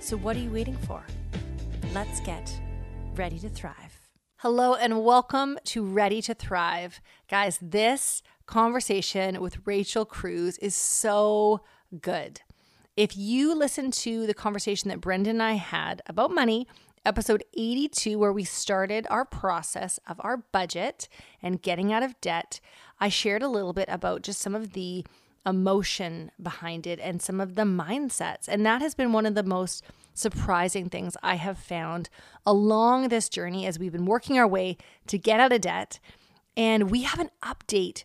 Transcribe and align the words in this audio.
So, 0.00 0.16
what 0.16 0.34
are 0.34 0.40
you 0.40 0.50
waiting 0.50 0.78
for? 0.78 1.04
Let's 1.92 2.20
get 2.20 2.50
ready 3.14 3.38
to 3.40 3.50
thrive. 3.50 4.00
Hello, 4.36 4.74
and 4.74 5.04
welcome 5.04 5.58
to 5.64 5.84
Ready 5.84 6.22
to 6.22 6.32
Thrive. 6.32 7.02
Guys, 7.28 7.58
this 7.60 8.22
conversation 8.46 9.42
with 9.42 9.58
Rachel 9.66 10.06
Cruz 10.06 10.56
is 10.56 10.74
so 10.74 11.60
good. 12.00 12.40
If 12.96 13.14
you 13.14 13.54
listen 13.54 13.90
to 13.90 14.26
the 14.26 14.32
conversation 14.32 14.88
that 14.88 15.02
Brendan 15.02 15.36
and 15.36 15.42
I 15.42 15.52
had 15.52 16.00
about 16.06 16.34
money, 16.34 16.66
episode 17.04 17.44
82, 17.54 18.18
where 18.18 18.32
we 18.32 18.44
started 18.44 19.06
our 19.10 19.26
process 19.26 20.00
of 20.08 20.18
our 20.20 20.38
budget 20.38 21.08
and 21.42 21.60
getting 21.60 21.92
out 21.92 22.02
of 22.02 22.18
debt, 22.22 22.58
I 23.00 23.10
shared 23.10 23.42
a 23.42 23.48
little 23.48 23.74
bit 23.74 23.88
about 23.90 24.22
just 24.22 24.40
some 24.40 24.54
of 24.54 24.72
the 24.72 25.04
emotion 25.46 26.30
behind 26.40 26.86
it 26.86 26.98
and 27.00 27.22
some 27.22 27.40
of 27.40 27.54
the 27.54 27.62
mindsets. 27.62 28.46
And 28.48 28.64
that 28.66 28.82
has 28.82 28.94
been 28.94 29.12
one 29.12 29.26
of 29.26 29.34
the 29.34 29.42
most 29.42 29.84
surprising 30.14 30.88
things 30.88 31.16
I 31.22 31.36
have 31.36 31.58
found 31.58 32.10
along 32.44 33.08
this 33.08 33.28
journey 33.28 33.66
as 33.66 33.78
we've 33.78 33.92
been 33.92 34.06
working 34.06 34.38
our 34.38 34.46
way 34.46 34.76
to 35.06 35.18
get 35.18 35.40
out 35.40 35.52
of 35.52 35.62
debt. 35.62 35.98
And 36.56 36.90
we 36.90 37.02
have 37.02 37.20
an 37.20 37.30
update 37.42 38.04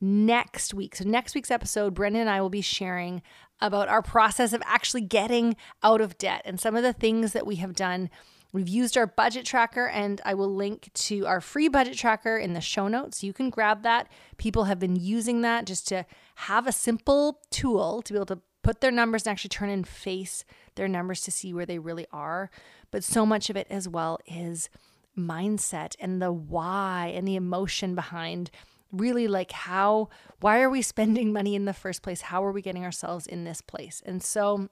next 0.00 0.74
week. 0.74 0.96
So, 0.96 1.04
next 1.04 1.34
week's 1.34 1.50
episode, 1.50 1.94
Brendan 1.94 2.22
and 2.22 2.30
I 2.30 2.40
will 2.40 2.50
be 2.50 2.60
sharing 2.60 3.22
about 3.60 3.88
our 3.88 4.02
process 4.02 4.52
of 4.52 4.62
actually 4.66 5.02
getting 5.02 5.56
out 5.82 6.00
of 6.00 6.18
debt 6.18 6.42
and 6.44 6.60
some 6.60 6.74
of 6.74 6.82
the 6.82 6.92
things 6.92 7.32
that 7.32 7.46
we 7.46 7.56
have 7.56 7.74
done. 7.74 8.10
We've 8.52 8.68
used 8.68 8.98
our 8.98 9.06
budget 9.06 9.46
tracker, 9.46 9.86
and 9.86 10.20
I 10.26 10.34
will 10.34 10.52
link 10.52 10.90
to 10.92 11.26
our 11.26 11.40
free 11.40 11.68
budget 11.68 11.96
tracker 11.96 12.36
in 12.36 12.52
the 12.52 12.60
show 12.60 12.86
notes. 12.86 13.22
You 13.22 13.32
can 13.32 13.48
grab 13.48 13.82
that. 13.84 14.08
People 14.36 14.64
have 14.64 14.78
been 14.78 14.96
using 14.96 15.40
that 15.40 15.64
just 15.64 15.88
to 15.88 16.04
have 16.42 16.66
a 16.66 16.72
simple 16.72 17.40
tool 17.50 18.02
to 18.02 18.12
be 18.12 18.16
able 18.16 18.26
to 18.26 18.40
put 18.62 18.80
their 18.80 18.90
numbers 18.90 19.22
and 19.22 19.32
actually 19.32 19.48
turn 19.48 19.70
and 19.70 19.86
face 19.86 20.44
their 20.74 20.88
numbers 20.88 21.20
to 21.22 21.30
see 21.30 21.52
where 21.52 21.66
they 21.66 21.78
really 21.78 22.06
are. 22.12 22.50
But 22.90 23.04
so 23.04 23.26
much 23.26 23.50
of 23.50 23.56
it 23.56 23.66
as 23.70 23.88
well 23.88 24.18
is 24.26 24.68
mindset 25.16 25.94
and 26.00 26.20
the 26.22 26.32
why 26.32 27.12
and 27.14 27.28
the 27.28 27.36
emotion 27.36 27.94
behind 27.94 28.50
really 28.90 29.28
like 29.28 29.52
how 29.52 30.08
why 30.40 30.60
are 30.60 30.70
we 30.70 30.82
spending 30.82 31.32
money 31.32 31.54
in 31.54 31.64
the 31.64 31.72
first 31.72 32.02
place? 32.02 32.22
How 32.22 32.44
are 32.44 32.52
we 32.52 32.62
getting 32.62 32.84
ourselves 32.84 33.26
in 33.26 33.44
this 33.44 33.60
place? 33.60 34.02
And 34.04 34.22
so 34.22 34.68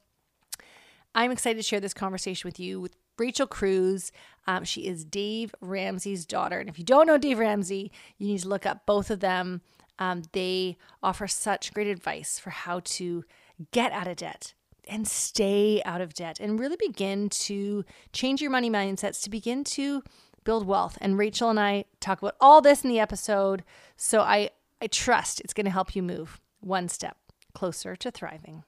i'm 1.13 1.33
excited 1.33 1.57
to 1.57 1.63
share 1.63 1.81
this 1.81 1.93
conversation 1.93 2.47
with 2.47 2.61
you 2.61 2.81
with 2.81 2.95
rachel 3.19 3.47
cruz. 3.47 4.13
Um, 4.47 4.65
she 4.65 4.87
is 4.87 5.05
dave 5.05 5.55
ramsey's 5.61 6.25
daughter. 6.25 6.59
And 6.59 6.69
if 6.69 6.79
you 6.79 6.85
don't 6.85 7.07
know 7.07 7.19
dave 7.19 7.39
ramsey 7.39 7.91
you 8.19 8.29
need 8.29 8.41
to 8.41 8.49
look 8.49 8.67
up 8.67 8.87
both 8.87 9.11
of 9.11 9.21
them 9.21 9.61
um, 10.01 10.23
they 10.33 10.79
offer 11.03 11.29
such 11.29 11.73
great 11.73 11.87
advice 11.87 12.39
for 12.39 12.51
how 12.51 12.81
to 12.81 13.23
get 13.71 13.93
out 13.93 14.09
of 14.09 14.17
debt 14.17 14.55
and 14.89 15.07
stay 15.07 15.83
out 15.85 16.01
of 16.01 16.15
debt 16.15 16.41
and 16.41 16.59
really 16.59 16.77
begin 16.79 17.29
to 17.29 17.85
change 18.13 18.41
your 18.41 18.51
money 18.51 18.71
mindsets 18.71 19.23
to 19.23 19.31
begin 19.31 19.63
to 19.63 20.03
build 20.43 20.67
wealth. 20.67 20.97
And 21.01 21.19
Rachel 21.19 21.51
and 21.51 21.61
I 21.61 21.85
talk 22.01 22.23
about 22.23 22.37
all 22.41 22.63
this 22.63 22.83
in 22.83 22.91
the 22.91 22.99
episode. 22.99 23.63
So 23.97 24.23
I, 24.23 24.51
I 24.81 24.87
trust 24.87 25.41
it's 25.43 25.53
going 25.53 25.67
to 25.67 25.71
help 25.71 25.95
you 25.95 26.03
move 26.03 26.41
one 26.61 26.89
step 26.89 27.19
closer 27.53 27.95
to 27.97 28.11
thriving. 28.11 28.65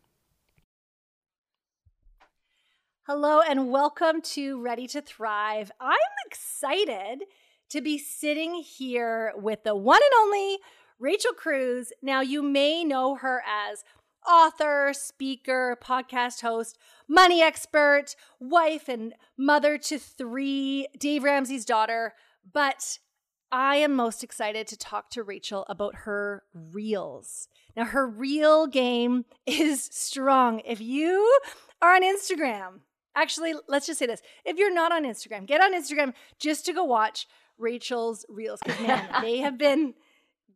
Hello, 3.06 3.40
and 3.40 3.70
welcome 3.70 4.22
to 4.22 4.62
Ready 4.62 4.86
to 4.88 5.00
Thrive. 5.00 5.72
I'm 5.80 5.96
excited 6.26 7.24
to 7.70 7.80
be 7.80 7.98
sitting 7.98 8.54
here 8.54 9.32
with 9.34 9.64
the 9.64 9.74
one 9.74 9.98
and 10.00 10.22
only 10.22 10.58
Rachel 11.02 11.32
Cruz. 11.32 11.92
Now, 12.00 12.20
you 12.20 12.44
may 12.44 12.84
know 12.84 13.16
her 13.16 13.42
as 13.44 13.82
author, 14.24 14.92
speaker, 14.94 15.76
podcast 15.82 16.42
host, 16.42 16.78
money 17.08 17.42
expert, 17.42 18.14
wife, 18.38 18.88
and 18.88 19.12
mother 19.36 19.76
to 19.78 19.98
three, 19.98 20.86
Dave 20.96 21.24
Ramsey's 21.24 21.64
daughter. 21.64 22.14
But 22.52 23.00
I 23.50 23.76
am 23.76 23.96
most 23.96 24.22
excited 24.22 24.68
to 24.68 24.76
talk 24.76 25.10
to 25.10 25.24
Rachel 25.24 25.66
about 25.68 25.96
her 26.04 26.44
reels. 26.54 27.48
Now, 27.76 27.86
her 27.86 28.06
reel 28.06 28.68
game 28.68 29.24
is 29.46 29.90
strong. 29.92 30.60
If 30.64 30.80
you 30.80 31.40
are 31.82 31.96
on 31.96 32.04
Instagram, 32.04 32.82
actually, 33.16 33.54
let's 33.66 33.88
just 33.88 33.98
say 33.98 34.06
this 34.06 34.22
if 34.44 34.56
you're 34.56 34.72
not 34.72 34.92
on 34.92 35.02
Instagram, 35.02 35.48
get 35.48 35.60
on 35.60 35.74
Instagram 35.74 36.14
just 36.38 36.64
to 36.66 36.72
go 36.72 36.84
watch 36.84 37.26
Rachel's 37.58 38.24
reels 38.28 38.60
because, 38.64 38.86
man, 38.86 39.08
they 39.20 39.38
have 39.38 39.58
been 39.58 39.94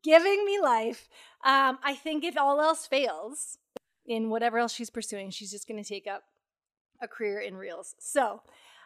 giving 0.07 0.45
me 0.45 0.61
life. 0.61 1.09
Um, 1.45 1.79
I 1.85 1.95
think 1.95 2.25
if 2.25 2.39
all 2.39 2.61
else 2.61 2.87
fails 2.87 3.59
in 4.07 4.31
whatever 4.31 4.59
else 4.59 4.73
she's 4.73 4.89
pursuing, 4.89 5.31
she's 5.31 5.51
just 5.51 5.67
going 5.67 5.83
to 5.83 5.89
take 5.89 6.07
up 6.07 6.23
a 7.03 7.09
career 7.09 7.41
in 7.41 7.57
reels. 7.57 7.97
So, 7.99 8.41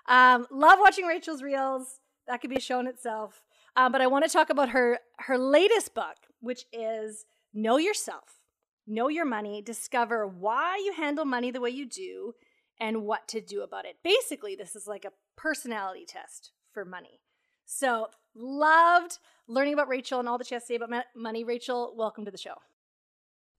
um, 0.09 0.47
love 0.51 0.79
watching 0.81 1.05
Rachel's 1.05 1.43
reels. 1.43 2.01
That 2.27 2.41
could 2.41 2.51
be 2.51 2.57
a 2.57 2.61
show 2.61 2.81
in 2.81 2.87
itself. 2.87 3.43
Um, 3.77 3.93
but 3.93 4.01
I 4.01 4.07
want 4.07 4.25
to 4.25 4.31
talk 4.31 4.51
about 4.51 4.71
her 4.71 4.99
her 5.19 5.39
latest 5.39 5.95
book, 5.95 6.17
which 6.41 6.65
is 6.73 7.27
Know 7.53 7.77
Yourself, 7.77 8.41
Know 8.87 9.09
Your 9.09 9.27
Money, 9.27 9.63
Discover 9.63 10.27
Why 10.27 10.83
You 10.85 10.95
Handle 10.95 11.25
Money 11.25 11.51
the 11.51 11.61
Way 11.61 11.71
You 11.71 11.87
Do, 11.87 12.35
and 12.81 13.03
What 13.05 13.29
to 13.29 13.41
Do 13.41 13.63
About 13.63 13.85
It. 13.85 13.97
Basically, 14.03 14.57
this 14.57 14.75
is 14.75 14.87
like 14.87 15.05
a 15.05 15.13
personality 15.37 16.05
test 16.07 16.53
for 16.73 16.85
money. 16.85 17.21
So, 17.67 18.09
loved 18.35 19.19
learning 19.49 19.75
about 19.75 19.89
Rachel 19.89 20.21
and 20.21 20.29
all 20.29 20.39
that 20.39 20.47
she 20.47 20.55
has 20.55 20.63
to 20.65 20.67
say 20.69 20.75
about 20.77 21.05
money. 21.15 21.45
Rachel, 21.45 21.95
welcome 21.97 22.25
to 22.25 22.31
the 22.31 22.39
show. 22.39 22.55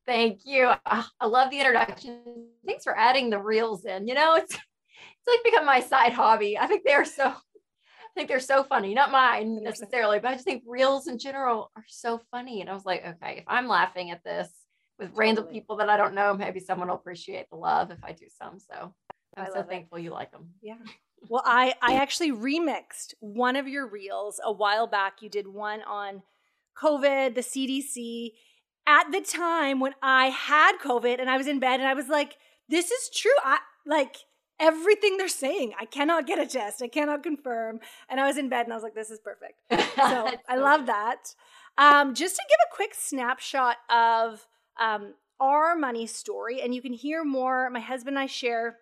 Thank 0.05 0.45
you. 0.45 0.71
Ah, 0.85 1.09
I 1.19 1.25
love 1.27 1.51
the 1.51 1.59
introduction. 1.59 2.47
Thanks 2.65 2.83
for 2.83 2.97
adding 2.97 3.29
the 3.29 3.39
reels 3.39 3.85
in. 3.85 4.07
You 4.07 4.15
know, 4.15 4.35
it's 4.35 4.53
it's 4.53 5.27
like 5.27 5.43
become 5.43 5.65
my 5.65 5.79
side 5.79 6.13
hobby. 6.13 6.57
I 6.57 6.67
think 6.67 6.83
they're 6.85 7.05
so 7.05 7.27
I 7.27 8.13
think 8.15 8.27
they're 8.27 8.39
so 8.39 8.63
funny. 8.63 8.93
Not 8.93 9.11
mine 9.11 9.63
necessarily, 9.63 10.19
but 10.19 10.29
I 10.29 10.33
just 10.33 10.45
think 10.45 10.63
reels 10.65 11.07
in 11.07 11.17
general 11.17 11.71
are 11.75 11.85
so 11.87 12.19
funny. 12.29 12.61
And 12.61 12.69
I 12.69 12.73
was 12.73 12.85
like, 12.85 13.05
okay, 13.05 13.37
if 13.37 13.43
I'm 13.47 13.67
laughing 13.67 14.11
at 14.11 14.23
this 14.23 14.49
with 14.99 15.09
totally. 15.09 15.19
random 15.27 15.45
people 15.45 15.77
that 15.77 15.89
I 15.89 15.97
don't 15.97 16.13
know, 16.13 16.33
maybe 16.33 16.59
someone 16.59 16.89
will 16.89 16.95
appreciate 16.95 17.49
the 17.49 17.55
love 17.55 17.89
if 17.91 18.03
I 18.03 18.11
do 18.11 18.25
some. 18.37 18.59
So 18.59 18.93
I'm 19.37 19.47
so 19.53 19.63
thankful 19.63 19.97
it. 19.97 20.03
you 20.03 20.11
like 20.11 20.31
them. 20.31 20.49
Yeah. 20.61 20.75
Well, 21.29 21.43
I 21.45 21.75
I 21.81 21.95
actually 21.95 22.31
remixed 22.31 23.13
one 23.19 23.55
of 23.55 23.67
your 23.67 23.87
reels 23.87 24.39
a 24.43 24.51
while 24.51 24.87
back. 24.87 25.21
You 25.21 25.29
did 25.29 25.47
one 25.47 25.81
on 25.83 26.23
COVID, 26.81 27.35
the 27.35 27.41
CDC, 27.41 28.31
at 28.87 29.11
the 29.11 29.21
time 29.21 29.79
when 29.79 29.93
I 30.01 30.27
had 30.27 30.77
COVID 30.83 31.19
and 31.19 31.29
I 31.29 31.37
was 31.37 31.47
in 31.47 31.59
bed 31.59 31.79
and 31.79 31.87
I 31.87 31.93
was 31.93 32.07
like, 32.07 32.37
this 32.69 32.91
is 32.91 33.09
true. 33.09 33.31
I 33.43 33.59
like 33.85 34.17
everything 34.59 35.17
they're 35.17 35.27
saying. 35.27 35.73
I 35.79 35.85
cannot 35.85 36.27
get 36.27 36.39
a 36.39 36.45
test. 36.45 36.81
I 36.81 36.87
cannot 36.87 37.23
confirm. 37.23 37.79
And 38.09 38.19
I 38.19 38.27
was 38.27 38.37
in 38.37 38.49
bed 38.49 38.65
and 38.65 38.73
I 38.73 38.75
was 38.75 38.83
like, 38.83 38.95
this 38.95 39.11
is 39.11 39.19
perfect. 39.19 39.61
So 40.01 40.31
I 40.49 40.57
love 40.57 40.87
that. 40.87 41.35
Um, 41.77 42.15
just 42.15 42.35
to 42.35 42.41
give 42.49 42.57
a 42.71 42.75
quick 42.75 42.95
snapshot 42.95 43.77
of 43.89 44.47
um, 44.79 45.13
our 45.39 45.75
money 45.75 46.07
story, 46.07 46.61
and 46.61 46.73
you 46.73 46.81
can 46.81 46.93
hear 46.93 47.23
more. 47.23 47.69
My 47.69 47.79
husband 47.79 48.17
and 48.17 48.23
I 48.23 48.25
share 48.25 48.77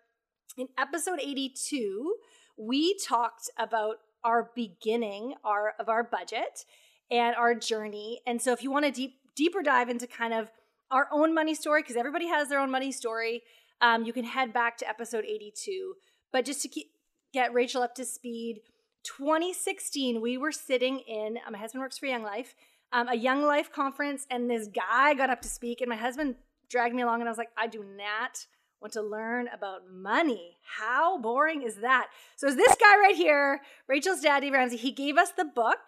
in 0.58 0.68
episode 0.78 1.20
82, 1.22 2.16
we 2.60 2.96
talked 2.98 3.50
about 3.58 3.96
our 4.24 4.52
beginning 4.54 5.34
our 5.46 5.74
of 5.80 5.88
our 5.88 6.04
budget 6.04 6.66
and 7.10 7.36
our 7.36 7.56
journey. 7.56 8.20
And 8.28 8.42
so 8.42 8.52
if 8.52 8.62
you 8.62 8.70
want 8.70 8.86
to 8.86 8.92
deep 8.92 9.16
deeper 9.36 9.62
dive 9.64 9.90
into 9.90 10.06
kind 10.06 10.34
of 10.34 10.52
our 10.92 11.08
own 11.12 11.34
money 11.34 11.56
story, 11.56 11.82
because 11.82 11.96
everybody 11.96 12.28
has 12.28 12.50
their 12.50 12.60
own 12.60 12.70
money 12.70 12.92
story, 12.92 13.44
um, 13.82 14.04
you 14.04 14.12
can 14.12 14.26
head 14.26 14.52
back 14.52 14.78
to 14.78 14.90
episode 14.90 15.24
82. 15.26 15.94
But 16.32 16.46
just 16.46 16.62
to 16.64 16.68
keep, 16.68 16.88
get 17.34 17.54
Rachel 17.54 17.82
up 17.82 17.96
to 17.96 18.06
speed, 18.06 18.62
2016, 19.04 20.20
we 20.20 20.38
were 20.38 20.52
sitting 20.52 21.00
in, 21.00 21.38
uh, 21.48 21.52
my 21.52 21.58
husband 21.58 21.82
works 21.82 21.98
for 21.98 22.08
Young 22.08 22.24
Life, 22.24 22.56
um, 22.92 23.08
a 23.08 23.16
Young 23.16 23.44
Life 23.44 23.72
conference, 23.72 24.26
and 24.30 24.50
this 24.50 24.68
guy 24.68 25.14
got 25.14 25.30
up 25.30 25.42
to 25.44 25.48
speak, 25.48 25.80
and 25.80 25.90
my 25.90 25.96
husband 25.96 26.36
dragged 26.70 26.96
me 26.96 27.04
along, 27.04 27.22
and 27.22 27.30
I 27.30 27.32
was 27.32 27.38
like, 27.38 27.52
I 27.56 27.68
do 27.68 27.84
not 27.84 28.46
want 28.82 28.94
to 28.94 29.02
learn 29.02 29.48
about 29.54 29.90
money. 29.92 30.58
How 30.78 31.18
boring 31.18 31.64
is 31.64 31.78
that? 31.78 32.08
So, 32.36 32.48
is 32.48 32.56
this 32.56 32.76
guy 32.76 32.98
right 32.98 33.16
here, 33.16 33.62
Rachel's 33.88 34.22
daddy, 34.22 34.52
Ramsey, 34.52 34.78
he 34.78 34.92
gave 34.92 35.18
us 35.18 35.32
the 35.32 35.46
book 35.46 35.80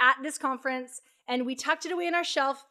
at 0.00 0.16
this 0.22 0.38
conference, 0.38 1.00
and 1.26 1.46
we 1.46 1.54
tucked 1.54 1.86
it 1.86 1.92
away 1.92 2.06
in 2.06 2.14
our 2.14 2.24
shelf 2.24 2.66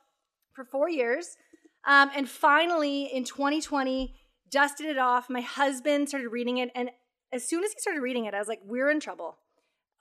for 0.54 0.64
four 0.64 0.90
years. 0.90 1.38
Um, 1.86 2.10
and 2.16 2.28
finally, 2.28 3.04
in 3.06 3.24
2020, 3.24 4.16
dusted 4.50 4.88
it 4.88 4.98
off. 4.98 5.30
My 5.30 5.42
husband 5.42 6.10
started 6.10 6.30
reading 6.30 6.58
it. 6.58 6.72
And 6.76 6.90
as 7.32 7.48
soon 7.48 7.64
as 7.64 7.74
he 7.74 7.80
started 7.80 8.02
reading 8.02 8.26
it, 8.26 8.34
I 8.34 8.40
was 8.40 8.48
like, 8.48 8.62
we're 8.64 8.90
in 8.90 9.00
trouble. 9.00 9.38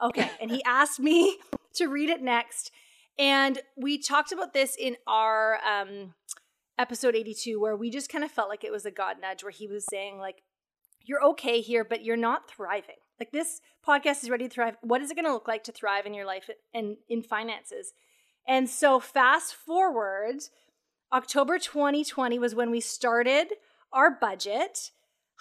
Okay. 0.02 0.31
and 0.40 0.50
he 0.50 0.62
asked 0.67 1.00
me 1.00 1.38
to 1.75 1.87
read 1.87 2.10
it 2.10 2.22
next. 2.22 2.70
And 3.19 3.60
we 3.76 3.99
talked 3.99 4.32
about 4.32 4.52
this 4.52 4.76
in 4.78 4.96
our 5.06 5.58
um, 5.64 6.14
episode 6.78 7.14
82, 7.14 7.60
where 7.60 7.76
we 7.76 7.90
just 7.90 8.10
kind 8.10 8.24
of 8.24 8.30
felt 8.30 8.48
like 8.48 8.64
it 8.64 8.72
was 8.72 8.86
a 8.86 8.90
God 8.90 9.16
nudge, 9.20 9.42
where 9.42 9.52
he 9.52 9.66
was 9.66 9.84
saying, 9.88 10.18
like, 10.18 10.42
you're 11.04 11.22
okay 11.22 11.60
here, 11.60 11.84
but 11.84 12.04
you're 12.04 12.16
not 12.16 12.50
thriving. 12.50 12.96
Like 13.20 13.30
this 13.30 13.60
podcast 13.86 14.22
is 14.22 14.30
ready 14.30 14.48
to 14.48 14.50
thrive. 14.50 14.76
What 14.80 15.02
is 15.02 15.10
it 15.10 15.14
going 15.14 15.26
to 15.26 15.32
look 15.32 15.46
like 15.48 15.64
to 15.64 15.72
thrive 15.72 16.06
in 16.06 16.14
your 16.14 16.26
life 16.26 16.50
and 16.72 16.96
in 17.08 17.22
finances? 17.22 17.92
And 18.46 18.68
so, 18.68 19.00
fast 19.00 19.54
forward, 19.54 20.36
October 21.12 21.58
2020 21.58 22.38
was 22.38 22.54
when 22.54 22.70
we 22.70 22.80
started 22.80 23.54
our 23.92 24.10
budget. 24.10 24.90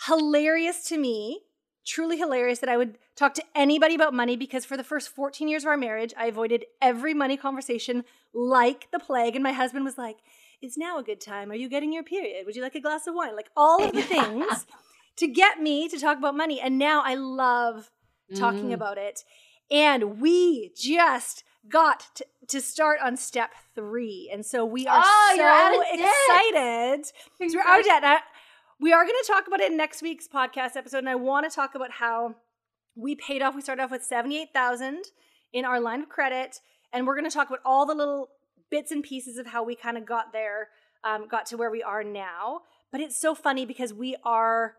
Hilarious 0.08 0.84
to 0.86 0.98
me, 0.98 1.42
truly 1.86 2.18
hilarious 2.18 2.60
that 2.60 2.70
I 2.70 2.78
would 2.78 2.98
talk 3.16 3.34
to 3.36 3.44
anybody 3.56 3.96
about 3.96 4.14
money 4.14 4.36
because 4.36 4.66
for 4.66 4.78
the 4.78 4.84
first 4.84 5.10
14 5.10 5.48
years 5.48 5.64
of 5.64 5.68
our 5.68 5.78
marriage, 5.78 6.14
I 6.18 6.28
avoided 6.28 6.66
every 6.82 7.14
money 7.14 7.38
conversation 7.38 8.04
like 8.34 8.90
the 8.92 9.00
plague. 9.00 9.36
And 9.36 9.44
my 9.44 9.52
husband 9.52 9.86
was 9.86 9.98
like, 9.98 10.18
Is 10.64 10.78
now 10.78 10.98
a 10.98 11.04
good 11.04 11.20
time? 11.20 11.52
Are 11.52 11.56
you 11.56 11.68
getting 11.68 11.92
your 11.92 12.04
period? 12.04 12.46
Would 12.46 12.56
you 12.56 12.62
like 12.62 12.74
a 12.74 12.80
glass 12.80 13.06
of 13.06 13.16
wine? 13.16 13.36
Like 13.36 13.50
all 13.58 13.84
of 13.84 13.92
the 13.92 14.02
things 14.02 14.66
to 15.18 15.28
get 15.28 15.62
me 15.62 15.90
to 15.90 16.00
talk 16.00 16.18
about 16.18 16.38
money. 16.38 16.62
And 16.62 16.80
now 16.80 17.04
I 17.04 17.16
love 17.16 17.92
talking 18.34 18.70
mm. 18.70 18.74
about 18.74 18.98
it. 18.98 19.26
And 19.70 20.22
we 20.22 20.72
just 20.74 21.44
got 21.68 22.08
to, 22.16 22.26
to, 22.48 22.62
start 22.62 23.00
on 23.04 23.18
step 23.18 23.50
three. 23.76 24.30
And 24.32 24.46
so 24.46 24.64
we 24.64 24.88
are 24.88 25.04
oh, 25.04 25.34
so 25.36 25.82
excited 26.00 27.12
because 27.38 27.54
we're 27.54 27.62
out 27.62 27.82
of 27.82 27.86
debt. 27.86 28.22
we 28.80 28.94
are 28.94 29.04
going 29.04 29.18
to 29.22 29.28
talk 29.30 29.48
about 29.48 29.60
it 29.60 29.70
in 29.70 29.76
next 29.76 30.02
week's 30.02 30.30
podcast 30.30 30.78
episode. 30.78 31.00
And 31.00 31.10
I 31.10 31.16
want 31.16 31.50
to 31.50 31.54
talk 31.54 31.76
about 31.76 31.92
how 31.92 32.36
we 32.96 33.16
paid 33.16 33.42
off, 33.42 33.54
we 33.54 33.62
started 33.62 33.84
off 33.84 33.92
with 33.92 34.04
78,000 34.04 35.08
in 35.52 35.66
our 35.66 35.82
line 35.82 36.04
of 36.04 36.08
credit. 36.08 36.62
And 36.94 37.06
we're 37.06 37.16
going 37.16 37.30
to 37.30 37.36
talk 37.36 37.50
about 37.50 37.60
all 37.66 37.86
the 37.86 37.96
little 37.96 38.30
bits 38.74 38.92
and 38.92 39.04
pieces 39.04 39.38
of 39.38 39.46
how 39.46 39.64
we 39.64 39.76
kind 39.76 40.00
of 40.00 40.04
got 40.04 40.34
there, 40.34 40.70
um, 41.04 41.28
got 41.28 41.46
to 41.46 41.56
where 41.56 41.70
we 41.70 41.84
are 41.84 42.04
now. 42.04 42.62
But 42.92 43.02
it's 43.02 43.22
so 43.22 43.36
funny 43.36 43.68
because 43.68 43.94
we 43.94 44.16
are 44.26 44.74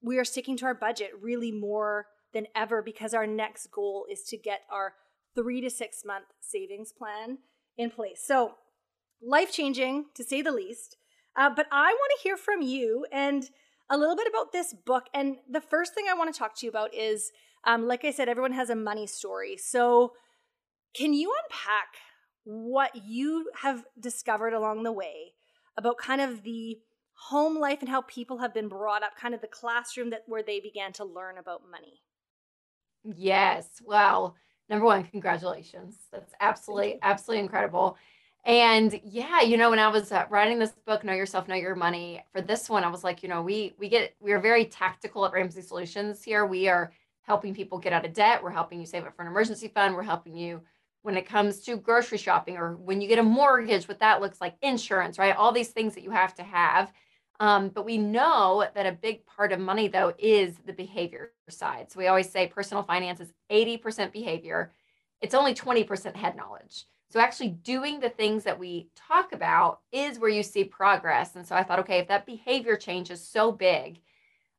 we 0.00 0.16
are 0.16 0.24
sticking 0.24 0.56
to 0.58 0.66
our 0.66 0.74
budget 0.74 1.10
really 1.20 1.50
more 1.50 2.06
than 2.32 2.46
ever 2.54 2.82
because 2.82 3.12
our 3.12 3.26
next 3.26 3.66
goal 3.72 4.06
is 4.10 4.22
to 4.28 4.36
get 4.36 4.60
our 4.70 4.94
three 5.34 5.60
to 5.60 5.70
six 5.70 6.04
month 6.06 6.26
savings 6.40 6.92
plan 6.92 7.38
in 7.76 7.90
place. 7.90 8.22
So, 8.24 8.54
life 9.20 9.52
changing 9.52 10.06
to 10.14 10.22
say 10.22 10.40
the 10.40 10.52
least. 10.52 10.96
Uh, 11.36 11.50
but 11.50 11.66
I 11.72 11.86
want 11.86 12.12
to 12.16 12.22
hear 12.22 12.36
from 12.36 12.62
you 12.62 13.06
and 13.10 13.42
a 13.90 13.98
little 13.98 14.16
bit 14.16 14.28
about 14.28 14.52
this 14.52 14.72
book. 14.72 15.06
And 15.12 15.38
the 15.50 15.60
first 15.60 15.94
thing 15.94 16.04
I 16.08 16.14
want 16.14 16.32
to 16.32 16.38
talk 16.38 16.56
to 16.58 16.66
you 16.66 16.70
about 16.70 16.94
is 16.94 17.32
um, 17.64 17.88
like 17.88 18.04
I 18.04 18.12
said, 18.12 18.28
everyone 18.28 18.52
has 18.52 18.70
a 18.70 18.76
money 18.76 19.08
story. 19.08 19.56
So, 19.56 20.12
can 20.94 21.12
you 21.12 21.32
unpack 21.42 21.88
what 22.44 22.90
you 23.04 23.50
have 23.60 23.84
discovered 23.98 24.52
along 24.52 24.82
the 24.82 24.92
way 24.92 25.32
about 25.76 25.98
kind 25.98 26.20
of 26.20 26.42
the 26.42 26.78
home 27.14 27.58
life 27.58 27.80
and 27.80 27.88
how 27.88 28.02
people 28.02 28.38
have 28.38 28.52
been 28.52 28.68
brought 28.68 29.02
up, 29.02 29.16
kind 29.16 29.34
of 29.34 29.40
the 29.40 29.46
classroom 29.46 30.10
that 30.10 30.24
where 30.26 30.42
they 30.42 30.60
began 30.60 30.92
to 30.92 31.04
learn 31.04 31.38
about 31.38 31.62
money? 31.70 32.02
Yes. 33.04 33.80
Well, 33.84 34.36
number 34.68 34.84
one, 34.84 35.04
congratulations. 35.04 35.96
That's 36.10 36.32
absolutely, 36.40 36.98
absolutely 37.02 37.42
incredible. 37.44 37.96
And 38.44 39.00
yeah, 39.04 39.40
you 39.40 39.56
know, 39.56 39.70
when 39.70 39.78
I 39.78 39.88
was 39.88 40.10
uh, 40.10 40.24
writing 40.28 40.58
this 40.58 40.72
book, 40.84 41.04
Know 41.04 41.12
Yourself, 41.12 41.46
Know 41.46 41.54
Your 41.54 41.76
Money, 41.76 42.24
for 42.32 42.40
this 42.40 42.68
one, 42.68 42.82
I 42.82 42.88
was 42.88 43.04
like, 43.04 43.22
you 43.22 43.28
know, 43.28 43.40
we 43.40 43.74
we 43.78 43.88
get 43.88 44.14
we 44.18 44.32
are 44.32 44.40
very 44.40 44.64
tactical 44.64 45.24
at 45.24 45.32
Ramsey 45.32 45.62
Solutions 45.62 46.24
here. 46.24 46.44
We 46.44 46.68
are 46.68 46.92
helping 47.22 47.54
people 47.54 47.78
get 47.78 47.92
out 47.92 48.04
of 48.04 48.12
debt. 48.12 48.42
We're 48.42 48.50
helping 48.50 48.80
you 48.80 48.86
save 48.86 49.04
up 49.04 49.14
for 49.14 49.22
an 49.22 49.28
emergency 49.28 49.68
fund. 49.68 49.94
We're 49.94 50.02
helping 50.02 50.36
you 50.36 50.60
when 51.02 51.16
it 51.16 51.26
comes 51.26 51.60
to 51.60 51.76
grocery 51.76 52.18
shopping 52.18 52.56
or 52.56 52.76
when 52.76 53.00
you 53.00 53.08
get 53.08 53.18
a 53.18 53.22
mortgage, 53.22 53.88
what 53.88 53.98
that 53.98 54.20
looks 54.20 54.40
like, 54.40 54.56
insurance, 54.62 55.18
right? 55.18 55.36
All 55.36 55.52
these 55.52 55.68
things 55.68 55.94
that 55.94 56.04
you 56.04 56.10
have 56.10 56.34
to 56.36 56.42
have. 56.42 56.92
Um, 57.40 57.70
but 57.70 57.84
we 57.84 57.98
know 57.98 58.64
that 58.74 58.86
a 58.86 58.92
big 58.92 59.26
part 59.26 59.52
of 59.52 59.58
money, 59.58 59.88
though, 59.88 60.14
is 60.18 60.54
the 60.64 60.72
behavior 60.72 61.32
side. 61.48 61.90
So 61.90 61.98
we 61.98 62.06
always 62.06 62.30
say 62.30 62.46
personal 62.46 62.84
finance 62.84 63.20
is 63.20 63.32
80% 63.50 64.12
behavior, 64.12 64.72
it's 65.20 65.34
only 65.34 65.54
20% 65.54 66.16
head 66.16 66.36
knowledge. 66.36 66.86
So 67.12 67.20
actually 67.20 67.50
doing 67.50 68.00
the 68.00 68.08
things 68.08 68.44
that 68.44 68.58
we 68.58 68.88
talk 68.96 69.32
about 69.32 69.80
is 69.92 70.18
where 70.18 70.30
you 70.30 70.42
see 70.42 70.64
progress. 70.64 71.36
And 71.36 71.46
so 71.46 71.54
I 71.54 71.62
thought, 71.62 71.80
okay, 71.80 71.98
if 71.98 72.08
that 72.08 72.26
behavior 72.26 72.76
change 72.76 73.10
is 73.10 73.20
so 73.20 73.52
big, 73.52 74.00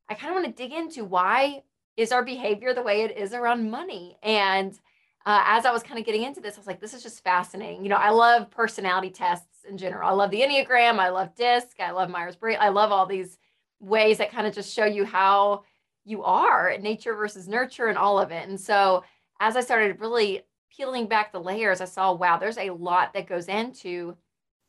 I 0.07 0.13
kind 0.13 0.29
of 0.29 0.41
want 0.41 0.55
to 0.55 0.63
dig 0.63 0.71
into 0.71 1.03
why 1.03 1.63
is 1.97 2.11
our 2.11 2.23
behavior 2.23 2.73
the 2.73 2.83
way 2.83 3.01
it 3.01 3.17
is 3.17 3.33
around 3.33 3.71
money? 3.71 4.17
And 4.21 4.77
uh, 5.25 5.43
as 5.45 5.65
I 5.65 5.71
was 5.71 5.83
kind 5.83 5.99
of 5.99 6.05
getting 6.05 6.23
into 6.23 6.41
this, 6.41 6.55
I 6.55 6.59
was 6.59 6.67
like, 6.67 6.81
this 6.81 6.93
is 6.93 7.01
just 7.01 7.23
fascinating. 7.23 7.83
You 7.83 7.89
know, 7.89 7.95
I 7.95 8.09
love 8.09 8.51
personality 8.51 9.09
tests 9.09 9.63
in 9.67 9.77
general. 9.77 10.09
I 10.09 10.13
love 10.13 10.31
the 10.31 10.41
Enneagram. 10.41 10.99
I 10.99 11.09
love 11.09 11.33
DISC. 11.35 11.79
I 11.79 11.91
love 11.91 12.09
Myers 12.09 12.35
Briggs. 12.35 12.59
I 12.61 12.69
love 12.69 12.91
all 12.91 13.05
these 13.05 13.37
ways 13.79 14.17
that 14.17 14.31
kind 14.31 14.45
of 14.45 14.53
just 14.53 14.73
show 14.73 14.85
you 14.85 15.05
how 15.05 15.63
you 16.05 16.23
are 16.23 16.75
nature 16.79 17.15
versus 17.15 17.47
nurture 17.47 17.87
and 17.87 17.97
all 17.97 18.19
of 18.19 18.31
it. 18.31 18.47
And 18.47 18.59
so 18.59 19.03
as 19.39 19.55
I 19.55 19.61
started 19.61 20.01
really 20.01 20.41
peeling 20.75 21.07
back 21.07 21.31
the 21.31 21.39
layers, 21.39 21.79
I 21.79 21.85
saw, 21.85 22.13
wow, 22.13 22.37
there's 22.37 22.57
a 22.57 22.71
lot 22.71 23.13
that 23.13 23.27
goes 23.27 23.47
into 23.47 24.17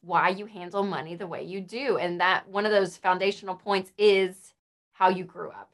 why 0.02 0.28
you 0.28 0.46
handle 0.46 0.84
money 0.84 1.16
the 1.16 1.26
way 1.26 1.42
you 1.42 1.60
do. 1.60 1.96
And 1.96 2.20
that 2.20 2.46
one 2.48 2.66
of 2.66 2.72
those 2.72 2.96
foundational 2.96 3.56
points 3.56 3.90
is 3.98 4.54
how 4.92 5.08
you 5.08 5.24
grew 5.24 5.50
up. 5.50 5.72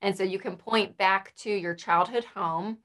And 0.00 0.16
so 0.16 0.22
you 0.22 0.38
can 0.38 0.56
point 0.56 0.96
back 0.96 1.34
to 1.38 1.50
your 1.50 1.74
childhood 1.74 2.24
home 2.24 2.78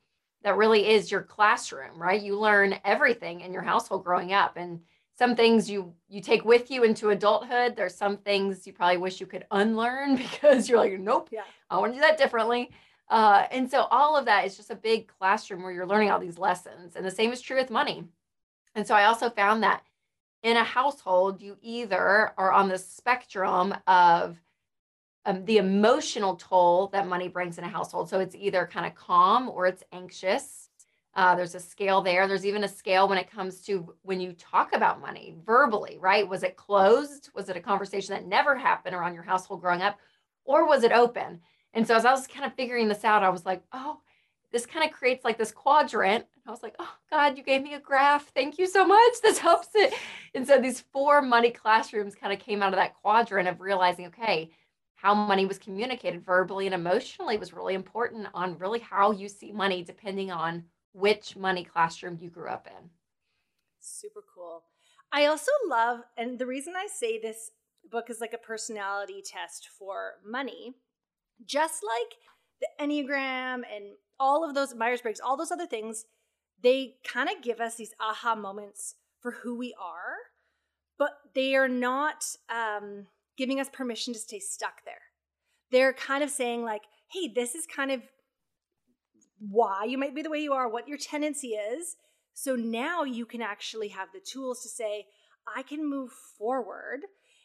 that 0.44 0.58
really 0.58 0.88
is 0.88 1.12
your 1.12 1.22
classroom, 1.22 2.02
right? 2.02 2.22
You 2.22 2.40
learn 2.40 2.76
everything 2.86 3.42
in 3.42 3.54
your 3.54 3.62
household 3.62 4.04
growing 4.04 4.34
up. 4.34 4.58
And 4.58 4.82
some 5.20 5.36
things 5.36 5.70
you 5.70 5.94
you 6.08 6.22
take 6.22 6.46
with 6.46 6.72
you 6.72 6.86
into 6.86 7.10
adulthood 7.10 7.76
there's 7.76 7.94
some 7.94 8.16
things 8.16 8.66
you 8.66 8.72
probably 8.72 8.96
wish 8.96 9.20
you 9.20 9.26
could 9.28 9.46
unlearn 9.52 10.16
because 10.32 10.70
you're 10.70 10.80
like 10.80 10.98
nope 10.98 11.28
yeah. 11.30 11.44
i 11.70 11.78
want 11.78 11.92
to 11.92 11.98
do 11.98 12.02
that 12.02 12.18
differently 12.18 12.72
uh, 13.10 13.48
and 13.50 13.70
so 13.70 13.88
all 13.90 14.16
of 14.16 14.26
that 14.26 14.46
is 14.46 14.56
just 14.56 14.70
a 14.70 14.76
big 14.76 15.08
classroom 15.08 15.64
where 15.64 15.72
you're 15.72 15.88
learning 15.88 16.10
all 16.10 16.20
these 16.20 16.38
lessons 16.38 16.96
and 16.96 17.04
the 17.04 17.12
same 17.12 17.34
is 17.34 17.42
true 17.42 17.58
with 17.58 17.70
money 17.70 18.06
and 18.76 18.88
so 18.88 18.96
i 18.96 19.04
also 19.04 19.30
found 19.30 19.62
that 19.62 19.84
in 20.42 20.56
a 20.56 20.64
household 20.64 21.42
you 21.42 21.58
either 21.62 22.32
are 22.38 22.54
on 22.54 22.70
the 22.70 22.78
spectrum 22.78 23.76
of 23.88 24.38
um, 25.30 25.46
the 25.46 25.58
emotional 25.58 26.36
toll 26.36 26.88
that 26.88 27.08
money 27.08 27.28
brings 27.28 27.58
in 27.58 27.64
a 27.64 27.70
household 27.70 28.10
so 28.10 28.20
it's 28.20 28.36
either 28.36 28.70
kind 28.72 28.86
of 28.86 28.96
calm 28.96 29.50
or 29.50 29.68
it's 29.68 29.84
anxious 29.92 30.70
uh, 31.16 31.36
there's 31.36 31.56
a 31.56 31.60
scale 31.60 32.02
there. 32.02 32.28
There's 32.28 32.46
even 32.46 32.64
a 32.64 32.68
scale 32.68 33.08
when 33.08 33.18
it 33.18 33.30
comes 33.30 33.62
to 33.62 33.94
when 34.04 34.22
you 34.22 34.34
talk 34.34 34.74
about 34.74 35.02
money 35.02 35.36
verbally, 35.46 35.98
right? 36.00 36.28
Was 36.28 36.44
it 36.44 36.56
closed? 36.56 37.30
Was 37.34 37.50
it 37.50 37.58
a 37.58 37.62
conversation 37.62 38.14
that 38.14 38.28
never 38.28 38.56
happened 38.56 38.96
around 38.96 39.16
your 39.16 39.24
household 39.24 39.62
growing 39.62 39.82
up? 39.82 40.00
Or 40.46 40.68
was 40.68 40.84
it 40.84 40.92
open? 40.92 41.42
And 41.74 41.86
so 41.86 41.96
as 41.96 42.06
I 42.06 42.12
was 42.12 42.28
kind 42.28 42.46
of 42.46 42.54
figuring 42.54 42.88
this 42.88 43.04
out, 43.04 43.24
I 43.24 43.30
was 43.30 43.46
like, 43.46 43.64
oh, 43.74 44.00
this 44.52 44.66
kind 44.66 44.90
of 44.90 44.96
creates 44.96 45.26
like 45.26 45.38
this 45.38 45.52
quadrant. 45.52 46.26
I 46.48 46.52
was 46.52 46.64
like, 46.64 46.76
oh, 46.80 46.96
God, 47.10 47.38
you 47.38 47.44
gave 47.44 47.62
me 47.62 47.74
a 47.76 47.80
graph. 47.80 48.32
Thank 48.34 48.58
you 48.58 48.68
so 48.68 48.86
much. 48.86 49.14
This 49.22 49.38
helps 49.38 49.70
it. 49.76 49.94
And 50.34 50.48
so 50.48 50.60
these 50.60 50.82
four 50.94 51.22
money 51.22 51.52
classrooms 51.52 52.16
kind 52.16 52.34
of 52.34 52.40
came 52.40 52.64
out 52.64 52.74
of 52.74 52.80
that 52.80 52.96
quadrant 52.96 53.48
of 53.48 53.62
realizing, 53.62 54.08
okay, 54.08 54.52
how 55.02 55.14
money 55.14 55.46
was 55.46 55.58
communicated 55.58 56.26
verbally 56.26 56.66
and 56.66 56.76
emotionally 56.76 57.38
was 57.38 57.54
really 57.54 57.74
important 57.74 58.28
on 58.34 58.58
really 58.58 58.80
how 58.80 59.12
you 59.12 59.30
see 59.30 59.52
money 59.52 59.82
depending 59.82 60.30
on 60.30 60.64
which 60.92 61.38
money 61.38 61.64
classroom 61.64 62.18
you 62.20 62.30
grew 62.30 62.50
up 62.50 62.68
in. 62.68 62.90
Super 63.80 64.22
cool. 64.36 64.64
I 65.12 65.26
also 65.26 65.52
love, 65.68 66.02
and 66.18 66.38
the 66.38 66.46
reason 66.46 66.74
I 66.76 66.88
say 66.88 67.18
this 67.18 67.52
book 67.90 68.10
is 68.10 68.20
like 68.20 68.34
a 68.34 68.38
personality 68.38 69.24
test 69.26 69.70
for 69.78 70.16
money, 70.26 70.74
just 71.46 71.82
like 71.84 72.18
the 72.60 72.86
Enneagram 72.86 73.64
and 73.74 73.96
all 74.20 74.48
of 74.48 74.54
those 74.54 74.76
Myers 74.76 75.02
Briggs, 75.02 75.22
all 75.22 75.38
those 75.38 75.52
other 75.52 75.66
things, 75.66 76.06
they 76.62 76.96
kind 77.08 77.30
of 77.30 77.42
give 77.42 77.62
us 77.62 77.76
these 77.76 77.94
aha 78.02 78.36
moments 78.36 78.96
for 79.22 79.32
who 79.32 79.56
we 79.56 79.74
are, 79.82 80.16
but 80.98 81.12
they 81.34 81.56
are 81.56 81.70
not 81.70 82.26
um, 82.50 83.08
giving 83.40 83.60
us 83.60 83.70
permission 83.70 84.14
to 84.14 84.20
stay 84.20 84.40
stuck 84.40 84.84
there. 84.86 85.02
They're 85.72 85.94
kind 85.94 86.24
of 86.24 86.30
saying, 86.30 86.64
like, 86.64 86.82
hey, 87.12 87.32
this 87.34 87.56
is 87.56 87.66
kind 87.66 87.90
of 87.90 88.02
why 89.40 89.86
you 89.86 89.98
might 89.98 90.14
be 90.14 90.22
the 90.22 90.30
way 90.30 90.40
you 90.40 90.52
are, 90.52 90.68
what 90.68 90.90
your 90.90 90.98
tendency 90.98 91.50
is. 91.50 91.96
So 92.34 92.56
now 92.56 93.04
you 93.04 93.26
can 93.26 93.42
actually 93.42 93.88
have 93.90 94.10
the 94.14 94.20
tools 94.20 94.62
to 94.64 94.70
say, 94.70 95.06
I 95.56 95.64
can 95.64 95.90
move 95.90 96.12
forward. 96.38 97.00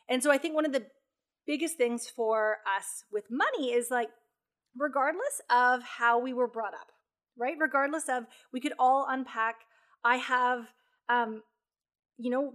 And 0.08 0.20
so 0.20 0.32
I 0.32 0.38
think 0.38 0.54
one 0.54 0.66
of 0.66 0.72
the 0.72 0.86
biggest 1.46 1.76
things 1.76 2.08
for 2.08 2.58
us 2.76 3.04
with 3.12 3.24
money 3.30 3.72
is 3.72 3.88
like, 3.90 4.10
regardless 4.76 5.40
of 5.48 5.82
how 5.82 6.18
we 6.18 6.32
were 6.32 6.48
brought 6.48 6.74
up, 6.74 6.88
right? 7.38 7.54
Regardless 7.58 8.08
of, 8.08 8.24
we 8.52 8.60
could 8.60 8.74
all 8.80 9.06
unpack. 9.08 9.56
I 10.02 10.16
have, 10.16 10.66
um, 11.08 11.42
you 12.18 12.30
know, 12.30 12.54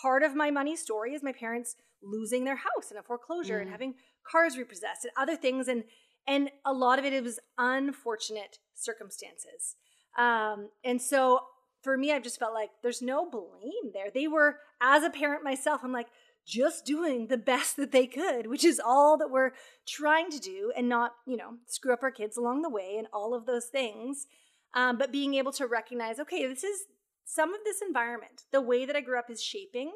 part 0.00 0.22
of 0.22 0.34
my 0.34 0.50
money 0.50 0.76
story 0.76 1.14
is 1.14 1.22
my 1.22 1.32
parents 1.32 1.76
losing 2.02 2.44
their 2.44 2.56
house 2.56 2.90
in 2.90 2.96
a 2.96 3.02
foreclosure 3.02 3.58
mm. 3.58 3.62
and 3.62 3.70
having 3.70 3.94
cars 4.30 4.56
repossessed 4.56 5.04
and 5.04 5.12
other 5.16 5.36
things 5.36 5.68
and 5.68 5.84
and 6.28 6.50
a 6.64 6.72
lot 6.72 6.98
of 6.98 7.04
it, 7.04 7.22
was 7.22 7.38
unfortunate 7.56 8.58
circumstances. 8.74 9.76
Um, 10.18 10.70
and 10.82 11.00
so 11.00 11.40
for 11.82 11.96
me 11.96 12.10
i've 12.10 12.22
just 12.22 12.38
felt 12.38 12.54
like 12.54 12.70
there's 12.82 13.02
no 13.02 13.28
blame 13.30 13.92
there. 13.92 14.10
They 14.12 14.26
were 14.26 14.58
as 14.80 15.04
a 15.04 15.10
parent 15.10 15.44
myself 15.44 15.82
i'm 15.84 15.92
like 15.92 16.08
just 16.46 16.84
doing 16.84 17.26
the 17.26 17.36
best 17.36 17.76
that 17.76 17.92
they 17.92 18.06
could 18.06 18.46
which 18.46 18.64
is 18.64 18.80
all 18.84 19.16
that 19.18 19.30
we're 19.30 19.52
trying 19.86 20.30
to 20.30 20.38
do 20.38 20.72
and 20.76 20.88
not 20.88 21.12
you 21.26 21.36
know 21.36 21.54
screw 21.66 21.92
up 21.92 22.02
our 22.02 22.10
kids 22.10 22.36
along 22.36 22.62
the 22.62 22.70
way 22.70 22.96
and 22.98 23.06
all 23.12 23.34
of 23.34 23.46
those 23.46 23.66
things. 23.66 24.26
Um, 24.74 24.98
but 24.98 25.12
being 25.12 25.34
able 25.34 25.52
to 25.52 25.66
recognize 25.66 26.18
okay 26.18 26.46
this 26.46 26.64
is 26.64 26.80
some 27.24 27.54
of 27.54 27.60
this 27.64 27.80
environment 27.86 28.42
the 28.52 28.60
way 28.60 28.84
that 28.84 28.96
i 28.96 29.00
grew 29.00 29.18
up 29.18 29.30
is 29.30 29.42
shaping 29.42 29.92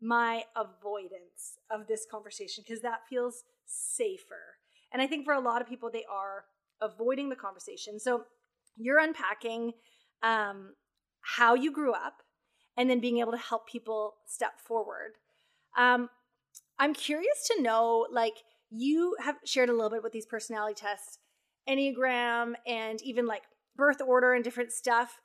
my 0.00 0.44
avoidance 0.56 1.58
of 1.70 1.86
this 1.86 2.06
conversation 2.10 2.64
because 2.66 2.82
that 2.82 3.00
feels 3.08 3.44
safer. 3.66 4.56
And 4.92 5.00
I 5.02 5.06
think 5.06 5.24
for 5.24 5.34
a 5.34 5.40
lot 5.40 5.60
of 5.60 5.68
people, 5.68 5.90
they 5.90 6.04
are 6.10 6.44
avoiding 6.80 7.28
the 7.28 7.36
conversation. 7.36 8.00
So 8.00 8.24
you're 8.76 8.98
unpacking 8.98 9.72
um, 10.22 10.74
how 11.20 11.54
you 11.54 11.72
grew 11.72 11.92
up 11.92 12.22
and 12.76 12.88
then 12.88 13.00
being 13.00 13.18
able 13.18 13.32
to 13.32 13.38
help 13.38 13.68
people 13.68 14.14
step 14.26 14.58
forward. 14.58 15.12
Um, 15.76 16.08
I'm 16.78 16.94
curious 16.94 17.48
to 17.54 17.62
know, 17.62 18.06
like, 18.10 18.34
you 18.70 19.16
have 19.20 19.36
shared 19.44 19.68
a 19.68 19.72
little 19.72 19.90
bit 19.90 20.02
with 20.02 20.12
these 20.12 20.26
personality 20.26 20.74
tests, 20.74 21.18
Enneagram, 21.68 22.54
and 22.66 23.02
even 23.02 23.26
like 23.26 23.42
birth 23.76 24.00
order 24.00 24.32
and 24.32 24.44
different 24.44 24.72
stuff 24.72 25.20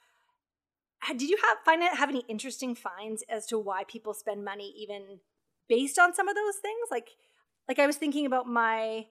did 1.13 1.29
you 1.29 1.37
have 1.43 1.57
find 1.65 1.83
have 1.83 2.09
any 2.09 2.23
interesting 2.27 2.75
finds 2.75 3.23
as 3.29 3.45
to 3.47 3.59
why 3.59 3.83
people 3.83 4.13
spend 4.13 4.43
money 4.43 4.73
even 4.77 5.19
based 5.67 5.99
on 5.99 6.13
some 6.13 6.27
of 6.27 6.35
those 6.35 6.55
things? 6.61 6.87
Like 6.91 7.09
like 7.67 7.79
i 7.79 7.87
was 7.87 7.95
thinking 7.95 8.25
about 8.25 8.47
my 8.47 9.05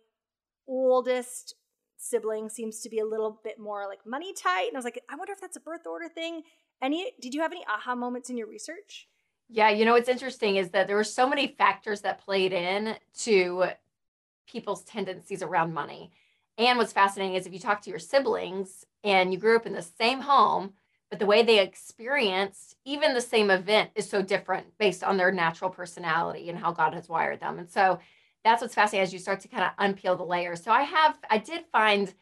oldest 0.67 1.55
sibling 1.97 2.49
seems 2.49 2.81
to 2.81 2.89
be 2.89 2.99
a 2.99 3.07
little 3.07 3.41
bit 3.45 3.59
more 3.59 3.87
like 3.89 4.07
money 4.07 4.33
tight 4.33 4.67
and 4.69 4.77
i 4.77 4.79
was 4.79 4.85
like 4.85 5.03
i 5.11 5.17
wonder 5.17 5.33
if 5.33 5.41
that's 5.41 5.57
a 5.57 5.61
birth 5.61 5.87
order 5.87 6.09
thing. 6.09 6.43
Any 6.83 7.13
did 7.21 7.35
you 7.35 7.41
have 7.41 7.53
any 7.53 7.65
aha 7.67 7.95
moments 7.95 8.31
in 8.31 8.37
your 8.37 8.49
research? 8.49 9.09
Yeah 9.49 9.71
you 9.71 9.85
know 9.85 9.93
what's 9.93 10.09
interesting 10.09 10.57
is 10.57 10.71
that 10.71 10.87
there 10.87 10.97
were 10.97 11.05
so 11.05 11.29
many 11.29 11.55
factors 11.57 12.01
that 12.03 12.25
played 12.25 12.53
in 12.53 12.97
to 13.21 13.67
people's 14.47 14.85
tendencies 14.85 15.43
around 15.43 15.73
money. 15.73 16.11
And 16.59 16.79
what's 16.79 16.93
fascinating 16.93 17.35
is 17.35 17.47
if 17.47 17.53
you 17.53 17.59
talk 17.59 17.81
to 17.83 17.91
your 17.91 17.99
siblings 17.99 18.85
and 19.03 19.33
you 19.33 19.39
grew 19.39 19.57
up 19.57 19.67
in 19.67 19.73
the 19.73 19.83
same 19.83 20.21
home 20.21 20.75
but 21.11 21.18
the 21.18 21.26
way 21.26 21.42
they 21.42 21.61
experience 21.61 22.75
even 22.84 23.14
the 23.14 23.20
same 23.20 23.50
event 23.50 23.90
is 23.94 24.08
so 24.08 24.23
different 24.23 24.66
based 24.78 25.04
on 25.04 25.16
their 25.16 25.30
natural 25.30 25.70
personality 25.70 26.49
and 26.49 26.58
how 26.58 26.73
God 26.73 26.94
has 26.94 27.08
wired 27.08 27.40
them. 27.40 27.58
And 27.58 27.70
so 27.70 27.99
that's 28.44 28.61
what's 28.61 28.75
fascinating 28.75 29.04
as 29.04 29.12
you 29.12 29.18
start 29.18 29.40
to 29.40 29.49
kind 29.49 29.64
of 29.64 29.76
unpeel 29.84 30.16
the 30.16 30.25
layers. 30.25 30.62
So 30.62 30.70
I 30.70 30.82
have, 30.82 31.18
I 31.30 31.38
did 31.38 31.64
find 31.73 32.12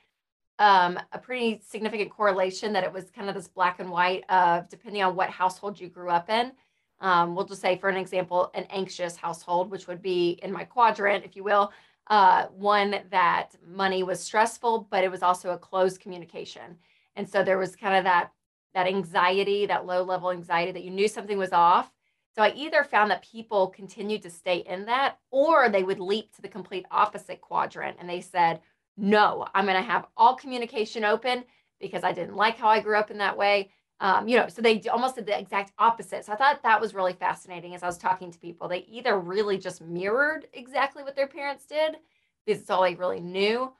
um, 0.58 0.98
a 1.12 1.18
pretty 1.18 1.60
significant 1.66 2.10
correlation 2.10 2.72
that 2.74 2.84
it 2.84 2.92
was 2.92 3.10
kind 3.10 3.28
of 3.28 3.34
this 3.34 3.48
black 3.48 3.80
and 3.80 3.90
white 3.90 4.24
of 4.28 4.68
depending 4.68 5.02
on 5.02 5.16
what 5.16 5.30
household 5.30 5.80
you 5.80 5.88
grew 5.88 6.10
up 6.10 6.30
in. 6.30 6.52
Um, 7.00 7.34
we'll 7.34 7.46
just 7.46 7.60
say, 7.60 7.76
for 7.76 7.88
an 7.88 7.96
example, 7.96 8.50
an 8.54 8.66
anxious 8.70 9.16
household, 9.16 9.70
which 9.70 9.88
would 9.88 10.00
be 10.00 10.38
in 10.42 10.52
my 10.52 10.62
quadrant, 10.62 11.24
if 11.24 11.34
you 11.34 11.42
will, 11.42 11.72
uh, 12.08 12.46
one 12.46 13.00
that 13.10 13.56
money 13.66 14.04
was 14.04 14.20
stressful, 14.20 14.86
but 14.90 15.02
it 15.02 15.10
was 15.10 15.22
also 15.22 15.50
a 15.50 15.58
closed 15.58 16.00
communication. 16.00 16.76
And 17.16 17.28
so 17.28 17.42
there 17.42 17.58
was 17.58 17.74
kind 17.74 17.96
of 17.96 18.04
that 18.04 18.30
that 18.74 18.86
anxiety, 18.86 19.66
that 19.66 19.86
low 19.86 20.02
level 20.02 20.30
anxiety 20.30 20.72
that 20.72 20.84
you 20.84 20.90
knew 20.90 21.08
something 21.08 21.38
was 21.38 21.52
off. 21.52 21.92
So 22.34 22.42
I 22.42 22.52
either 22.56 22.82
found 22.82 23.10
that 23.10 23.22
people 23.22 23.68
continued 23.68 24.22
to 24.22 24.30
stay 24.30 24.58
in 24.58 24.86
that 24.86 25.18
or 25.30 25.68
they 25.68 25.82
would 25.82 26.00
leap 26.00 26.34
to 26.34 26.42
the 26.42 26.48
complete 26.48 26.86
opposite 26.90 27.40
quadrant 27.40 27.98
and 28.00 28.08
they 28.08 28.22
said, 28.22 28.60
no, 28.96 29.46
I'm 29.54 29.66
going 29.66 29.76
to 29.76 29.82
have 29.82 30.06
all 30.16 30.34
communication 30.34 31.04
open 31.04 31.44
because 31.80 32.04
I 32.04 32.12
didn't 32.12 32.36
like 32.36 32.56
how 32.56 32.68
I 32.68 32.80
grew 32.80 32.96
up 32.96 33.10
in 33.10 33.18
that 33.18 33.36
way. 33.36 33.70
Um, 34.00 34.26
you 34.26 34.36
know, 34.36 34.48
so 34.48 34.62
they 34.62 34.80
almost 34.92 35.14
did 35.14 35.26
the 35.26 35.38
exact 35.38 35.72
opposite. 35.78 36.24
So 36.24 36.32
I 36.32 36.36
thought 36.36 36.62
that 36.62 36.80
was 36.80 36.94
really 36.94 37.12
fascinating 37.12 37.74
as 37.74 37.82
I 37.82 37.86
was 37.86 37.98
talking 37.98 38.32
to 38.32 38.38
people. 38.38 38.66
They 38.66 38.84
either 38.88 39.18
really 39.18 39.58
just 39.58 39.80
mirrored 39.80 40.46
exactly 40.52 41.02
what 41.02 41.14
their 41.14 41.28
parents 41.28 41.66
did 41.66 41.96
because 42.44 42.60
it's 42.60 42.70
all 42.70 42.82
they 42.82 42.94
really 42.94 43.20
knew, 43.20 43.72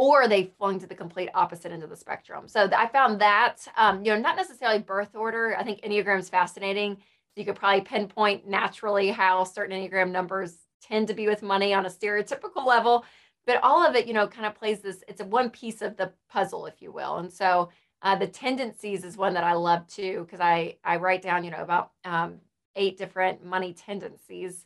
or 0.00 0.26
they 0.26 0.50
flung 0.56 0.80
to 0.80 0.86
the 0.86 0.94
complete 0.94 1.28
opposite 1.34 1.70
end 1.70 1.82
of 1.82 1.90
the 1.90 1.96
spectrum. 1.96 2.48
So 2.48 2.70
I 2.74 2.86
found 2.86 3.20
that, 3.20 3.56
um, 3.76 4.02
you 4.02 4.10
know, 4.10 4.18
not 4.18 4.34
necessarily 4.34 4.78
birth 4.78 5.14
order. 5.14 5.54
I 5.54 5.62
think 5.62 5.82
Enneagram 5.82 6.18
is 6.18 6.30
fascinating. 6.30 6.96
You 7.36 7.44
could 7.44 7.56
probably 7.56 7.82
pinpoint 7.82 8.48
naturally 8.48 9.10
how 9.10 9.44
certain 9.44 9.76
Enneagram 9.76 10.10
numbers 10.10 10.56
tend 10.80 11.08
to 11.08 11.14
be 11.14 11.26
with 11.26 11.42
money 11.42 11.74
on 11.74 11.84
a 11.84 11.90
stereotypical 11.90 12.64
level. 12.64 13.04
But 13.44 13.62
all 13.62 13.86
of 13.86 13.94
it, 13.94 14.06
you 14.06 14.14
know, 14.14 14.26
kind 14.26 14.46
of 14.46 14.54
plays 14.54 14.80
this, 14.80 15.04
it's 15.06 15.20
a 15.20 15.26
one 15.26 15.50
piece 15.50 15.82
of 15.82 15.98
the 15.98 16.12
puzzle, 16.30 16.64
if 16.64 16.80
you 16.80 16.90
will. 16.92 17.18
And 17.18 17.30
so 17.30 17.68
uh, 18.00 18.16
the 18.16 18.26
tendencies 18.26 19.04
is 19.04 19.18
one 19.18 19.34
that 19.34 19.44
I 19.44 19.52
love 19.52 19.86
too, 19.86 20.22
because 20.24 20.40
I, 20.40 20.78
I 20.82 20.96
write 20.96 21.20
down, 21.20 21.44
you 21.44 21.50
know, 21.50 21.62
about 21.62 21.90
um, 22.06 22.36
eight 22.74 22.96
different 22.96 23.44
money 23.44 23.74
tendencies. 23.74 24.64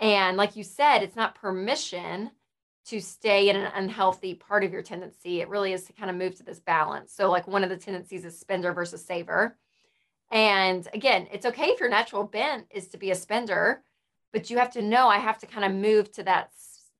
And 0.00 0.36
like 0.36 0.56
you 0.56 0.64
said, 0.64 0.98
it's 1.04 1.14
not 1.14 1.36
permission 1.36 2.32
to 2.86 3.00
stay 3.00 3.48
in 3.48 3.56
an 3.56 3.70
unhealthy 3.74 4.34
part 4.34 4.64
of 4.64 4.72
your 4.72 4.82
tendency. 4.82 5.40
It 5.40 5.48
really 5.48 5.72
is 5.72 5.84
to 5.84 5.92
kind 5.92 6.10
of 6.10 6.16
move 6.16 6.34
to 6.36 6.42
this 6.42 6.60
balance. 6.60 7.12
So, 7.12 7.30
like 7.30 7.46
one 7.46 7.64
of 7.64 7.70
the 7.70 7.76
tendencies 7.76 8.24
is 8.24 8.38
spender 8.38 8.72
versus 8.72 9.04
saver. 9.04 9.56
And 10.30 10.86
again, 10.92 11.28
it's 11.32 11.46
okay 11.46 11.66
if 11.66 11.80
your 11.80 11.88
natural 11.88 12.24
bent 12.24 12.66
is 12.70 12.88
to 12.88 12.98
be 12.98 13.10
a 13.10 13.14
spender, 13.14 13.82
but 14.32 14.50
you 14.50 14.58
have 14.58 14.72
to 14.72 14.82
know 14.82 15.08
I 15.08 15.18
have 15.18 15.38
to 15.38 15.46
kind 15.46 15.64
of 15.64 15.72
move 15.72 16.10
to 16.12 16.22
that 16.24 16.50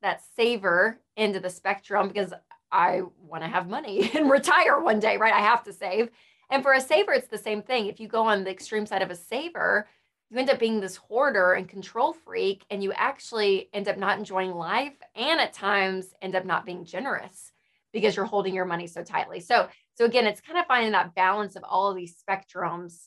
that 0.02 0.22
saver 0.36 1.00
end 1.16 1.34
of 1.34 1.42
the 1.42 1.50
spectrum 1.50 2.08
because 2.08 2.32
I 2.70 3.02
want 3.18 3.42
to 3.42 3.48
have 3.48 3.68
money 3.68 4.10
and 4.14 4.30
retire 4.30 4.78
one 4.80 5.00
day, 5.00 5.16
right? 5.16 5.32
I 5.32 5.40
have 5.40 5.64
to 5.64 5.72
save. 5.72 6.10
And 6.50 6.62
for 6.62 6.74
a 6.74 6.80
saver, 6.80 7.12
it's 7.12 7.28
the 7.28 7.38
same 7.38 7.62
thing. 7.62 7.86
If 7.86 8.00
you 8.00 8.08
go 8.08 8.26
on 8.26 8.44
the 8.44 8.50
extreme 8.50 8.86
side 8.86 9.02
of 9.02 9.10
a 9.10 9.16
saver, 9.16 9.88
you 10.30 10.38
end 10.38 10.50
up 10.50 10.58
being 10.58 10.80
this 10.80 10.96
hoarder 10.96 11.52
and 11.52 11.68
control 11.68 12.12
freak 12.12 12.64
and 12.70 12.82
you 12.82 12.92
actually 12.92 13.68
end 13.72 13.88
up 13.88 13.98
not 13.98 14.18
enjoying 14.18 14.52
life 14.52 14.96
and 15.14 15.40
at 15.40 15.52
times 15.52 16.12
end 16.22 16.34
up 16.34 16.44
not 16.44 16.66
being 16.66 16.84
generous 16.84 17.52
because 17.92 18.16
you're 18.16 18.24
holding 18.24 18.54
your 18.54 18.64
money 18.64 18.86
so 18.86 19.04
tightly. 19.04 19.40
So 19.40 19.68
so 19.94 20.04
again 20.04 20.26
it's 20.26 20.40
kind 20.40 20.58
of 20.58 20.66
finding 20.66 20.92
that 20.92 21.14
balance 21.14 21.56
of 21.56 21.64
all 21.64 21.90
of 21.90 21.96
these 21.96 22.16
spectrums 22.16 23.06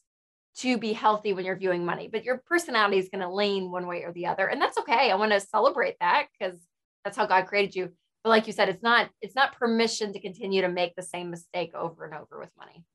to 0.58 0.78
be 0.78 0.94
healthy 0.94 1.34
when 1.34 1.46
you're 1.46 1.56
viewing 1.56 1.86
money 1.86 2.10
but 2.12 2.24
your 2.24 2.38
personality 2.48 2.98
is 2.98 3.10
going 3.10 3.22
to 3.22 3.32
lean 3.32 3.70
one 3.70 3.86
way 3.86 4.04
or 4.04 4.12
the 4.14 4.28
other 4.28 4.48
and 4.48 4.62
that's 4.62 4.78
okay. 4.78 5.12
I 5.12 5.16
want 5.16 5.32
to 5.32 5.40
celebrate 5.40 5.98
that 6.00 6.28
because 6.38 6.60
that's 7.04 7.18
how 7.18 7.26
god 7.26 7.48
created 7.48 7.76
you. 7.76 7.92
But 8.24 8.30
like 8.30 8.48
you 8.48 8.54
said 8.54 8.70
it's 8.70 8.84
not 8.84 9.10
it's 9.22 9.36
not 9.36 9.58
permission 9.58 10.14
to 10.14 10.22
continue 10.22 10.62
to 10.62 10.70
make 10.70 10.96
the 10.96 11.04
same 11.04 11.30
mistake 11.30 11.74
over 11.74 12.06
and 12.06 12.14
over 12.14 12.40
with 12.40 12.52
money. 12.58 12.86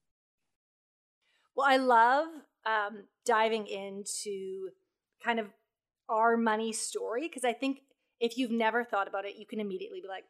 Well 1.55 1.67
i 1.69 1.77
love 1.77 2.29
um, 2.67 3.05
diving 3.25 3.67
into 3.67 4.71
kind 5.25 5.41
of 5.41 5.47
our 6.09 6.37
money 6.37 6.73
story 6.73 7.29
because 7.29 7.45
I 7.45 7.53
think 7.53 7.81
if 8.21 8.39
you've 8.39 8.51
never 8.51 8.85
thought 8.85 9.09
about 9.09 9.25
it, 9.25 9.37
you 9.37 9.47
can 9.47 9.61
immediately 9.61 10.01
be 10.01 10.09
like, 10.09 10.25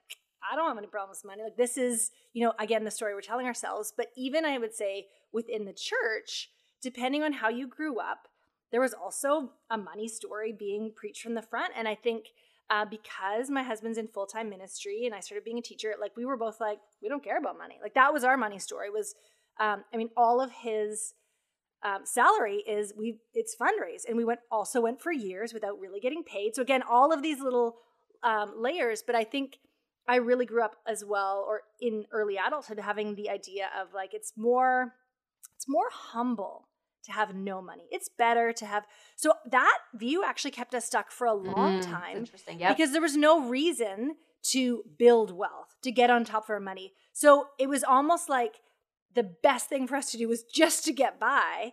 I 0.50 0.56
don't 0.56 0.68
have 0.68 0.78
any 0.78 0.86
problems 0.86 1.20
with 1.22 1.30
money. 1.30 1.42
Like 1.42 1.56
this 1.56 1.76
is, 1.76 2.10
you 2.32 2.44
know, 2.44 2.52
again 2.58 2.84
the 2.84 2.90
story 2.90 3.14
we're 3.14 3.20
telling 3.20 3.46
ourselves. 3.46 3.92
But 3.96 4.08
even 4.16 4.44
I 4.44 4.58
would 4.58 4.74
say 4.74 5.06
within 5.32 5.64
the 5.64 5.72
church, 5.72 6.50
depending 6.82 7.22
on 7.22 7.32
how 7.34 7.48
you 7.48 7.66
grew 7.66 8.00
up, 8.00 8.28
there 8.70 8.80
was 8.80 8.94
also 8.94 9.52
a 9.70 9.76
money 9.76 10.08
story 10.08 10.52
being 10.52 10.92
preached 10.96 11.22
from 11.22 11.34
the 11.34 11.42
front. 11.42 11.74
And 11.76 11.86
I 11.86 11.94
think 11.94 12.26
uh, 12.70 12.86
because 12.86 13.50
my 13.50 13.62
husband's 13.62 13.98
in 13.98 14.08
full 14.08 14.26
time 14.26 14.48
ministry 14.48 15.02
and 15.04 15.14
I 15.14 15.20
started 15.20 15.44
being 15.44 15.58
a 15.58 15.62
teacher, 15.62 15.94
like 16.00 16.16
we 16.16 16.24
were 16.24 16.38
both 16.38 16.60
like, 16.60 16.78
we 17.02 17.08
don't 17.08 17.22
care 17.22 17.38
about 17.38 17.58
money. 17.58 17.78
Like 17.82 17.94
that 17.94 18.12
was 18.12 18.24
our 18.24 18.36
money 18.36 18.58
story. 18.58 18.90
Was 18.90 19.14
um, 19.60 19.84
I 19.92 19.96
mean, 19.98 20.08
all 20.16 20.40
of 20.40 20.50
his 20.50 21.12
um, 21.84 22.02
salary 22.04 22.62
is 22.66 22.92
we 22.96 23.18
it's 23.34 23.56
fundraise 23.56 24.02
and 24.06 24.16
we 24.16 24.24
went 24.24 24.40
also 24.50 24.80
went 24.80 25.00
for 25.00 25.12
years 25.12 25.52
without 25.52 25.78
really 25.78 26.00
getting 26.00 26.22
paid. 26.22 26.54
So 26.54 26.62
again 26.62 26.82
all 26.82 27.12
of 27.12 27.22
these 27.22 27.40
little 27.40 27.76
um, 28.22 28.54
layers 28.56 29.02
but 29.04 29.16
i 29.16 29.24
think 29.24 29.58
i 30.06 30.14
really 30.14 30.46
grew 30.46 30.62
up 30.62 30.76
as 30.86 31.04
well 31.04 31.44
or 31.46 31.62
in 31.80 32.04
early 32.12 32.36
adulthood 32.36 32.78
having 32.78 33.16
the 33.16 33.28
idea 33.28 33.68
of 33.80 33.92
like 33.92 34.14
it's 34.14 34.32
more 34.36 34.94
it's 35.56 35.68
more 35.68 35.88
humble 35.92 36.68
to 37.04 37.12
have 37.12 37.34
no 37.34 37.60
money. 37.60 37.84
It's 37.90 38.08
better 38.08 38.52
to 38.52 38.66
have 38.66 38.84
so 39.16 39.34
that 39.50 39.78
view 39.94 40.24
actually 40.24 40.52
kept 40.52 40.74
us 40.74 40.84
stuck 40.86 41.10
for 41.10 41.26
a 41.26 41.34
long 41.34 41.80
mm, 41.80 41.82
time 41.82 42.18
interesting 42.18 42.60
yeah 42.60 42.72
because 42.72 42.92
there 42.92 43.00
was 43.00 43.16
no 43.16 43.48
reason 43.48 44.16
to 44.50 44.82
build 44.98 45.30
wealth 45.30 45.76
to 45.82 45.92
get 45.92 46.10
on 46.10 46.24
top 46.24 46.44
of 46.44 46.50
our 46.50 46.60
money. 46.60 46.92
So 47.12 47.48
it 47.58 47.68
was 47.68 47.84
almost 47.84 48.28
like 48.28 48.56
the 49.14 49.22
best 49.22 49.68
thing 49.68 49.86
for 49.86 49.96
us 49.96 50.10
to 50.12 50.18
do 50.18 50.28
was 50.28 50.42
just 50.42 50.84
to 50.84 50.92
get 50.92 51.20
by. 51.20 51.72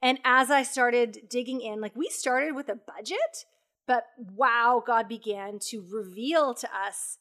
And 0.00 0.18
as 0.24 0.50
I 0.50 0.62
started 0.62 1.28
digging 1.28 1.60
in, 1.60 1.80
like 1.80 1.96
we 1.96 2.08
started 2.08 2.54
with 2.54 2.68
a 2.68 2.76
budget, 2.76 3.46
but 3.86 4.04
wow, 4.16 4.82
God 4.86 5.08
began 5.08 5.58
to 5.70 5.84
reveal 5.90 6.54
to 6.54 6.68
us 6.74 7.18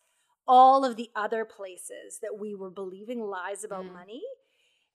all 0.47 0.85
of 0.85 0.95
the 0.95 1.09
other 1.15 1.43
places 1.43 2.19
that 2.21 2.39
we 2.39 2.55
were 2.55 2.69
believing 2.69 3.21
lies 3.21 3.63
about 3.63 3.85
mm. 3.85 3.93
money. 3.93 4.21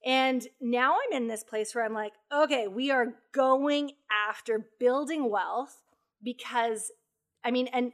And 0.05 0.45
now 0.59 0.95
I'm 0.95 1.15
in 1.15 1.27
this 1.27 1.43
place 1.43 1.73
where 1.73 1.85
I'm 1.85 1.93
like, 1.93 2.13
okay, 2.33 2.67
we 2.67 2.91
are 2.91 3.13
going 3.31 3.91
after 4.29 4.65
building 4.79 5.29
wealth 5.29 5.77
because, 6.21 6.91
I 7.43 7.51
mean, 7.51 7.67
and 7.67 7.93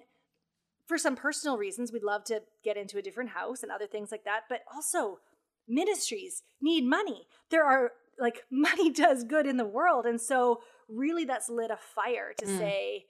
for 0.88 0.98
some 0.98 1.16
personal 1.16 1.58
reasons, 1.58 1.92
we'd 1.92 2.04
love 2.04 2.24
to 2.26 2.42
get 2.64 2.78
into 2.78 2.98
a 2.98 3.02
different 3.02 3.32
house 3.32 3.62
and 3.62 3.72
other 3.72 3.86
things 3.86 4.12
like 4.12 4.24
that. 4.24 4.42
But 4.50 4.62
also, 4.74 5.20
ministries 5.70 6.44
need 6.62 6.86
money. 6.86 7.28
There 7.50 7.66
are 7.66 7.92
like 8.20 8.44
money 8.52 8.92
does 8.92 9.24
good 9.24 9.46
in 9.46 9.58
the 9.58 9.66
world. 9.66 10.06
And 10.06 10.20
so, 10.20 10.62
really, 10.88 11.26
that's 11.26 11.50
lit 11.50 11.72
a 11.72 11.78
fire 11.78 12.34
to 12.40 12.46
mm. 12.46 12.58
say, 12.58 13.06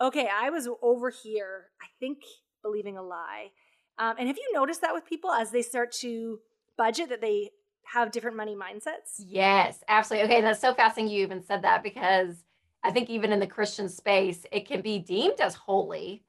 okay, 0.00 0.28
I 0.32 0.50
was 0.50 0.68
over 0.82 1.10
here, 1.10 1.66
I 1.80 1.86
think, 1.98 2.18
believing 2.62 2.96
a 2.96 3.02
lie. 3.02 3.50
Um, 3.98 4.16
and 4.18 4.28
have 4.28 4.38
you 4.38 4.50
noticed 4.52 4.80
that 4.80 4.94
with 4.94 5.04
people 5.04 5.30
as 5.30 5.50
they 5.50 5.62
start 5.62 5.92
to 6.00 6.40
budget 6.76 7.10
that 7.10 7.20
they 7.20 7.50
have 7.92 8.10
different 8.10 8.36
money 8.36 8.56
mindsets? 8.56 9.18
Yes, 9.18 9.82
absolutely. 9.88 10.30
Okay, 10.30 10.40
that's 10.40 10.60
so 10.60 10.74
fascinating 10.74 11.14
you 11.14 11.22
even 11.22 11.42
said 11.42 11.62
that 11.62 11.82
because 11.82 12.44
I 12.82 12.90
think 12.90 13.10
even 13.10 13.32
in 13.32 13.40
the 13.40 13.46
Christian 13.46 13.88
space, 13.88 14.46
it 14.50 14.66
can 14.66 14.80
be 14.80 14.98
deemed 14.98 15.40
as 15.40 15.54
holy 15.54 16.24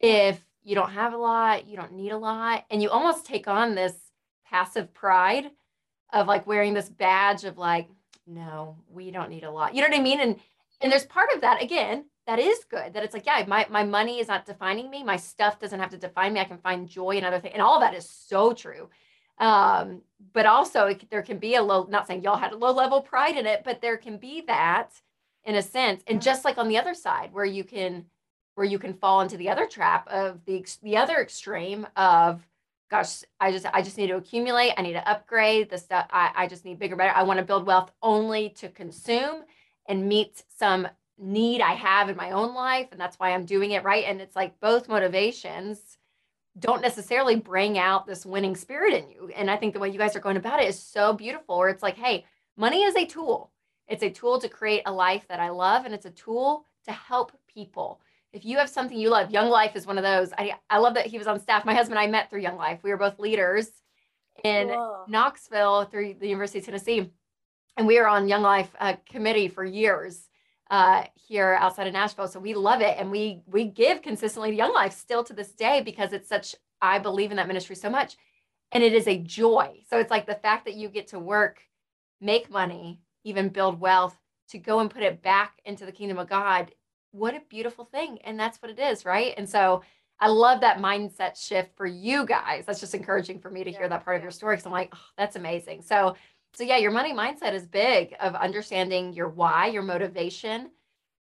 if 0.00 0.40
you 0.64 0.74
don't 0.74 0.90
have 0.90 1.12
a 1.12 1.18
lot, 1.18 1.68
you 1.68 1.76
don't 1.76 1.92
need 1.92 2.10
a 2.10 2.18
lot, 2.18 2.64
and 2.70 2.82
you 2.82 2.90
almost 2.90 3.26
take 3.26 3.46
on 3.46 3.74
this 3.74 3.94
passive 4.48 4.92
pride 4.94 5.50
of 6.12 6.26
like 6.26 6.46
wearing 6.46 6.74
this 6.74 6.88
badge 6.88 7.44
of 7.44 7.58
like, 7.58 7.88
no, 8.26 8.76
we 8.90 9.10
don't 9.10 9.30
need 9.30 9.44
a 9.44 9.50
lot. 9.50 9.74
You 9.74 9.82
know 9.82 9.88
what 9.88 9.98
I 9.98 10.02
mean? 10.02 10.20
And 10.20 10.36
and 10.80 10.92
there's 10.92 11.06
part 11.06 11.28
of 11.34 11.40
that 11.40 11.62
again 11.62 12.04
that 12.26 12.38
is 12.38 12.64
good 12.70 12.92
that 12.92 13.02
it's 13.02 13.14
like 13.14 13.26
yeah 13.26 13.44
my, 13.46 13.66
my 13.70 13.82
money 13.82 14.20
is 14.20 14.28
not 14.28 14.46
defining 14.46 14.90
me 14.90 15.02
my 15.02 15.16
stuff 15.16 15.58
doesn't 15.58 15.80
have 15.80 15.90
to 15.90 15.96
define 15.96 16.32
me 16.32 16.40
i 16.40 16.44
can 16.44 16.58
find 16.58 16.88
joy 16.88 17.10
in 17.10 17.24
other 17.24 17.40
things 17.40 17.54
and 17.54 17.62
all 17.62 17.80
that 17.80 17.94
is 17.94 18.08
so 18.08 18.52
true 18.52 18.88
um, 19.38 20.00
but 20.32 20.46
also 20.46 20.86
it, 20.86 21.10
there 21.10 21.22
can 21.22 21.38
be 21.38 21.56
a 21.56 21.62
low 21.62 21.86
not 21.90 22.06
saying 22.06 22.22
y'all 22.22 22.36
had 22.36 22.52
a 22.52 22.56
low 22.56 22.72
level 22.72 23.00
pride 23.00 23.36
in 23.36 23.46
it 23.46 23.62
but 23.64 23.80
there 23.80 23.96
can 23.96 24.16
be 24.16 24.42
that 24.46 24.90
in 25.44 25.56
a 25.56 25.62
sense 25.62 26.02
and 26.06 26.22
just 26.22 26.44
like 26.44 26.56
on 26.56 26.68
the 26.68 26.78
other 26.78 26.94
side 26.94 27.32
where 27.32 27.44
you 27.44 27.64
can 27.64 28.04
where 28.54 28.66
you 28.66 28.78
can 28.78 28.94
fall 28.94 29.20
into 29.22 29.36
the 29.36 29.48
other 29.48 29.66
trap 29.66 30.06
of 30.08 30.44
the 30.44 30.64
the 30.82 30.96
other 30.96 31.16
extreme 31.16 31.86
of 31.96 32.46
gosh 32.94 33.22
i 33.40 33.50
just 33.50 33.66
i 33.72 33.82
just 33.82 33.98
need 33.98 34.06
to 34.06 34.16
accumulate 34.16 34.72
i 34.76 34.82
need 34.82 34.92
to 34.92 35.08
upgrade 35.08 35.68
the 35.68 35.76
stuff 35.76 36.06
i, 36.10 36.30
I 36.36 36.46
just 36.46 36.64
need 36.64 36.78
bigger 36.78 36.94
better 36.94 37.12
i 37.12 37.24
want 37.24 37.38
to 37.40 37.44
build 37.44 37.66
wealth 37.66 37.90
only 38.02 38.50
to 38.50 38.68
consume 38.68 39.42
and 39.88 40.08
meet 40.08 40.44
some 40.56 40.86
need 41.18 41.60
i 41.60 41.72
have 41.72 42.08
in 42.08 42.16
my 42.16 42.30
own 42.30 42.54
life 42.54 42.86
and 42.92 43.00
that's 43.00 43.18
why 43.18 43.32
i'm 43.32 43.44
doing 43.44 43.72
it 43.72 43.82
right 43.82 44.04
and 44.04 44.20
it's 44.20 44.36
like 44.36 44.60
both 44.60 44.88
motivations 44.88 45.98
don't 46.60 46.82
necessarily 46.82 47.34
bring 47.34 47.78
out 47.78 48.06
this 48.06 48.24
winning 48.24 48.54
spirit 48.54 48.94
in 48.94 49.10
you 49.10 49.28
and 49.34 49.50
i 49.50 49.56
think 49.56 49.74
the 49.74 49.80
way 49.80 49.88
you 49.88 49.98
guys 49.98 50.14
are 50.14 50.20
going 50.20 50.36
about 50.36 50.62
it 50.62 50.68
is 50.68 50.80
so 50.80 51.12
beautiful 51.12 51.58
where 51.58 51.70
it's 51.70 51.82
like 51.82 51.96
hey 51.96 52.24
money 52.56 52.84
is 52.84 52.94
a 52.94 53.04
tool. 53.04 53.50
It's 53.88 54.04
a 54.04 54.10
tool 54.10 54.40
to 54.40 54.48
create 54.48 54.82
a 54.86 54.92
life 54.92 55.26
that 55.28 55.40
i 55.40 55.50
love 55.50 55.84
and 55.84 55.92
it's 55.92 56.06
a 56.06 56.10
tool 56.10 56.64
to 56.84 56.92
help 56.92 57.32
people 57.48 58.00
if 58.34 58.44
you 58.44 58.58
have 58.58 58.68
something 58.68 58.98
you 58.98 59.10
love, 59.10 59.30
Young 59.30 59.48
Life 59.48 59.76
is 59.76 59.86
one 59.86 59.96
of 59.96 60.02
those. 60.02 60.32
I, 60.36 60.54
I 60.68 60.78
love 60.78 60.94
that 60.94 61.06
he 61.06 61.18
was 61.18 61.28
on 61.28 61.38
staff. 61.38 61.64
My 61.64 61.72
husband 61.72 61.98
and 61.98 62.06
I 62.06 62.10
met 62.10 62.28
through 62.28 62.40
Young 62.40 62.56
Life. 62.56 62.80
We 62.82 62.90
were 62.90 62.96
both 62.96 63.20
leaders 63.20 63.68
in 64.42 64.68
Whoa. 64.68 65.04
Knoxville 65.06 65.84
through 65.84 66.16
the 66.18 66.26
University 66.26 66.58
of 66.58 66.64
Tennessee. 66.64 67.12
And 67.76 67.86
we 67.86 67.98
were 67.98 68.08
on 68.08 68.28
Young 68.28 68.42
Life 68.42 68.74
uh, 68.80 68.94
committee 69.08 69.46
for 69.46 69.64
years 69.64 70.28
uh, 70.68 71.04
here 71.14 71.56
outside 71.60 71.86
of 71.86 71.92
Nashville. 71.92 72.26
So 72.26 72.40
we 72.40 72.54
love 72.54 72.80
it. 72.80 72.96
And 72.98 73.12
we 73.12 73.42
we 73.46 73.66
give 73.66 74.02
consistently 74.02 74.50
to 74.50 74.56
Young 74.56 74.74
Life 74.74 74.94
still 74.94 75.22
to 75.24 75.32
this 75.32 75.52
day 75.52 75.80
because 75.80 76.12
it's 76.12 76.28
such, 76.28 76.56
I 76.82 76.98
believe 76.98 77.30
in 77.30 77.36
that 77.36 77.46
ministry 77.46 77.76
so 77.76 77.88
much. 77.88 78.16
And 78.72 78.82
it 78.82 78.94
is 78.94 79.06
a 79.06 79.18
joy. 79.18 79.82
So 79.88 79.98
it's 79.98 80.10
like 80.10 80.26
the 80.26 80.34
fact 80.34 80.64
that 80.64 80.74
you 80.74 80.88
get 80.88 81.06
to 81.08 81.20
work, 81.20 81.60
make 82.20 82.50
money, 82.50 83.00
even 83.22 83.48
build 83.48 83.78
wealth 83.78 84.16
to 84.48 84.58
go 84.58 84.80
and 84.80 84.90
put 84.90 85.04
it 85.04 85.22
back 85.22 85.60
into 85.64 85.86
the 85.86 85.92
kingdom 85.92 86.18
of 86.18 86.28
God 86.28 86.72
what 87.14 87.34
a 87.34 87.40
beautiful 87.48 87.84
thing. 87.84 88.18
And 88.24 88.38
that's 88.38 88.60
what 88.60 88.70
it 88.70 88.78
is, 88.78 89.04
right? 89.04 89.34
And 89.36 89.48
so 89.48 89.82
I 90.18 90.28
love 90.28 90.60
that 90.60 90.78
mindset 90.78 91.36
shift 91.36 91.76
for 91.76 91.86
you 91.86 92.26
guys. 92.26 92.64
That's 92.66 92.80
just 92.80 92.94
encouraging 92.94 93.40
for 93.40 93.50
me 93.50 93.62
to 93.62 93.70
yeah, 93.70 93.78
hear 93.78 93.88
that 93.88 94.04
part 94.04 94.14
yeah. 94.14 94.18
of 94.18 94.22
your 94.24 94.30
story 94.32 94.56
because 94.56 94.66
I'm 94.66 94.72
like, 94.72 94.92
oh, 94.94 95.06
that's 95.16 95.36
amazing. 95.36 95.82
So, 95.82 96.16
so 96.54 96.64
yeah, 96.64 96.76
your 96.78 96.90
money 96.90 97.12
mindset 97.12 97.52
is 97.52 97.66
big 97.66 98.14
of 98.20 98.34
understanding 98.34 99.12
your 99.12 99.28
why, 99.28 99.66
your 99.66 99.82
motivation, 99.82 100.70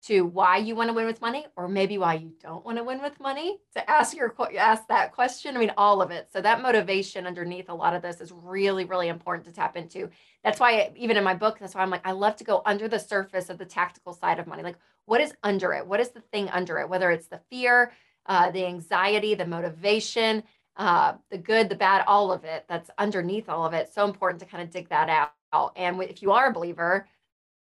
to 0.02 0.22
why 0.22 0.57
you 0.57 0.74
want 0.74 0.88
to 0.88 0.94
win 0.94 1.07
with 1.07 1.20
money 1.20 1.46
or 1.57 1.68
maybe 1.68 1.96
why 1.96 2.14
you 2.14 2.33
don't 2.42 2.64
want 2.64 2.76
to 2.76 2.85
win 2.85 3.00
with 3.00 3.18
money 3.20 3.59
to 3.72 3.90
ask 3.90 4.16
your 4.16 4.35
ask 4.59 4.87
that 4.88 5.12
question 5.12 5.57
i 5.57 5.61
mean 5.61 5.72
all 5.76 6.02
of 6.02 6.11
it 6.11 6.28
so 6.33 6.40
that 6.40 6.61
motivation 6.61 7.26
underneath 7.26 7.68
a 7.68 7.74
lot 7.74 7.94
of 7.94 8.02
this 8.02 8.20
is 8.20 8.33
really 8.33 8.85
really 8.85 9.09
important 9.09 9.46
to 9.46 9.52
tap 9.52 9.76
into 9.76 10.11
that's 10.42 10.59
why 10.59 10.90
even 10.96 11.16
in 11.16 11.22
my 11.22 11.35
book 11.35 11.59
that's 11.59 11.74
why 11.74 11.83
i'm 11.83 11.90
like 11.90 12.05
i 12.07 12.12
love 12.12 12.35
to 12.37 12.44
go 12.44 12.62
under 12.66 12.88
the 12.88 12.98
surface 12.98 13.48
of 13.48 13.59
the 13.59 13.64
tactical 13.64 14.12
side 14.12 14.40
of 14.40 14.46
money 14.46 14.62
like 14.62 14.76
what 15.12 15.20
is 15.20 15.35
under 15.42 15.75
it? 15.75 15.87
What 15.87 16.01
is 16.01 16.09
the 16.09 16.22
thing 16.33 16.48
under 16.48 16.79
it? 16.79 16.88
Whether 16.88 17.11
it's 17.11 17.27
the 17.27 17.42
fear 17.51 17.92
uh, 18.25 18.51
the 18.51 18.64
anxiety 18.64 19.35
the 19.35 19.44
motivation 19.44 20.42
uh, 20.77 21.12
the 21.31 21.37
good 21.37 21.68
the 21.68 21.75
bad 21.75 22.03
all 22.07 22.33
of 22.33 22.44
it 22.44 22.64
that's 22.66 22.88
underneath 22.96 23.51
all 23.51 23.66
of 23.66 23.75
it. 23.75 23.92
So 23.92 24.07
important 24.07 24.40
to 24.40 24.46
kind 24.46 24.62
of 24.62 24.70
dig 24.70 24.88
that 24.88 25.31
out. 25.53 25.72
And 25.77 26.03
if 26.03 26.22
you 26.22 26.33
are 26.33 26.48
a 26.48 26.53
believer 26.53 27.07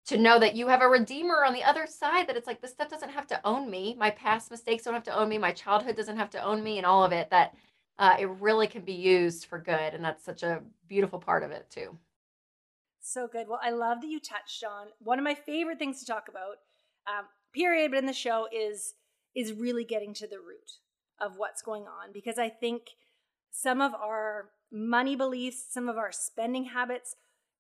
to 0.08 0.18
know 0.18 0.40
that 0.40 0.56
you 0.56 0.68
have 0.70 0.82
a 0.82 0.88
redeemer 0.88 1.46
on 1.46 1.54
the 1.54 1.64
other 1.64 1.86
side 1.86 2.26
that 2.28 2.36
it's 2.36 2.48
like 2.48 2.62
this 2.62 2.72
stuff 2.72 2.90
doesn't 2.90 3.12
have 3.12 3.28
to 3.28 3.40
own 3.46 3.70
me. 3.70 3.96
My 3.96 4.10
past 4.10 4.50
mistakes 4.50 4.84
don't 4.84 4.96
have 4.96 5.04
to 5.04 5.16
own 5.16 5.30
me. 5.30 5.38
My 5.38 5.52
childhood 5.52 5.96
doesn't 5.96 6.18
have 6.18 6.32
to 6.32 6.44
own 6.44 6.64
me 6.64 6.78
and 6.78 6.86
all 6.88 7.04
of 7.04 7.12
it 7.12 7.30
that 7.30 7.54
uh, 8.00 8.16
it 8.20 8.30
really 8.40 8.66
can 8.66 8.82
be 8.82 8.94
used 8.94 9.46
for 9.46 9.60
good 9.60 9.94
and 9.94 10.04
that's 10.04 10.26
such 10.26 10.42
a 10.42 10.64
beautiful 10.88 11.20
part 11.20 11.44
of 11.44 11.52
it 11.52 11.70
too. 11.70 11.96
So 13.02 13.28
good. 13.28 13.48
Well 13.48 13.60
i 13.62 13.70
love 13.70 14.02
that 14.02 14.08
you 14.08 14.20
touched 14.20 14.64
on 14.64 14.88
one 14.98 15.20
of 15.20 15.24
my 15.24 15.36
favorite 15.36 15.78
things 15.78 16.00
to 16.00 16.08
talk 16.08 16.28
about 16.28 16.58
um, 17.08 17.26
period 17.54 17.92
but 17.92 18.00
in 18.00 18.06
the 18.06 18.14
show 18.14 18.48
is 18.54 18.94
is 19.36 19.54
really 19.54 19.84
getting 19.84 20.14
to 20.14 20.28
the 20.28 20.38
root 20.38 20.80
of 21.20 21.38
what's 21.38 21.62
going 21.62 21.84
on 21.84 22.12
because 22.14 22.38
i 22.38 22.50
think 22.50 22.84
some 23.52 23.82
of 23.82 23.94
our 23.94 24.50
money 24.72 25.16
beliefs 25.16 25.66
some 25.70 25.88
of 25.88 25.98
our 25.98 26.12
spending 26.12 26.66
habits 26.66 27.16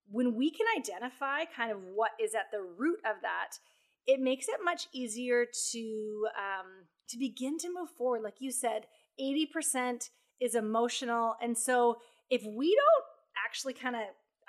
when 0.10 0.36
we 0.36 0.52
can 0.52 0.66
identify 0.78 1.46
kind 1.46 1.72
of 1.72 1.80
what 1.94 2.12
is 2.22 2.36
at 2.36 2.52
the 2.52 2.62
root 2.62 3.00
of 3.06 3.22
that, 3.22 3.58
it 4.06 4.20
makes 4.20 4.48
it 4.48 4.60
much 4.64 4.88
easier 4.94 5.46
to 5.72 6.28
um, 6.38 6.86
to 7.10 7.18
begin 7.18 7.58
to 7.60 7.74
move 7.74 7.90
forward. 7.90 8.22
Like 8.24 8.36
you 8.40 8.52
said, 8.52 8.86
eighty 9.20 9.46
percent 9.46 10.10
is 10.40 10.56
emotional, 10.56 11.36
and 11.42 11.58
so 11.58 11.98
if 12.30 12.44
we 12.46 12.76
don't 12.76 13.06
actually 13.46 13.74
kind 13.74 13.96
of 13.96 14.02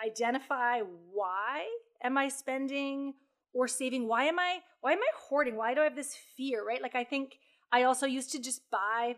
identify 0.04 0.80
why 0.80 1.64
am 2.02 2.18
I 2.18 2.28
spending 2.28 3.14
or 3.56 3.66
saving, 3.66 4.06
why 4.06 4.24
am 4.24 4.38
I 4.38 4.58
why 4.80 4.92
am 4.92 4.98
I 4.98 5.10
hoarding? 5.28 5.56
Why 5.56 5.74
do 5.74 5.80
I 5.80 5.84
have 5.84 5.96
this 5.96 6.16
fear? 6.36 6.64
Right? 6.66 6.82
Like 6.82 6.94
I 6.94 7.04
think 7.04 7.38
I 7.72 7.82
also 7.82 8.06
used 8.06 8.30
to 8.32 8.40
just 8.40 8.70
buy 8.70 9.16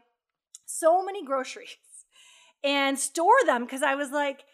so 0.65 1.05
many 1.05 1.25
groceries 1.25 1.77
and 2.65 2.99
store 2.99 3.45
them 3.47 3.65
because 3.65 3.83
I 3.83 3.95
was 3.95 4.11
like 4.11 4.45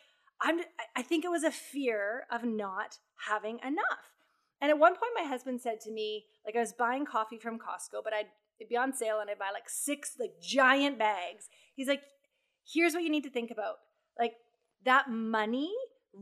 I'm, 0.40 0.60
I 0.96 1.02
think 1.02 1.24
it 1.24 1.30
was 1.30 1.44
a 1.44 1.50
fear 1.50 2.24
of 2.30 2.44
not 2.44 2.98
having 3.28 3.60
enough. 3.60 4.12
And 4.60 4.70
at 4.70 4.78
one 4.78 4.94
point, 4.94 5.12
my 5.14 5.24
husband 5.24 5.60
said 5.60 5.80
to 5.82 5.90
me, 5.90 6.24
like 6.44 6.56
I 6.56 6.60
was 6.60 6.72
buying 6.72 7.06
coffee 7.06 7.38
from 7.38 7.58
Costco, 7.58 8.02
but 8.02 8.12
I'd 8.12 8.26
it'd 8.58 8.68
be 8.68 8.76
on 8.76 8.92
sale 8.92 9.20
and 9.20 9.30
I'd 9.30 9.38
buy 9.38 9.50
like 9.52 9.68
six 9.68 10.12
like 10.18 10.40
giant 10.40 10.98
bags. 10.98 11.48
He's 11.74 11.88
like, 11.88 12.02
here's 12.70 12.94
what 12.94 13.02
you 13.02 13.10
need 13.10 13.24
to 13.24 13.30
think 13.30 13.50
about. 13.50 13.76
Like 14.18 14.34
that 14.84 15.10
money, 15.10 15.72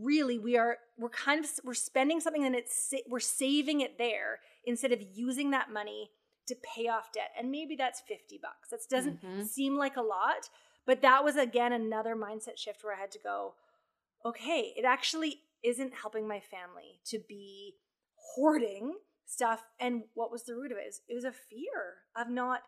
really, 0.01 0.39
we 0.39 0.57
are 0.57 0.79
we're 0.99 1.09
kind 1.09 1.45
of 1.45 1.51
we're 1.65 1.75
spending 1.75 2.21
something 2.21 2.45
and 2.45 2.55
it's 2.55 2.93
we're 3.09 3.21
saving 3.21 3.81
it 3.81 3.99
there 3.99 4.41
instead 4.65 4.93
of 4.93 5.03
using 5.13 5.51
that 5.51 5.73
money 5.73 6.11
to 6.47 6.57
pay 6.75 6.89
off 6.89 7.13
debt. 7.13 7.31
And 7.39 7.51
maybe 7.51 7.77
that's 7.77 8.01
50 8.01 8.39
bucks. 8.43 8.71
That 8.71 8.81
doesn't 8.91 9.23
mm-hmm. 9.23 9.43
seem 9.43 9.77
like 9.77 9.97
a 9.97 10.03
lot, 10.03 10.49
but 10.87 11.03
that 11.03 11.25
was 11.25 11.37
again 11.37 11.73
another 11.73 12.17
mindset 12.17 12.59
shift 12.59 12.83
where 12.83 12.95
I 12.95 13.01
had 13.01 13.13
to 13.13 13.19
go, 13.19 13.55
okay, 14.25 14.73
it 14.77 14.85
actually 14.85 15.41
isn't 15.63 15.95
helping 15.95 16.27
my 16.27 16.41
family 16.41 17.01
to 17.07 17.21
be 17.29 17.75
hoarding 18.35 18.95
stuff. 19.27 19.63
And 19.79 20.03
what 20.15 20.33
was 20.33 20.45
the 20.45 20.55
root 20.55 20.73
of 20.73 20.79
it? 20.79 20.95
It 21.09 21.15
was 21.15 21.25
a 21.25 21.33
fear 21.33 21.95
of 22.17 22.29
not 22.29 22.63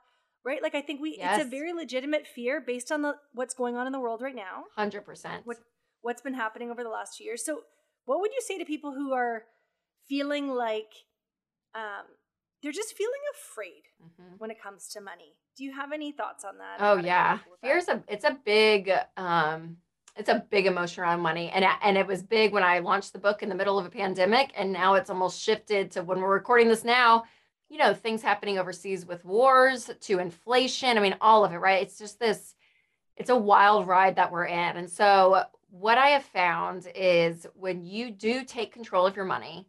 right 0.45 0.63
like 0.63 0.75
i 0.75 0.81
think 0.81 1.01
we 1.01 1.17
yes. 1.19 1.39
it's 1.39 1.47
a 1.47 1.51
very 1.51 1.73
legitimate 1.73 2.27
fear 2.27 2.61
based 2.61 2.93
on 2.93 3.03
the 3.03 3.15
what's 3.33 3.55
going 3.55 3.77
on 3.77 3.87
in 3.87 3.93
the 3.93 3.99
world 3.99 4.21
right 4.21 4.35
now 4.35 4.65
100% 4.79 5.41
what 5.45 5.57
what's 6.05 6.21
been 6.21 6.35
happening 6.35 6.71
over 6.71 6.85
the 6.85 6.91
last 6.91 7.17
two 7.17 7.25
years. 7.25 7.45
So 7.45 7.63
what 8.05 8.21
would 8.21 8.33
you 8.33 8.41
say 8.41 8.59
to 8.59 8.65
people 8.65 8.93
who 8.93 9.13
are 9.13 9.45
feeling 10.07 10.49
like 10.49 10.93
um, 11.75 12.05
they're 12.63 12.73
just 12.73 12.95
feeling 12.95 13.13
afraid 13.35 13.83
mm-hmm. 14.03 14.35
when 14.37 14.51
it 14.51 14.63
comes 14.63 14.89
to 14.89 15.01
money? 15.01 15.35
Do 15.57 15.65
you 15.65 15.73
have 15.73 15.93
any 15.93 16.13
thoughts 16.13 16.45
on 16.45 16.59
that 16.59 16.77
oh 16.81 16.97
yeah. 16.97 17.39
fear's 17.63 17.89
a 17.89 18.03
it's 18.09 18.25
a 18.25 18.37
big 18.45 18.91
um 19.17 19.77
it's 20.17 20.29
a 20.29 20.45
big 20.51 20.67
emotion 20.67 21.03
around 21.03 21.21
money. 21.21 21.51
And 21.51 21.65
and 21.83 21.97
it 21.97 22.07
was 22.07 22.23
big 22.23 22.53
when 22.53 22.65
i 22.65 22.81
launched 22.81 23.13
the 23.13 23.19
book 23.19 23.43
in 23.43 23.49
the 23.49 23.55
middle 23.55 23.79
of 23.79 23.87
a 23.87 23.91
pandemic 23.91 24.53
and 24.57 24.73
now 24.73 24.95
it's 24.95 25.11
almost 25.11 25.41
shifted 25.41 25.93
to 25.93 26.03
when 26.03 26.21
we're 26.21 26.33
recording 26.33 26.69
this 26.69 26.85
now 26.85 27.25
you 27.69 27.79
know 27.79 27.95
things 27.95 28.21
happening 28.21 28.59
overseas 28.59 29.07
with 29.07 29.25
wars 29.25 29.91
to 30.01 30.19
inflation. 30.19 30.99
I 30.99 31.01
mean 31.01 31.17
all 31.21 31.45
of 31.45 31.53
it 31.53 31.59
right? 31.59 31.83
It's 31.83 31.99
just 31.99 32.19
this 32.19 32.55
it's 33.17 33.31
a 33.31 33.37
wild 33.37 33.87
ride 33.87 34.17
that 34.17 34.33
we're 34.33 34.47
in. 34.47 34.77
And 34.77 34.91
so 34.91 35.45
what 35.81 35.99
i 35.99 36.09
have 36.09 36.25
found 36.25 36.87
is 36.95 37.47
when 37.55 37.85
you 37.85 38.11
do 38.11 38.45
take 38.45 38.73
control 38.73 39.07
of 39.07 39.17
your 39.17 39.25
money 39.25 39.67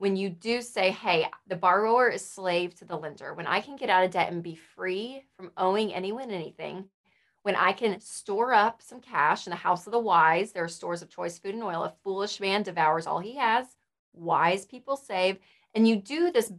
when 0.00 0.16
you 0.16 0.30
do 0.30 0.62
say, 0.62 0.92
hey, 0.92 1.26
the 1.46 1.56
borrower 1.56 2.08
is 2.08 2.26
slave 2.26 2.74
to 2.76 2.86
the 2.86 2.96
lender, 2.96 3.34
when 3.34 3.46
I 3.46 3.60
can 3.60 3.76
get 3.76 3.90
out 3.90 4.02
of 4.02 4.10
debt 4.10 4.32
and 4.32 4.42
be 4.42 4.54
free 4.54 5.24
from 5.36 5.50
owing 5.58 5.92
anyone 5.92 6.30
anything, 6.30 6.86
when 7.42 7.54
I 7.54 7.72
can 7.72 8.00
store 8.00 8.54
up 8.54 8.80
some 8.80 9.02
cash 9.02 9.46
in 9.46 9.50
the 9.50 9.56
house 9.56 9.86
of 9.86 9.92
the 9.92 9.98
wise, 9.98 10.52
there 10.52 10.64
are 10.64 10.68
stores 10.68 11.02
of 11.02 11.10
choice 11.10 11.38
food 11.38 11.54
and 11.54 11.62
oil. 11.62 11.84
A 11.84 11.92
foolish 12.02 12.40
man 12.40 12.62
devours 12.62 13.06
all 13.06 13.18
he 13.18 13.36
has, 13.36 13.66
wise 14.14 14.64
people 14.64 14.96
save. 14.96 15.36
And 15.74 15.86
you 15.86 15.96
do 15.96 16.32
this 16.32 16.50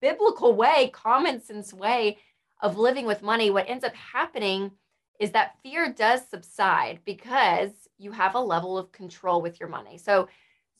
biblical 0.00 0.56
way, 0.56 0.90
common 0.92 1.40
sense 1.40 1.72
way 1.72 2.18
of 2.60 2.78
living 2.78 3.06
with 3.06 3.22
money. 3.22 3.52
What 3.52 3.68
ends 3.68 3.84
up 3.84 3.94
happening 3.94 4.72
is 5.18 5.32
that 5.32 5.56
fear 5.62 5.92
does 5.92 6.26
subside 6.28 7.00
because 7.04 7.70
you 7.98 8.12
have 8.12 8.34
a 8.34 8.40
level 8.40 8.78
of 8.78 8.92
control 8.92 9.42
with 9.42 9.58
your 9.58 9.68
money. 9.68 9.98
So 9.98 10.28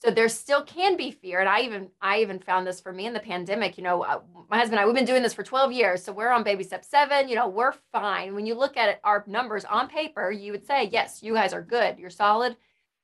so 0.01 0.12
there 0.12 0.29
still 0.29 0.62
can 0.62 0.96
be 0.96 1.11
fear. 1.11 1.40
And 1.40 1.48
i 1.48 1.61
even 1.61 1.88
i 2.01 2.20
even 2.20 2.38
found 2.38 2.66
this 2.66 2.81
for 2.81 2.92
me 2.92 3.07
in 3.07 3.12
the 3.12 3.20
pandemic 3.20 3.77
you 3.77 3.83
know 3.85 4.03
uh, 4.03 4.20
my 4.48 4.59
husband 4.59 4.79
and 4.79 4.85
i 4.85 4.87
we've 4.87 4.94
been 4.94 5.05
doing 5.05 5.22
this 5.22 5.35
for 5.35 5.42
12 5.42 5.72
years. 5.72 6.03
So 6.05 6.12
we're 6.12 6.31
on 6.31 6.44
baby 6.44 6.62
step 6.64 6.85
seven 6.85 7.29
you 7.29 7.35
know 7.35 7.48
we're 7.48 7.74
fine. 7.92 8.35
When 8.35 8.46
you 8.46 8.55
look 8.55 8.77
at 8.77 8.88
it, 8.88 9.01
our 9.05 9.24
numbers 9.27 9.64
on 9.64 9.88
paper 9.88 10.31
you 10.31 10.53
would 10.53 10.66
say 10.66 10.88
yes 10.92 11.22
you 11.22 11.35
guys 11.35 11.53
are 11.53 11.62
good. 11.62 11.98
You're 11.98 12.11
solid. 12.11 12.57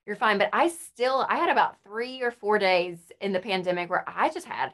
You're 0.07 0.17
fine. 0.17 0.39
But 0.39 0.51
i 0.53 0.69
still 0.69 1.27
i 1.29 1.37
had 1.37 1.51
about 1.51 1.83
three 1.83 2.23
or 2.23 2.31
four 2.31 2.59
days 2.59 2.99
in 3.21 3.33
the 3.33 3.41
pandemic 3.41 3.91
where 3.91 4.05
i 4.07 4.29
just 4.29 4.47
had 4.47 4.73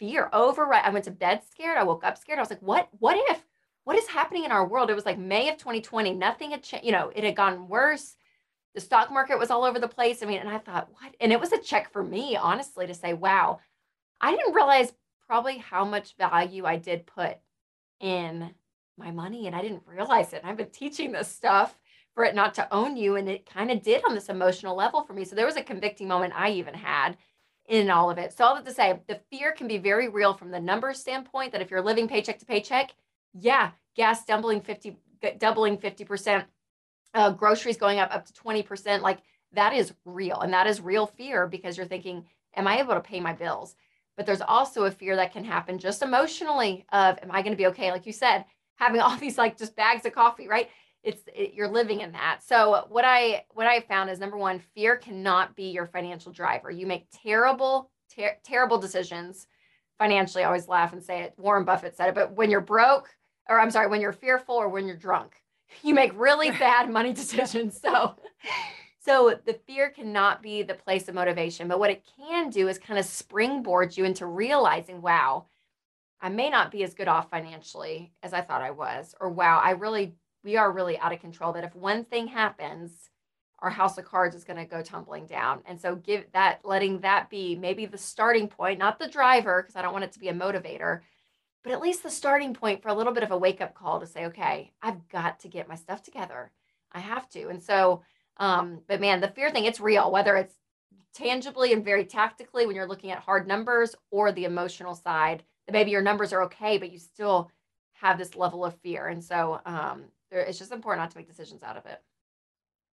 fear 0.00 0.28
override 0.32 0.84
i 0.84 0.90
went 0.90 1.04
to 1.04 1.12
bed 1.12 1.42
scared. 1.48 1.78
I 1.78 1.84
woke 1.84 2.04
up 2.04 2.18
scared. 2.18 2.40
I 2.40 2.42
was 2.42 2.50
like 2.50 2.62
what 2.62 2.88
what 2.98 3.16
if 3.30 3.40
what 3.84 3.96
is 3.96 4.06
happening 4.08 4.44
in 4.44 4.52
our 4.52 4.66
world 4.66 4.90
it 4.90 4.94
was 4.94 5.06
like 5.06 5.18
may 5.18 5.48
of 5.48 5.56
2020 5.56 6.12
nothing 6.14 6.50
had 6.50 6.62
changed 6.62 6.84
you 6.84 6.92
know 6.92 7.10
it 7.14 7.24
had 7.24 7.36
gotten 7.36 7.68
worse 7.68 8.16
the 8.74 8.80
stock 8.80 9.12
market 9.12 9.38
was 9.38 9.50
all 9.50 9.64
over 9.64 9.78
the 9.78 9.88
place. 9.88 10.22
I 10.22 10.26
mean, 10.26 10.40
and 10.40 10.48
I 10.48 10.58
thought, 10.58 10.88
what? 10.92 11.14
And 11.20 11.32
it 11.32 11.40
was 11.40 11.52
a 11.52 11.58
check 11.58 11.92
for 11.92 12.02
me, 12.02 12.36
honestly, 12.36 12.86
to 12.86 12.94
say, 12.94 13.12
wow, 13.12 13.60
I 14.20 14.34
didn't 14.34 14.54
realize 14.54 14.92
probably 15.26 15.58
how 15.58 15.84
much 15.84 16.16
value 16.16 16.64
I 16.64 16.76
did 16.76 17.06
put 17.06 17.36
in 18.00 18.50
my 18.96 19.10
money. 19.10 19.46
And 19.46 19.54
I 19.54 19.62
didn't 19.62 19.82
realize 19.86 20.32
it. 20.32 20.42
I've 20.44 20.56
been 20.56 20.70
teaching 20.70 21.12
this 21.12 21.28
stuff 21.28 21.78
for 22.14 22.24
it 22.24 22.34
not 22.34 22.54
to 22.54 22.74
own 22.74 22.96
you. 22.96 23.16
And 23.16 23.28
it 23.28 23.46
kind 23.46 23.70
of 23.70 23.82
did 23.82 24.04
on 24.04 24.14
this 24.14 24.28
emotional 24.28 24.76
level 24.76 25.02
for 25.02 25.12
me. 25.12 25.24
So 25.24 25.36
there 25.36 25.46
was 25.46 25.56
a 25.56 25.62
convicting 25.62 26.08
moment 26.08 26.34
I 26.36 26.50
even 26.50 26.74
had 26.74 27.16
in 27.66 27.90
all 27.90 28.10
of 28.10 28.18
it. 28.18 28.32
So 28.32 28.44
all 28.44 28.54
that 28.54 28.64
to 28.64 28.72
say, 28.72 29.00
the 29.06 29.20
fear 29.30 29.52
can 29.52 29.68
be 29.68 29.78
very 29.78 30.08
real 30.08 30.34
from 30.34 30.50
the 30.50 30.60
numbers 30.60 30.98
standpoint 30.98 31.52
that 31.52 31.62
if 31.62 31.70
you're 31.70 31.82
living 31.82 32.08
paycheck 32.08 32.38
to 32.38 32.46
paycheck, 32.46 32.94
yeah, 33.38 33.70
gas 33.96 34.24
doubling 34.24 34.60
50, 34.60 34.96
doubling 35.38 35.78
50%, 35.78 36.44
uh, 37.14 37.30
groceries 37.30 37.76
going 37.76 37.98
up 37.98 38.14
up 38.14 38.24
to 38.26 38.32
20% 38.32 39.00
like 39.00 39.18
that 39.52 39.74
is 39.74 39.92
real 40.04 40.40
and 40.40 40.52
that 40.52 40.66
is 40.66 40.80
real 40.80 41.06
fear 41.06 41.46
because 41.46 41.76
you're 41.76 41.86
thinking 41.86 42.24
am 42.56 42.66
i 42.66 42.78
able 42.78 42.94
to 42.94 43.00
pay 43.00 43.20
my 43.20 43.32
bills? 43.32 43.76
But 44.16 44.26
there's 44.26 44.42
also 44.42 44.84
a 44.84 44.90
fear 44.90 45.16
that 45.16 45.32
can 45.32 45.44
happen 45.44 45.78
just 45.78 46.02
emotionally 46.02 46.84
of 46.92 47.18
am 47.22 47.30
i 47.30 47.42
going 47.42 47.52
to 47.52 47.56
be 47.56 47.66
okay? 47.68 47.90
Like 47.92 48.06
you 48.06 48.12
said 48.12 48.44
having 48.76 49.00
all 49.00 49.16
these 49.20 49.38
like 49.38 49.58
just 49.58 49.76
bags 49.76 50.06
of 50.06 50.14
coffee 50.14 50.48
right? 50.48 50.68
It's 51.02 51.22
it, 51.34 51.54
you're 51.54 51.68
living 51.68 52.00
in 52.00 52.12
that. 52.12 52.40
So 52.46 52.86
what 52.88 53.04
i 53.04 53.44
what 53.50 53.66
i 53.66 53.80
found 53.80 54.10
is 54.10 54.18
number 54.18 54.38
one 54.38 54.60
fear 54.74 54.96
cannot 54.96 55.54
be 55.54 55.64
your 55.64 55.86
financial 55.86 56.32
driver. 56.32 56.70
You 56.70 56.86
make 56.86 57.06
terrible 57.12 57.90
ter- 58.14 58.38
terrible 58.44 58.78
decisions. 58.78 59.46
Financially 59.98 60.42
i 60.42 60.46
always 60.46 60.66
laugh 60.66 60.92
and 60.94 61.02
say 61.02 61.20
it 61.20 61.34
warren 61.36 61.64
buffett 61.64 61.96
said 61.96 62.08
it 62.08 62.14
but 62.14 62.32
when 62.32 62.50
you're 62.50 62.60
broke 62.60 63.08
or 63.48 63.58
i'm 63.58 63.70
sorry 63.70 63.88
when 63.88 64.00
you're 64.00 64.12
fearful 64.12 64.54
or 64.54 64.68
when 64.68 64.86
you're 64.86 64.96
drunk 64.96 65.42
you 65.82 65.94
make 65.94 66.12
really 66.18 66.50
bad 66.58 66.90
money 66.90 67.12
decisions. 67.12 67.80
So, 67.80 68.16
so 69.00 69.38
the 69.44 69.54
fear 69.66 69.90
cannot 69.90 70.42
be 70.42 70.62
the 70.62 70.74
place 70.74 71.08
of 71.08 71.14
motivation, 71.14 71.68
but 71.68 71.78
what 71.78 71.90
it 71.90 72.04
can 72.18 72.50
do 72.50 72.68
is 72.68 72.78
kind 72.78 72.98
of 72.98 73.04
springboard 73.04 73.96
you 73.96 74.04
into 74.04 74.26
realizing, 74.26 75.02
wow, 75.02 75.46
I 76.20 76.28
may 76.28 76.50
not 76.50 76.70
be 76.70 76.84
as 76.84 76.94
good 76.94 77.08
off 77.08 77.30
financially 77.30 78.12
as 78.22 78.32
I 78.32 78.42
thought 78.42 78.62
I 78.62 78.70
was, 78.70 79.14
or 79.20 79.28
wow, 79.30 79.58
I 79.58 79.70
really, 79.70 80.14
we 80.44 80.56
are 80.56 80.70
really 80.70 80.98
out 80.98 81.12
of 81.12 81.20
control. 81.20 81.52
That 81.52 81.64
if 81.64 81.74
one 81.74 82.04
thing 82.04 82.28
happens, 82.28 83.10
our 83.58 83.70
house 83.70 83.98
of 83.98 84.04
cards 84.04 84.36
is 84.36 84.44
going 84.44 84.56
to 84.58 84.64
go 84.64 84.82
tumbling 84.82 85.26
down. 85.26 85.62
And 85.66 85.80
so, 85.80 85.96
give 85.96 86.24
that, 86.32 86.60
letting 86.64 87.00
that 87.00 87.28
be 87.28 87.56
maybe 87.56 87.86
the 87.86 87.98
starting 87.98 88.46
point, 88.46 88.78
not 88.78 89.00
the 89.00 89.08
driver, 89.08 89.62
because 89.62 89.74
I 89.74 89.82
don't 89.82 89.92
want 89.92 90.04
it 90.04 90.12
to 90.12 90.20
be 90.20 90.28
a 90.28 90.34
motivator, 90.34 91.00
but 91.62 91.72
at 91.72 91.80
least 91.80 92.02
the 92.02 92.10
starting 92.10 92.54
point 92.54 92.82
for 92.82 92.88
a 92.88 92.94
little 92.94 93.12
bit 93.12 93.22
of 93.22 93.30
a 93.30 93.38
wake 93.38 93.60
up 93.60 93.74
call 93.74 94.00
to 94.00 94.06
say, 94.06 94.26
okay, 94.26 94.72
I've 94.82 95.08
got 95.08 95.40
to 95.40 95.48
get 95.48 95.68
my 95.68 95.76
stuff 95.76 96.02
together. 96.02 96.50
I 96.92 97.00
have 97.00 97.28
to. 97.30 97.48
And 97.48 97.62
so, 97.62 98.02
um, 98.36 98.80
but 98.86 99.00
man, 99.00 99.20
the 99.20 99.28
fear 99.28 99.50
thing, 99.50 99.64
it's 99.64 99.80
real, 99.80 100.10
whether 100.10 100.36
it's 100.36 100.54
tangibly 101.14 101.72
and 101.72 101.84
very 101.84 102.04
tactically 102.04 102.66
when 102.66 102.74
you're 102.74 102.88
looking 102.88 103.10
at 103.10 103.18
hard 103.18 103.46
numbers 103.46 103.94
or 104.10 104.32
the 104.32 104.44
emotional 104.44 104.94
side 104.94 105.42
that 105.66 105.72
maybe 105.72 105.90
your 105.90 106.02
numbers 106.02 106.32
are 106.32 106.42
okay, 106.44 106.78
but 106.78 106.90
you 106.90 106.98
still 106.98 107.50
have 107.92 108.18
this 108.18 108.34
level 108.34 108.64
of 108.64 108.74
fear. 108.80 109.06
And 109.06 109.22
so 109.22 109.60
um, 109.64 110.04
it's 110.30 110.58
just 110.58 110.72
important 110.72 111.02
not 111.02 111.10
to 111.12 111.18
make 111.18 111.28
decisions 111.28 111.62
out 111.62 111.76
of 111.76 111.86
it. 111.86 112.00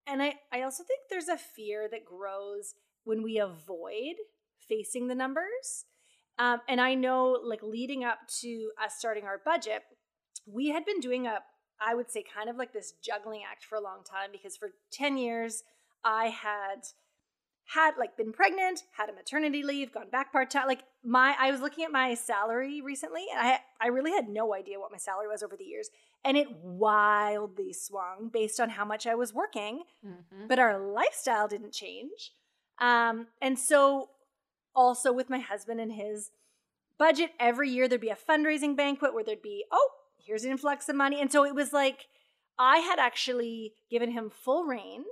And 0.05 0.21
I, 0.21 0.35
I 0.51 0.63
also 0.63 0.83
think 0.83 1.01
there's 1.09 1.27
a 1.27 1.37
fear 1.37 1.87
that 1.89 2.05
grows 2.05 2.75
when 3.03 3.23
we 3.23 3.39
avoid 3.39 4.15
facing 4.59 5.07
the 5.07 5.15
numbers. 5.15 5.85
Um, 6.39 6.61
and 6.67 6.79
I 6.79 6.95
know, 6.95 7.37
like, 7.43 7.61
leading 7.61 8.03
up 8.03 8.19
to 8.39 8.71
us 8.83 8.95
starting 8.97 9.25
our 9.25 9.41
budget, 9.43 9.83
we 10.45 10.69
had 10.69 10.85
been 10.85 10.99
doing 10.99 11.27
a, 11.27 11.39
I 11.81 11.93
would 11.93 12.09
say, 12.09 12.23
kind 12.23 12.49
of 12.49 12.55
like 12.55 12.73
this 12.73 12.93
juggling 13.03 13.41
act 13.49 13.65
for 13.65 13.75
a 13.75 13.81
long 13.81 14.03
time 14.09 14.29
because 14.31 14.55
for 14.55 14.69
10 14.91 15.17
years, 15.17 15.63
I 16.03 16.27
had 16.27 16.85
had 17.73 17.91
like 17.99 18.17
been 18.17 18.33
pregnant, 18.33 18.83
had 18.97 19.09
a 19.09 19.13
maternity 19.13 19.61
leave, 19.61 19.91
gone 19.91 20.09
back 20.11 20.31
part 20.31 20.49
time. 20.49 20.67
Like 20.67 20.83
my, 21.03 21.35
I 21.39 21.51
was 21.51 21.61
looking 21.61 21.83
at 21.83 21.91
my 21.91 22.15
salary 22.15 22.81
recently, 22.81 23.25
and 23.31 23.47
I 23.47 23.59
I 23.79 23.87
really 23.87 24.11
had 24.11 24.27
no 24.27 24.55
idea 24.55 24.79
what 24.79 24.91
my 24.91 24.97
salary 24.97 25.27
was 25.27 25.43
over 25.43 25.55
the 25.55 25.65
years, 25.65 25.89
and 26.25 26.35
it 26.35 26.47
wildly 26.63 27.73
swung 27.73 28.31
based 28.33 28.59
on 28.59 28.69
how 28.69 28.85
much 28.85 29.05
I 29.05 29.13
was 29.13 29.33
working. 29.33 29.83
Mm-hmm. 30.05 30.47
But 30.47 30.57
our 30.57 30.79
lifestyle 30.79 31.47
didn't 31.47 31.73
change, 31.73 32.31
um, 32.79 33.27
and 33.39 33.59
so 33.59 34.09
also 34.79 35.11
with 35.11 35.29
my 35.29 35.39
husband 35.39 35.81
and 35.81 35.91
his 35.91 36.31
budget 36.97 37.31
every 37.37 37.69
year 37.69 37.87
there'd 37.87 37.99
be 37.99 38.09
a 38.09 38.15
fundraising 38.15 38.77
banquet 38.77 39.13
where 39.13 39.25
there'd 39.25 39.41
be 39.41 39.65
oh 39.73 39.89
here's 40.25 40.45
an 40.45 40.51
influx 40.51 40.87
of 40.87 40.95
money. 40.95 41.19
And 41.21 41.31
so 41.31 41.45
it 41.45 41.53
was 41.53 41.73
like 41.73 42.07
i 42.57 42.77
had 42.77 42.97
actually 42.97 43.73
given 43.91 44.11
him 44.11 44.29
full 44.29 44.63
rein 44.63 45.03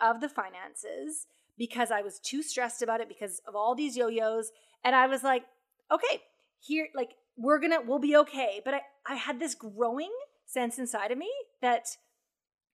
of 0.00 0.20
the 0.20 0.28
finances 0.28 1.26
because 1.56 1.92
i 1.92 2.02
was 2.02 2.18
too 2.18 2.42
stressed 2.42 2.82
about 2.82 3.00
it 3.00 3.08
because 3.08 3.40
of 3.46 3.54
all 3.54 3.76
these 3.76 3.96
yo-yos. 3.96 4.50
And 4.82 4.96
i 4.96 5.06
was 5.06 5.22
like 5.22 5.44
okay 5.92 6.22
here 6.58 6.88
like 6.94 7.10
we're 7.36 7.60
gonna 7.60 7.82
we'll 7.86 8.00
be 8.00 8.16
okay. 8.16 8.60
But 8.64 8.74
i 8.74 8.80
i 9.06 9.14
had 9.14 9.38
this 9.38 9.54
growing 9.54 10.12
sense 10.44 10.76
inside 10.78 11.12
of 11.12 11.18
me 11.18 11.30
that 11.62 11.86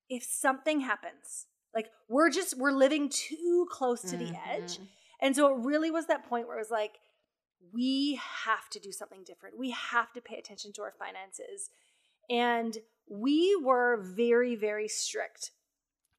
if 0.08 0.24
something 0.24 0.80
happens 0.80 1.46
like 1.74 1.86
we're 2.08 2.30
just 2.30 2.58
we're 2.58 2.72
living 2.72 3.08
too 3.08 3.66
close 3.70 4.00
to 4.00 4.16
mm-hmm. 4.16 4.32
the 4.32 4.38
edge 4.48 4.78
and 5.20 5.36
so 5.36 5.54
it 5.54 5.64
really 5.64 5.90
was 5.90 6.06
that 6.06 6.28
point 6.28 6.46
where 6.46 6.56
it 6.56 6.60
was 6.60 6.70
like, 6.70 6.98
we 7.72 8.18
have 8.44 8.68
to 8.70 8.80
do 8.80 8.90
something 8.90 9.22
different. 9.24 9.58
We 9.58 9.70
have 9.70 10.12
to 10.12 10.20
pay 10.20 10.36
attention 10.36 10.72
to 10.74 10.82
our 10.82 10.94
finances. 10.98 11.70
And 12.30 12.78
we 13.08 13.56
were 13.62 13.98
very, 14.00 14.54
very 14.54 14.88
strict 14.88 15.50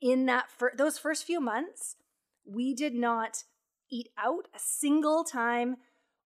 in 0.01 0.25
that 0.27 0.49
for 0.49 0.71
those 0.77 0.97
first 0.97 1.25
few 1.25 1.39
months. 1.39 1.95
We 2.45 2.73
did 2.73 2.93
not 2.93 3.43
eat 3.89 4.09
out 4.17 4.47
a 4.55 4.59
single 4.59 5.23
time. 5.23 5.77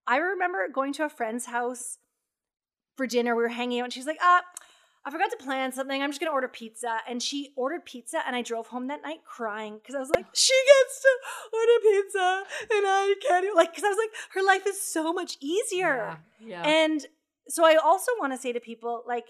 I 0.06 0.16
remember 0.18 0.68
going 0.72 0.92
to 0.94 1.04
a 1.04 1.08
friend's 1.08 1.46
house 1.46 1.98
for 2.96 3.06
dinner. 3.06 3.36
We 3.36 3.42
were 3.42 3.48
hanging 3.48 3.80
out, 3.80 3.84
and 3.84 3.92
she's 3.92 4.06
like, 4.06 4.18
"Ah, 4.20 4.42
I 5.06 5.10
forgot 5.10 5.30
to 5.30 5.36
plan 5.36 5.70
something. 5.70 6.02
I'm 6.02 6.10
just 6.10 6.20
gonna 6.20 6.32
order 6.32 6.48
pizza. 6.48 6.98
And 7.08 7.22
she 7.22 7.52
ordered 7.56 7.84
pizza, 7.84 8.18
and 8.26 8.34
I 8.34 8.42
drove 8.42 8.66
home 8.66 8.88
that 8.88 9.02
night 9.02 9.20
crying 9.24 9.78
because 9.78 9.94
I 9.94 10.00
was 10.00 10.10
like, 10.10 10.26
she 10.34 10.52
gets 10.66 11.00
to 11.00 11.08
order 11.54 11.80
pizza, 11.82 12.42
and 12.74 12.86
I 12.86 13.14
can't. 13.22 13.56
Like, 13.56 13.70
because 13.70 13.84
I 13.84 13.88
was 13.88 13.98
like, 13.98 14.10
her 14.34 14.42
life 14.42 14.66
is 14.66 14.82
so 14.82 15.12
much 15.12 15.36
easier. 15.40 16.18
Yeah. 16.40 16.48
yeah. 16.48 16.68
And 16.68 17.06
so 17.48 17.64
I 17.64 17.76
also 17.76 18.10
want 18.18 18.32
to 18.32 18.38
say 18.38 18.52
to 18.52 18.58
people, 18.58 19.04
like, 19.06 19.26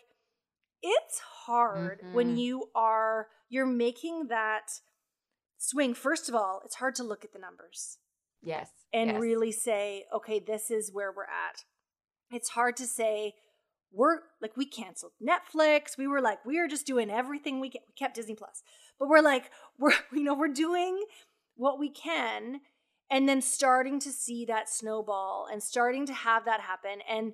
it's 0.82 1.20
hard 1.44 2.00
mm-hmm. 2.00 2.14
when 2.14 2.38
you 2.38 2.70
are 2.74 3.28
you're 3.50 3.66
making 3.66 4.28
that 4.28 4.80
swing. 5.58 5.92
First 5.94 6.28
of 6.30 6.34
all, 6.34 6.62
it's 6.64 6.76
hard 6.76 6.94
to 6.96 7.04
look 7.04 7.22
at 7.22 7.32
the 7.32 7.38
numbers. 7.38 7.98
Yes. 8.42 8.70
And 8.92 9.10
yes. 9.10 9.20
really 9.20 9.52
say, 9.52 10.04
okay, 10.14 10.38
this 10.38 10.70
is 10.70 10.90
where 10.92 11.12
we're 11.12 11.24
at. 11.24 11.64
It's 12.30 12.50
hard 12.50 12.76
to 12.76 12.86
say 12.86 13.34
we're 13.96 14.18
like 14.42 14.56
we 14.56 14.66
canceled 14.66 15.12
Netflix. 15.22 15.96
We 15.96 16.06
were 16.06 16.20
like 16.20 16.44
we 16.44 16.58
are 16.58 16.68
just 16.68 16.86
doing 16.86 17.10
everything 17.10 17.60
we, 17.60 17.68
we 17.68 17.94
kept 17.98 18.14
Disney 18.14 18.34
Plus, 18.34 18.62
but 18.98 19.08
we're 19.08 19.22
like 19.22 19.50
we're 19.78 19.92
you 20.12 20.22
know 20.22 20.34
we're 20.34 20.48
doing 20.48 21.02
what 21.56 21.78
we 21.78 21.90
can, 21.90 22.60
and 23.10 23.28
then 23.28 23.40
starting 23.40 23.98
to 24.00 24.10
see 24.10 24.44
that 24.44 24.68
snowball 24.68 25.48
and 25.50 25.62
starting 25.62 26.06
to 26.06 26.12
have 26.12 26.44
that 26.44 26.60
happen. 26.60 27.00
And 27.10 27.32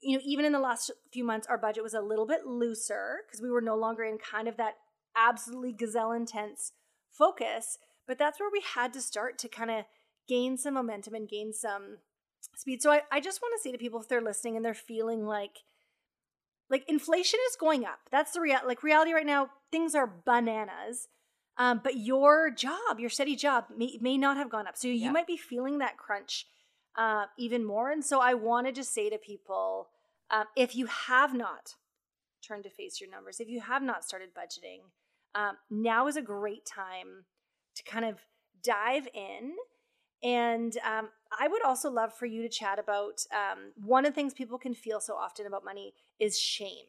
you 0.00 0.16
know 0.16 0.22
even 0.24 0.44
in 0.44 0.52
the 0.52 0.60
last 0.60 0.90
few 1.12 1.24
months, 1.24 1.46
our 1.48 1.58
budget 1.58 1.82
was 1.82 1.94
a 1.94 2.00
little 2.00 2.26
bit 2.26 2.46
looser 2.46 3.18
because 3.26 3.42
we 3.42 3.50
were 3.50 3.60
no 3.60 3.76
longer 3.76 4.04
in 4.04 4.18
kind 4.18 4.46
of 4.48 4.56
that 4.56 4.74
absolutely 5.16 5.72
gazelle 5.72 6.12
intense 6.12 6.72
focus. 7.10 7.78
But 8.06 8.18
that's 8.18 8.38
where 8.38 8.50
we 8.52 8.62
had 8.74 8.92
to 8.92 9.00
start 9.00 9.38
to 9.38 9.48
kind 9.48 9.70
of 9.70 9.84
gain 10.28 10.56
some 10.56 10.74
momentum 10.74 11.14
and 11.14 11.28
gain 11.28 11.52
some 11.52 11.98
speed. 12.54 12.82
So 12.82 12.92
I, 12.92 13.02
I 13.10 13.20
just 13.20 13.40
want 13.42 13.54
to 13.56 13.62
say 13.62 13.72
to 13.72 13.78
people 13.78 14.00
if 14.00 14.08
they're 14.08 14.20
listening 14.20 14.54
and 14.54 14.64
they're 14.64 14.74
feeling 14.74 15.26
like 15.26 15.58
like 16.70 16.84
inflation 16.88 17.40
is 17.50 17.56
going 17.56 17.84
up. 17.84 18.00
That's 18.10 18.32
the 18.32 18.40
real 18.40 18.58
like 18.66 18.82
reality 18.82 19.12
right 19.12 19.26
now. 19.26 19.50
Things 19.70 19.94
are 19.94 20.12
bananas. 20.24 21.08
Um, 21.58 21.80
but 21.82 21.96
your 21.96 22.50
job, 22.50 22.98
your 22.98 23.08
steady 23.08 23.34
job, 23.34 23.64
may, 23.74 23.98
may 24.00 24.18
not 24.18 24.36
have 24.36 24.50
gone 24.50 24.66
up. 24.66 24.76
So 24.76 24.88
you 24.88 24.94
yeah. 24.94 25.10
might 25.10 25.26
be 25.26 25.38
feeling 25.38 25.78
that 25.78 25.96
crunch 25.96 26.46
uh, 26.96 27.26
even 27.38 27.64
more. 27.64 27.90
And 27.90 28.04
so 28.04 28.20
I 28.20 28.34
wanted 28.34 28.74
to 28.74 28.84
say 28.84 29.08
to 29.08 29.18
people 29.18 29.88
um, 30.30 30.44
if 30.56 30.74
you 30.74 30.86
have 30.86 31.34
not 31.34 31.74
turned 32.46 32.64
to 32.64 32.70
face 32.70 33.00
your 33.00 33.10
numbers, 33.10 33.40
if 33.40 33.48
you 33.48 33.60
have 33.60 33.82
not 33.82 34.04
started 34.04 34.30
budgeting, 34.34 34.80
um, 35.34 35.56
now 35.70 36.08
is 36.08 36.16
a 36.16 36.22
great 36.22 36.66
time 36.66 37.24
to 37.76 37.82
kind 37.84 38.04
of 38.04 38.18
dive 38.62 39.08
in. 39.14 39.54
And 40.22 40.76
um, 40.84 41.10
I 41.38 41.48
would 41.48 41.62
also 41.62 41.90
love 41.90 42.12
for 42.14 42.26
you 42.26 42.42
to 42.42 42.48
chat 42.48 42.78
about 42.78 43.26
um, 43.32 43.72
one 43.76 44.04
of 44.04 44.12
the 44.12 44.14
things 44.14 44.34
people 44.34 44.58
can 44.58 44.74
feel 44.74 45.00
so 45.00 45.14
often 45.14 45.46
about 45.46 45.64
money 45.64 45.94
is 46.18 46.38
shame. 46.38 46.86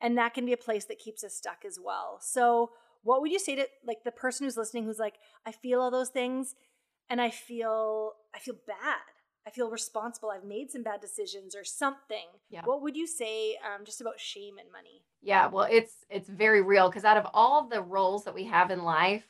And 0.00 0.16
that 0.18 0.34
can 0.34 0.44
be 0.44 0.52
a 0.52 0.58
place 0.58 0.84
that 0.86 0.98
keeps 0.98 1.24
us 1.24 1.34
stuck 1.34 1.64
as 1.66 1.78
well. 1.82 2.18
So, 2.20 2.70
what 3.02 3.20
would 3.20 3.30
you 3.30 3.38
say 3.38 3.54
to 3.54 3.66
like 3.86 4.02
the 4.04 4.10
person 4.10 4.44
who's 4.44 4.56
listening 4.56 4.84
who's 4.84 4.98
like, 4.98 5.14
I 5.46 5.52
feel 5.52 5.80
all 5.80 5.90
those 5.90 6.08
things 6.08 6.54
and 7.08 7.20
I 7.20 7.30
feel 7.30 8.12
I 8.34 8.38
feel 8.38 8.56
bad. 8.66 8.96
I 9.46 9.50
feel 9.50 9.70
responsible. 9.70 10.30
I've 10.30 10.44
made 10.44 10.72
some 10.72 10.82
bad 10.82 11.00
decisions 11.00 11.54
or 11.54 11.62
something. 11.62 12.26
Yeah. 12.50 12.62
What 12.64 12.82
would 12.82 12.96
you 12.96 13.06
say 13.06 13.56
um, 13.56 13.84
just 13.84 14.00
about 14.00 14.18
shame 14.18 14.58
and 14.58 14.70
money? 14.72 15.04
Yeah, 15.22 15.46
well, 15.46 15.68
it's 15.70 16.04
it's 16.10 16.28
very 16.28 16.62
real 16.62 16.88
because 16.88 17.04
out 17.04 17.16
of 17.16 17.26
all 17.32 17.68
the 17.68 17.80
roles 17.80 18.24
that 18.24 18.34
we 18.34 18.44
have 18.44 18.70
in 18.70 18.82
life, 18.82 19.26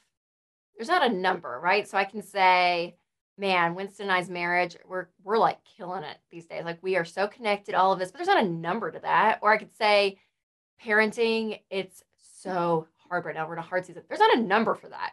there's 0.77 0.89
not 0.89 1.05
a 1.09 1.13
number, 1.13 1.61
right? 1.63 1.87
So 1.87 1.99
I 1.99 2.05
can 2.05 2.23
say, 2.23 2.97
man, 3.39 3.75
Winston 3.75 4.05
and 4.05 4.13
I's 4.13 4.31
marriage, 4.31 4.77
we're 4.87 5.09
we're 5.23 5.39
like 5.39 5.59
killing 5.77 6.05
it 6.05 6.19
these 6.31 6.47
days. 6.47 6.65
Like 6.65 6.83
we 6.83 6.97
are 6.97 7.05
so 7.05 7.27
connected, 7.27 7.75
all 7.75 7.93
of 7.93 7.99
this, 7.99 8.11
but 8.11 8.19
there's 8.19 8.29
not 8.29 8.45
a 8.45 8.49
number 8.49 8.91
to 8.91 8.99
that. 9.01 9.39
Or 9.43 9.53
I 9.53 9.59
could 9.59 9.77
say, 9.77 10.19
parenting, 10.85 11.61
it's 11.71 12.03
so 12.43 12.87
hard 13.09 13.25
right 13.25 13.35
now. 13.35 13.47
We're 13.47 13.55
in 13.55 13.59
a 13.59 13.63
hard 13.63 13.87
season. 13.87 14.03
There's 14.09 14.21
not 14.21 14.37
a 14.37 14.43
number 14.43 14.75
for 14.75 14.89
that. 14.89 15.13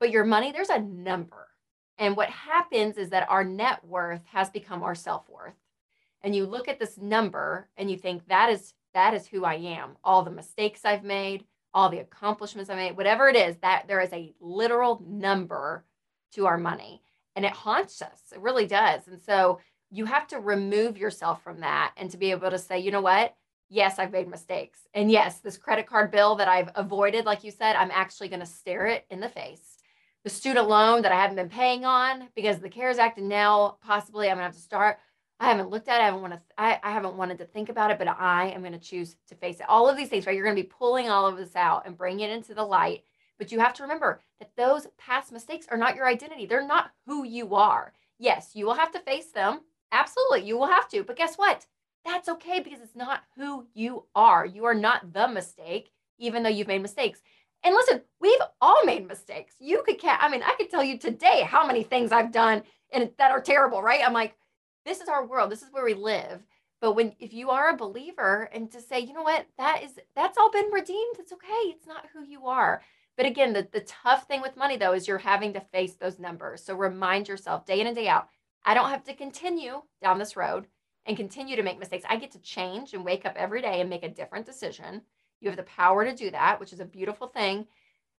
But 0.00 0.10
your 0.10 0.24
money, 0.24 0.52
there's 0.52 0.68
a 0.68 0.78
number. 0.78 1.48
And 1.98 2.16
what 2.16 2.30
happens 2.30 2.96
is 2.96 3.10
that 3.10 3.28
our 3.28 3.44
net 3.44 3.84
worth 3.84 4.24
has 4.26 4.50
become 4.50 4.82
our 4.82 4.94
self-worth. 4.94 5.54
And 6.22 6.34
you 6.34 6.46
look 6.46 6.68
at 6.68 6.78
this 6.78 6.96
number 6.96 7.68
and 7.76 7.90
you 7.90 7.96
think 7.96 8.26
that 8.28 8.50
is 8.50 8.74
that 8.94 9.14
is 9.14 9.26
who 9.26 9.44
I 9.44 9.54
am. 9.54 9.96
All 10.02 10.22
the 10.22 10.30
mistakes 10.30 10.84
I've 10.84 11.04
made, 11.04 11.44
all 11.74 11.88
the 11.88 11.98
accomplishments 11.98 12.70
I 12.70 12.76
made, 12.76 12.96
whatever 12.96 13.28
it 13.28 13.36
is, 13.36 13.56
that 13.58 13.86
there 13.86 14.00
is 14.00 14.12
a 14.12 14.34
literal 14.40 15.02
number 15.06 15.84
to 16.32 16.46
our 16.46 16.58
money. 16.58 17.02
And 17.38 17.46
it 17.46 17.52
haunts 17.52 18.02
us. 18.02 18.20
It 18.34 18.40
really 18.40 18.66
does. 18.66 19.06
And 19.06 19.22
so 19.22 19.60
you 19.90 20.04
have 20.04 20.26
to 20.28 20.40
remove 20.40 20.98
yourself 20.98 21.42
from 21.42 21.60
that 21.60 21.92
and 21.96 22.10
to 22.10 22.16
be 22.16 22.32
able 22.32 22.50
to 22.50 22.58
say, 22.58 22.80
you 22.80 22.90
know 22.90 23.00
what? 23.00 23.34
yes, 23.68 23.98
I've 23.98 24.12
made 24.12 24.28
mistakes. 24.28 24.80
And 24.94 25.10
yes, 25.10 25.40
this 25.40 25.56
credit 25.56 25.86
card 25.86 26.10
bill 26.10 26.36
that 26.36 26.48
I've 26.48 26.70
avoided, 26.74 27.24
like 27.24 27.44
you 27.44 27.50
said, 27.50 27.76
I'm 27.76 27.90
actually 27.92 28.28
going 28.28 28.40
to 28.40 28.46
stare 28.46 28.86
it 28.86 29.04
in 29.10 29.20
the 29.20 29.28
face. 29.28 29.78
The 30.24 30.30
student 30.30 30.68
loan 30.68 31.02
that 31.02 31.12
I 31.12 31.16
haven't 31.16 31.36
been 31.36 31.48
paying 31.48 31.84
on 31.84 32.28
because 32.34 32.58
the 32.58 32.68
CARES 32.68 32.98
Act, 32.98 33.18
and 33.18 33.28
now 33.28 33.78
possibly 33.82 34.28
I'm 34.28 34.36
going 34.36 34.42
to 34.42 34.44
have 34.44 34.54
to 34.54 34.60
start. 34.60 34.98
I 35.40 35.48
haven't 35.48 35.70
looked 35.70 35.88
at 35.88 36.00
it. 36.00 36.02
I 36.02 36.06
haven't 36.06 36.22
want 36.22 36.34
to. 36.34 36.40
I, 36.58 36.80
I 36.82 36.90
haven't 36.90 37.16
wanted 37.16 37.38
to 37.38 37.44
think 37.44 37.68
about 37.68 37.92
it, 37.92 37.98
but 37.98 38.08
I 38.08 38.48
am 38.48 38.60
going 38.60 38.72
to 38.72 38.78
choose 38.78 39.14
to 39.28 39.36
face 39.36 39.60
it. 39.60 39.66
All 39.68 39.88
of 39.88 39.96
these 39.96 40.08
things, 40.08 40.26
right? 40.26 40.34
You're 40.34 40.44
going 40.44 40.56
to 40.56 40.62
be 40.62 40.68
pulling 40.68 41.08
all 41.08 41.26
of 41.26 41.36
this 41.36 41.54
out 41.54 41.86
and 41.86 41.96
bringing 41.96 42.28
it 42.28 42.32
into 42.32 42.54
the 42.54 42.64
light. 42.64 43.04
But 43.38 43.52
you 43.52 43.60
have 43.60 43.74
to 43.74 43.82
remember 43.82 44.20
that 44.40 44.56
those 44.56 44.88
past 44.98 45.32
mistakes 45.32 45.66
are 45.70 45.78
not 45.78 45.96
your 45.96 46.06
identity. 46.06 46.46
They're 46.46 46.66
not 46.66 46.90
who 47.06 47.24
you 47.24 47.54
are. 47.54 47.92
Yes, 48.18 48.50
you 48.54 48.66
will 48.66 48.74
have 48.74 48.92
to 48.92 49.00
face 49.00 49.30
them. 49.30 49.60
Absolutely, 49.92 50.46
you 50.46 50.58
will 50.58 50.66
have 50.66 50.88
to. 50.88 51.04
But 51.04 51.16
guess 51.16 51.36
what? 51.36 51.66
That's 52.04 52.28
okay 52.28 52.60
because 52.60 52.80
it's 52.80 52.96
not 52.96 53.22
who 53.36 53.66
you 53.74 54.04
are. 54.14 54.44
You 54.44 54.64
are 54.64 54.74
not 54.74 55.12
the 55.12 55.28
mistake, 55.28 55.90
even 56.18 56.42
though 56.42 56.48
you've 56.48 56.68
made 56.68 56.82
mistakes. 56.82 57.20
And 57.64 57.74
listen, 57.74 58.02
we've 58.20 58.40
all 58.60 58.84
made 58.84 59.06
mistakes. 59.06 59.54
You 59.58 59.82
could, 59.84 59.96
I 60.04 60.28
mean, 60.28 60.42
I 60.42 60.54
could 60.56 60.70
tell 60.70 60.82
you 60.82 60.98
today 60.98 61.42
how 61.42 61.66
many 61.66 61.82
things 61.82 62.12
I've 62.12 62.32
done 62.32 62.62
and 62.92 63.10
that 63.18 63.30
are 63.30 63.40
terrible, 63.40 63.82
right? 63.82 64.00
I'm 64.04 64.12
like, 64.12 64.34
this 64.84 65.00
is 65.00 65.08
our 65.08 65.26
world. 65.26 65.50
This 65.50 65.62
is 65.62 65.72
where 65.72 65.84
we 65.84 65.94
live. 65.94 66.42
But 66.80 66.92
when, 66.92 67.14
if 67.18 67.34
you 67.34 67.50
are 67.50 67.70
a 67.70 67.76
believer 67.76 68.48
and 68.52 68.70
to 68.70 68.80
say, 68.80 69.00
you 69.00 69.12
know 69.12 69.22
what, 69.22 69.46
that 69.58 69.82
is, 69.82 69.98
that's 70.14 70.38
all 70.38 70.50
been 70.50 70.70
redeemed. 70.70 71.16
It's 71.18 71.32
okay. 71.32 71.48
It's 71.64 71.86
not 71.86 72.06
who 72.12 72.22
you 72.24 72.46
are. 72.46 72.80
But 73.18 73.26
again, 73.26 73.52
the, 73.52 73.66
the 73.72 73.80
tough 73.80 74.28
thing 74.28 74.40
with 74.40 74.56
money 74.56 74.76
though 74.76 74.92
is 74.94 75.08
you're 75.08 75.18
having 75.18 75.52
to 75.54 75.60
face 75.60 75.94
those 75.94 76.20
numbers. 76.20 76.62
So 76.64 76.76
remind 76.76 77.26
yourself 77.26 77.66
day 77.66 77.80
in 77.80 77.88
and 77.88 77.96
day 77.96 78.06
out, 78.06 78.28
I 78.64 78.74
don't 78.74 78.90
have 78.90 79.02
to 79.04 79.12
continue 79.14 79.82
down 80.00 80.20
this 80.20 80.36
road 80.36 80.68
and 81.04 81.16
continue 81.16 81.56
to 81.56 81.64
make 81.64 81.80
mistakes. 81.80 82.04
I 82.08 82.16
get 82.16 82.30
to 82.32 82.38
change 82.38 82.94
and 82.94 83.04
wake 83.04 83.26
up 83.26 83.34
every 83.36 83.60
day 83.60 83.80
and 83.80 83.90
make 83.90 84.04
a 84.04 84.08
different 84.08 84.46
decision. 84.46 85.02
You 85.40 85.48
have 85.48 85.56
the 85.56 85.64
power 85.64 86.04
to 86.04 86.14
do 86.14 86.30
that, 86.30 86.60
which 86.60 86.72
is 86.72 86.78
a 86.78 86.84
beautiful 86.84 87.26
thing. 87.26 87.66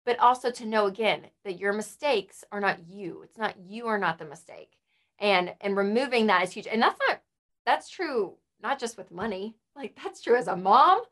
But 0.04 0.18
also 0.18 0.50
to 0.50 0.66
know 0.66 0.86
again 0.86 1.26
that 1.44 1.60
your 1.60 1.72
mistakes 1.72 2.42
are 2.50 2.60
not 2.60 2.88
you. 2.88 3.22
It's 3.22 3.38
not 3.38 3.54
you 3.56 3.86
are 3.86 3.98
not 3.98 4.18
the 4.18 4.24
mistake. 4.24 4.72
And 5.20 5.54
and 5.60 5.76
removing 5.76 6.26
that 6.26 6.42
is 6.42 6.50
huge. 6.50 6.66
And 6.66 6.82
that's 6.82 6.98
not 7.06 7.20
that's 7.64 7.88
true 7.88 8.34
not 8.60 8.80
just 8.80 8.96
with 8.96 9.12
money. 9.12 9.54
Like 9.76 9.96
that's 10.02 10.22
true 10.22 10.36
as 10.36 10.48
a 10.48 10.56
mom 10.56 11.02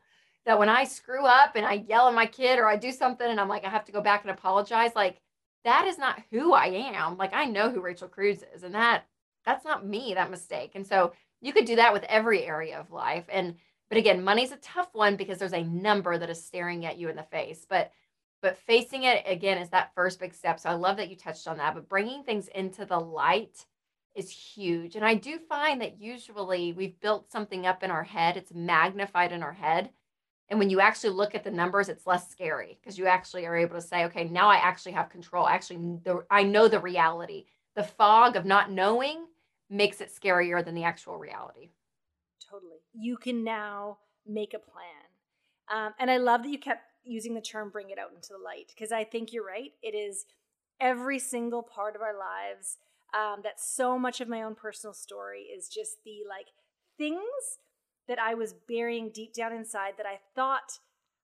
that 0.47 0.57
when 0.57 0.69
I 0.69 0.85
screw 0.85 1.25
up 1.25 1.57
and 1.57 1.65
I 1.65 1.83
yell 1.89 2.07
at 2.07 2.13
my 2.13 2.25
kid 2.25 2.57
or 2.57 2.67
I 2.67 2.77
do 2.77 2.93
something 2.93 3.27
and 3.29 3.39
I'm 3.39 3.49
like 3.49 3.65
I 3.65 3.69
have 3.69 3.83
to 3.85 3.91
go 3.91 3.99
back 4.01 4.21
and 4.21 4.31
apologize 4.31 4.91
like 4.95 5.19
that 5.65 5.85
is 5.85 5.97
not 5.97 6.23
who 6.31 6.53
I 6.53 6.67
am. 6.67 7.17
Like 7.17 7.33
I 7.33 7.43
know 7.43 7.69
who 7.69 7.81
Rachel 7.81 8.07
Cruz 8.07 8.43
is 8.55 8.63
and 8.63 8.73
that 8.73 9.03
that's 9.45 9.65
not 9.65 9.85
me 9.85 10.13
that 10.13 10.31
mistake. 10.31 10.71
And 10.73 10.87
so 10.87 11.11
you 11.41 11.51
could 11.51 11.65
do 11.65 11.75
that 11.75 11.91
with 11.91 12.03
every 12.03 12.45
area 12.45 12.79
of 12.79 12.91
life. 12.91 13.25
And 13.27 13.55
but 13.89 13.97
again 13.97 14.23
money's 14.23 14.53
a 14.53 14.57
tough 14.57 14.87
one 14.93 15.17
because 15.17 15.37
there's 15.37 15.51
a 15.51 15.63
number 15.63 16.17
that 16.17 16.29
is 16.29 16.43
staring 16.43 16.85
at 16.85 16.97
you 16.97 17.09
in 17.09 17.17
the 17.17 17.23
face. 17.23 17.65
But 17.69 17.91
but 18.41 18.57
facing 18.57 19.03
it 19.03 19.23
again 19.27 19.57
is 19.57 19.69
that 19.71 19.93
first 19.95 20.17
big 20.17 20.33
step. 20.33 20.61
So 20.61 20.69
i 20.69 20.73
love 20.75 20.95
that 20.95 21.09
you 21.09 21.17
touched 21.17 21.49
on 21.49 21.57
that 21.57 21.73
but 21.75 21.89
bringing 21.89 22.23
things 22.23 22.47
into 22.47 22.85
the 22.85 22.99
light 22.99 23.65
is 24.15 24.31
huge. 24.31 24.95
And 24.95 25.03
i 25.03 25.13
do 25.13 25.39
find 25.39 25.81
that 25.81 25.99
usually 25.99 26.71
we've 26.71 26.97
built 27.01 27.29
something 27.29 27.65
up 27.65 27.83
in 27.83 27.91
our 27.91 28.05
head. 28.05 28.37
It's 28.37 28.53
magnified 28.53 29.33
in 29.33 29.43
our 29.43 29.51
head 29.51 29.89
and 30.49 30.59
when 30.59 30.69
you 30.69 30.79
actually 30.79 31.09
look 31.09 31.35
at 31.35 31.43
the 31.43 31.51
numbers 31.51 31.89
it's 31.89 32.07
less 32.07 32.29
scary 32.29 32.77
because 32.79 32.97
you 32.97 33.05
actually 33.05 33.45
are 33.45 33.55
able 33.55 33.75
to 33.75 33.81
say 33.81 34.05
okay 34.05 34.23
now 34.25 34.49
i 34.49 34.55
actually 34.55 34.91
have 34.91 35.09
control 35.09 35.47
actually 35.47 35.99
i 36.29 36.43
know 36.43 36.67
the 36.67 36.79
reality 36.79 37.45
the 37.75 37.83
fog 37.83 38.35
of 38.35 38.43
not 38.43 38.71
knowing 38.71 39.27
makes 39.69 40.01
it 40.01 40.11
scarier 40.13 40.63
than 40.63 40.75
the 40.75 40.83
actual 40.83 41.17
reality. 41.17 41.69
Totally. 42.49 42.77
You 42.93 43.17
can 43.17 43.43
now 43.43 43.99
make 44.25 44.53
a 44.53 44.59
plan. 44.59 44.85
Um, 45.71 45.93
and 45.99 46.09
I 46.09 46.17
love 46.17 46.43
that 46.43 46.49
you 46.49 46.57
kept 46.57 46.83
using 47.03 47.33
the 47.33 47.41
term 47.41 47.69
bring 47.69 47.89
it 47.89 47.99
out 47.99 48.11
into 48.15 48.29
the 48.29 48.43
light 48.43 48.71
because 48.73 48.91
I 48.91 49.03
think 49.03 49.31
you're 49.31 49.45
right. 49.45 49.73
It 49.81 49.95
is 49.95 50.25
every 50.79 51.19
single 51.19 51.63
part 51.63 51.95
of 51.95 52.01
our 52.01 52.17
lives. 52.17 52.77
Um, 53.13 53.39
that 53.43 53.57
so 53.57 53.97
much 53.97 54.19
of 54.19 54.27
my 54.27 54.41
own 54.41 54.53
personal 54.53 54.93
story 54.93 55.43
is 55.43 55.69
just 55.69 56.03
the 56.03 56.23
like 56.27 56.47
things 56.97 57.21
that 58.07 58.19
I 58.19 58.33
was 58.33 58.53
burying 58.67 59.09
deep 59.09 59.33
down 59.33 59.53
inside 59.53 59.93
that 59.97 60.05
I 60.05 60.19
thought 60.35 60.79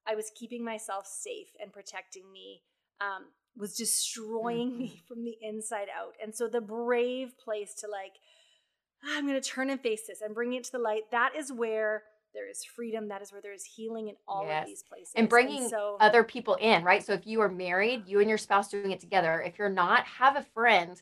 I 0.08 0.15
was 0.15 0.32
keeping 0.36 0.63
myself 0.63 1.08
safe 1.08 1.48
and 1.62 1.72
protecting 1.72 2.32
me 2.32 2.62
um, 3.02 3.26
was 3.56 3.76
destroying 3.76 4.72
mm-hmm. 4.72 4.80
me 4.80 5.04
from 5.08 5.24
the 5.24 5.38
inside 5.41 5.88
out. 5.96 6.13
And 6.22 6.36
so 6.36 6.48
the 6.48 6.62
brave 6.62 7.38
place 7.38 7.74
to 7.76 7.88
like, 7.88 8.13
ah, 9.04 9.17
I'm 9.17 9.28
going 9.28 9.41
to 9.41 9.50
turn 9.50 9.69
and 9.69 9.80
face 9.80 10.08
this 10.08 10.22
and 10.22 10.36
bring 10.36 10.54
it 10.54 10.63
to 10.65 10.72
the 10.72 10.80
light, 10.80 11.04
that 11.12 11.36
is 11.36 11.52
where 11.52 12.04
there 12.34 12.50
is 12.50 12.63
freedom. 12.63 13.08
That 13.10 13.22
is 13.22 13.32
where 13.32 13.41
there 13.41 13.54
is 13.54 13.63
healing 13.63 14.08
in 14.10 14.15
all 14.28 14.46
yes. 14.46 14.63
of 14.63 14.67
these 14.67 14.84
places. 14.84 15.13
And 15.15 15.30
bringing 15.30 15.62
and 15.62 15.69
so, 15.69 15.98
other 16.00 16.24
people 16.24 16.56
in, 16.56 16.84
right? 16.84 17.06
So 17.06 17.13
if 17.13 17.28
you 17.28 17.41
are 17.41 17.50
married, 17.50 18.08
you 18.08 18.19
and 18.19 18.30
your 18.30 18.38
spouse 18.38 18.69
doing 18.69 18.91
it 18.91 19.00
together. 19.00 19.41
If 19.46 19.60
you're 19.60 19.69
not, 19.69 20.06
have 20.06 20.36
a 20.36 20.41
friend. 20.41 21.00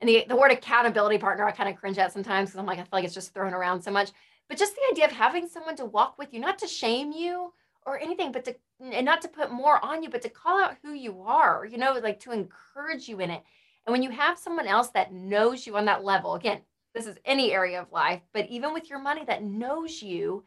And 0.00 0.08
the, 0.08 0.26
the 0.28 0.36
word 0.36 0.52
accountability 0.52 1.16
partner, 1.16 1.46
I 1.46 1.52
kind 1.52 1.70
of 1.70 1.76
cringe 1.76 1.98
at 1.98 2.12
sometimes 2.12 2.50
because 2.50 2.58
I'm 2.58 2.66
like, 2.66 2.78
I 2.78 2.82
feel 2.82 2.88
like 2.92 3.04
it's 3.04 3.14
just 3.14 3.32
thrown 3.32 3.54
around 3.54 3.80
so 3.80 3.90
much. 3.90 4.10
But 4.48 4.58
just 4.58 4.74
the 4.74 4.92
idea 4.92 5.06
of 5.06 5.12
having 5.12 5.48
someone 5.48 5.76
to 5.76 5.84
walk 5.84 6.18
with 6.18 6.32
you, 6.32 6.40
not 6.40 6.58
to 6.60 6.68
shame 6.68 7.12
you, 7.12 7.52
or 7.84 7.98
anything, 7.98 8.32
but 8.32 8.44
to 8.44 8.56
and 8.80 9.06
not 9.06 9.22
to 9.22 9.28
put 9.28 9.50
more 9.50 9.82
on 9.82 10.02
you, 10.02 10.10
but 10.10 10.20
to 10.22 10.28
call 10.28 10.60
out 10.60 10.76
who 10.82 10.92
you 10.92 11.22
are, 11.22 11.64
you 11.64 11.78
know, 11.78 11.98
like 12.02 12.20
to 12.20 12.32
encourage 12.32 13.08
you 13.08 13.20
in 13.20 13.30
it. 13.30 13.42
And 13.86 13.92
when 13.92 14.02
you 14.02 14.10
have 14.10 14.38
someone 14.38 14.66
else 14.66 14.88
that 14.88 15.14
knows 15.14 15.66
you 15.66 15.76
on 15.76 15.86
that 15.86 16.04
level, 16.04 16.34
again, 16.34 16.60
this 16.94 17.06
is 17.06 17.16
any 17.24 17.52
area 17.52 17.80
of 17.80 17.92
life, 17.92 18.20
but 18.32 18.48
even 18.48 18.74
with 18.74 18.90
your 18.90 18.98
money 18.98 19.24
that 19.26 19.42
knows 19.42 20.02
you, 20.02 20.44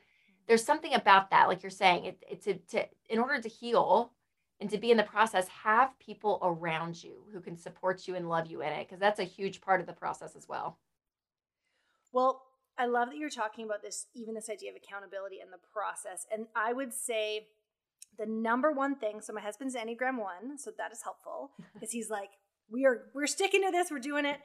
there's 0.48 0.64
something 0.64 0.94
about 0.94 1.32
that, 1.32 1.48
like 1.48 1.64
you're 1.64 1.70
saying, 1.70 2.06
it, 2.06 2.24
it 2.30 2.44
to, 2.44 2.56
to 2.72 2.86
in 3.10 3.20
order 3.20 3.42
to 3.42 3.50
heal 3.50 4.12
and 4.60 4.70
to 4.70 4.78
be 4.78 4.92
in 4.92 4.98
the 4.98 5.04
process, 5.04 5.48
have 5.48 5.98
people 6.00 6.40
around 6.42 7.02
you 7.02 7.24
who 7.32 7.40
can 7.40 7.56
support 7.56 8.08
you 8.08 8.16
and 8.16 8.28
love 8.28 8.48
you 8.48 8.62
in 8.62 8.70
it, 8.70 8.88
because 8.88 9.00
that's 9.00 9.20
a 9.20 9.24
huge 9.24 9.62
part 9.62 9.80
of 9.80 9.88
the 9.88 9.94
process 9.94 10.36
as 10.36 10.48
well. 10.48 10.78
Well, 12.12 12.44
I 12.80 12.86
love 12.86 13.10
that 13.10 13.18
you're 13.18 13.30
talking 13.30 13.65
about 13.65 13.82
this, 13.84 14.08
even 14.15 14.34
this 14.34 14.50
idea 14.50 14.72
of 14.72 14.78
accountability 14.78 15.39
and 15.42 15.52
the 15.52 15.60
process. 15.74 16.26
And 16.34 16.48
I 16.56 16.72
would 16.72 16.94
say 16.94 17.48
the 18.18 18.26
number 18.26 18.72
one 18.72 18.96
thing, 18.96 19.20
so 19.22 19.34
my 19.34 19.42
husband's 19.42 19.76
Enneagram 19.76 20.18
one, 20.18 20.58
so 20.58 20.72
that 20.78 20.94
is 20.94 21.02
helpful 21.04 21.52
because 21.74 21.92
he's 21.92 22.10
like, 22.10 22.30
we 22.72 22.86
are 22.86 23.04
we're 23.13 23.28
sticking 23.28 23.63
to 23.63 23.72
this, 23.72 23.92
we're 23.92 24.00
doing 24.00 24.26
it. 24.26 24.39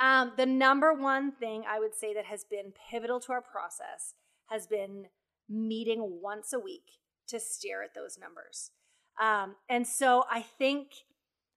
Um, 0.00 0.32
the 0.36 0.46
number 0.46 0.92
one 0.92 1.32
thing 1.32 1.64
I 1.68 1.78
would 1.78 1.94
say 1.94 2.12
that 2.14 2.26
has 2.26 2.44
been 2.44 2.72
pivotal 2.90 3.20
to 3.20 3.32
our 3.32 3.40
process 3.40 4.14
has 4.46 4.66
been 4.66 5.06
meeting 5.48 6.18
once 6.20 6.52
a 6.52 6.58
week 6.58 6.98
to 7.28 7.38
stare 7.38 7.82
at 7.82 7.94
those 7.94 8.18
numbers. 8.18 8.72
Um, 9.20 9.56
and 9.68 9.86
so 9.86 10.24
I 10.30 10.42
think, 10.42 10.88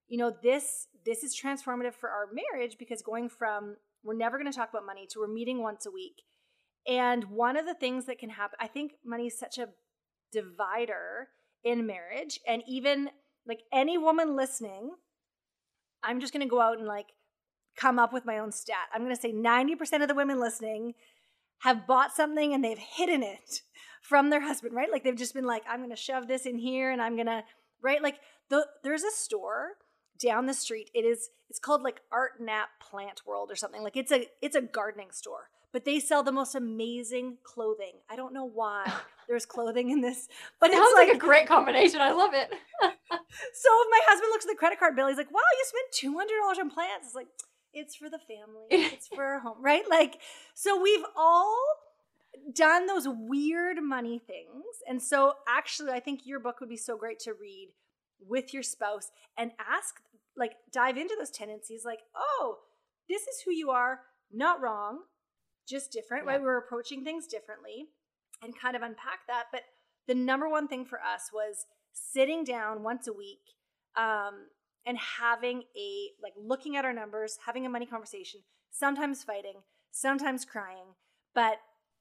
you 0.08 0.18
know, 0.18 0.34
this 0.44 0.88
this 1.06 1.24
is 1.24 1.36
transformative 1.36 1.94
for 1.94 2.10
our 2.10 2.28
marriage 2.32 2.78
because 2.78 3.02
going 3.02 3.30
from 3.30 3.78
we're 4.04 4.16
never 4.16 4.38
going 4.38 4.52
to 4.52 4.58
talk 4.58 4.70
about 4.70 4.86
money 4.86 5.08
to 5.12 5.20
we're 5.20 5.28
meeting 5.28 5.62
once 5.62 5.86
a 5.86 5.92
week. 5.92 6.24
And 6.88 7.26
one 7.26 7.58
of 7.58 7.66
the 7.66 7.74
things 7.74 8.06
that 8.06 8.20
can 8.20 8.30
happen, 8.30 8.58
I 8.60 8.68
think 8.68 8.94
money 9.06 9.28
is 9.28 9.38
such 9.38 9.58
a 9.58 9.70
divider 10.32 11.28
in 11.64 11.86
marriage. 11.86 12.40
And 12.48 12.64
even 12.68 13.10
like 13.48 13.62
any 13.74 13.98
woman 13.98 14.36
listening, 14.36 14.92
I'm 16.04 16.20
just 16.20 16.34
going 16.34 16.46
to 16.46 16.50
go 16.50 16.62
out 16.62 16.78
and 16.78 16.88
like 16.88 17.08
come 17.76 18.00
up 18.00 18.14
with 18.14 18.26
my 18.26 18.38
own 18.38 18.52
stat. 18.52 18.88
I'm 18.94 19.04
going 19.04 19.16
to 19.16 19.22
say 19.22 19.34
90% 19.34 20.02
of 20.02 20.08
the 20.08 20.16
women 20.16 20.40
listening 20.40 20.94
have 21.60 21.86
bought 21.86 22.16
something 22.16 22.54
and 22.54 22.64
they've 22.64 22.78
hidden 22.78 23.22
it 23.22 23.62
from 24.02 24.30
their 24.30 24.42
husband, 24.42 24.76
right? 24.76 24.92
Like 24.92 25.04
they've 25.04 25.16
just 25.16 25.34
been 25.34 25.46
like, 25.46 25.64
I'm 25.70 25.80
going 25.80 25.90
to 25.90 25.96
shove 25.96 26.28
this 26.28 26.46
in 26.46 26.58
here 26.58 26.92
and 26.92 27.02
I'm 27.02 27.16
going 27.16 27.28
to, 27.28 27.44
right? 27.82 28.02
Like 28.02 28.20
the, 28.50 28.66
there's 28.84 29.04
a 29.04 29.12
store 29.12 29.72
down 30.21 30.45
the 30.45 30.53
street. 30.53 30.89
It 30.93 31.05
is, 31.05 31.29
it's 31.49 31.60
called 31.60 31.82
like 31.82 32.01
Art 32.12 32.34
Nap 32.39 32.69
Plant 32.82 33.21
World 33.25 33.51
or 33.51 33.55
something. 33.55 33.84
Like 33.84 33.97
it's 33.97 34.12
a, 34.12 34.27
it's 34.41 34.55
a 34.55 34.62
gardening 34.62 35.12
store, 35.12 35.49
but 35.71 35.86
they 35.86 35.99
sell 35.99 36.23
the 36.23 36.32
most 36.32 36.55
amazing 36.55 37.38
clothing. 37.43 37.93
I 38.10 38.15
don't 38.15 38.34
know 38.34 38.45
why 38.45 38.91
there's 39.27 39.45
clothing 39.45 39.89
in 39.89 40.01
this, 40.01 40.27
but 40.60 40.71
it's 40.71 40.93
like, 40.95 41.08
like, 41.08 41.15
a 41.15 41.19
great 41.19 41.47
combination. 41.47 42.01
I 42.01 42.12
love 42.12 42.34
it. 42.34 42.49
so 42.82 42.89
if 42.89 43.88
my 43.91 43.99
husband 44.08 44.29
looks 44.32 44.45
at 44.45 44.49
the 44.49 44.58
credit 44.58 44.79
card 44.79 44.95
bill, 44.95 45.08
he's 45.08 45.17
like, 45.17 45.32
wow, 45.32 45.39
you 45.58 45.65
spent 45.65 46.15
$200 46.15 46.62
on 46.62 46.69
plants. 46.69 47.08
It's 47.08 47.15
like, 47.15 47.27
it's 47.73 47.95
for 47.95 48.10
the 48.10 48.19
family. 48.19 48.65
It's 48.93 49.08
for 49.08 49.23
our 49.23 49.39
home, 49.39 49.58
right? 49.62 49.84
Like, 49.89 50.19
so 50.53 50.82
we've 50.82 51.05
all 51.15 51.55
done 52.53 52.88
those 52.88 53.08
weird 53.08 53.77
money 53.82 54.19
things. 54.19 54.65
And 54.88 55.01
so 55.01 55.34
actually, 55.47 55.91
I 55.91 55.99
think 55.99 56.21
your 56.25 56.39
book 56.39 56.60
would 56.60 56.69
be 56.69 56.77
so 56.77 56.97
great 56.97 57.19
to 57.19 57.34
read 57.34 57.69
with 58.27 58.53
your 58.53 58.63
spouse 58.63 59.12
and 59.38 59.51
ask, 59.60 59.95
like, 60.36 60.53
dive 60.71 60.97
into 60.97 61.15
those 61.17 61.32
tendencies, 61.32 61.84
like, 61.86 61.99
oh, 62.15 62.58
this 63.08 63.23
is 63.23 63.41
who 63.45 63.51
you 63.51 63.71
are, 63.71 64.01
not 64.32 64.62
wrong, 64.62 64.99
just 65.67 65.91
different, 65.91 66.25
yeah. 66.25 66.34
right? 66.34 66.41
We're 66.41 66.58
approaching 66.58 67.03
things 67.03 67.27
differently 67.27 67.88
and 68.41 68.58
kind 68.58 68.75
of 68.75 68.82
unpack 68.82 69.27
that. 69.27 69.45
But 69.51 69.62
the 70.08 70.15
number 70.15 70.49
one 70.49 70.67
thing 70.67 70.86
for 70.86 70.99
us 70.99 71.29
was 71.34 71.65
sitting 71.93 72.43
down 72.43 72.84
once 72.84 73.08
a 73.08 73.13
week 73.13 73.41
um, 73.97 74.47
and 74.86 74.97
having 74.97 75.63
a 75.77 76.10
like 76.21 76.34
looking 76.38 76.75
at 76.75 76.86
our 76.86 76.93
numbers, 76.93 77.38
having 77.45 77.65
a 77.65 77.69
money 77.69 77.86
conversation, 77.86 78.41
sometimes 78.71 79.23
fighting, 79.23 79.62
sometimes 79.91 80.45
crying, 80.45 80.95
but 81.36 81.58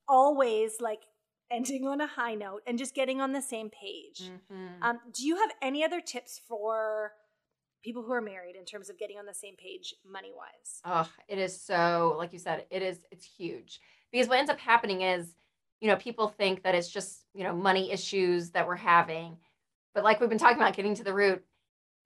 always 0.09 0.81
like 0.81 1.01
ending 1.51 1.87
on 1.87 2.01
a 2.01 2.07
high 2.07 2.35
note 2.35 2.63
and 2.67 2.79
just 2.79 2.95
getting 2.95 3.21
on 3.21 3.33
the 3.33 3.43
same 3.43 3.71
page. 3.71 4.31
Mm-hmm. 4.31 4.83
Um, 4.83 5.01
do 5.13 5.27
you 5.27 5.37
have 5.37 5.51
any 5.63 5.85
other 5.85 6.01
tips 6.01 6.41
for 6.47 7.13
people 7.83 8.03
who 8.03 8.13
are 8.13 8.21
married 8.21 8.57
in 8.57 8.65
terms 8.65 8.91
of 8.91 8.99
getting 8.99 9.19
on 9.19 9.27
the 9.27 9.35
same 9.35 9.57
page 9.57 9.95
money 10.09 10.33
wise? 10.37 10.81
Oh, 10.85 11.11
it 11.29 11.39
is 11.39 11.61
so, 11.61 12.15
like 12.19 12.33
you 12.33 12.39
said, 12.39 12.67
it 12.71 12.83
is, 12.83 12.99
it's 13.11 13.25
huge 13.25 13.81
because 14.13 14.29
what 14.29 14.39
ends 14.39 14.51
up 14.51 14.59
happening 14.59 15.03
is, 15.03 15.35
you 15.81 15.89
know, 15.89 15.97
people 15.97 16.29
think 16.29 16.65
that 16.65 16.75
it's 16.75 16.89
just, 16.89 17.25
you 17.35 17.45
know, 17.45 17.55
money 17.55 17.93
issues 17.93 18.51
that 18.51 18.67
we're 18.67 18.77
having. 18.77 19.37
But 19.95 20.05
like 20.05 20.21
we've 20.21 20.29
been 20.29 20.39
talking 20.39 20.59
about, 20.59 20.75
getting 20.75 20.95
to 20.97 21.05
the 21.05 21.15
root, 21.15 21.45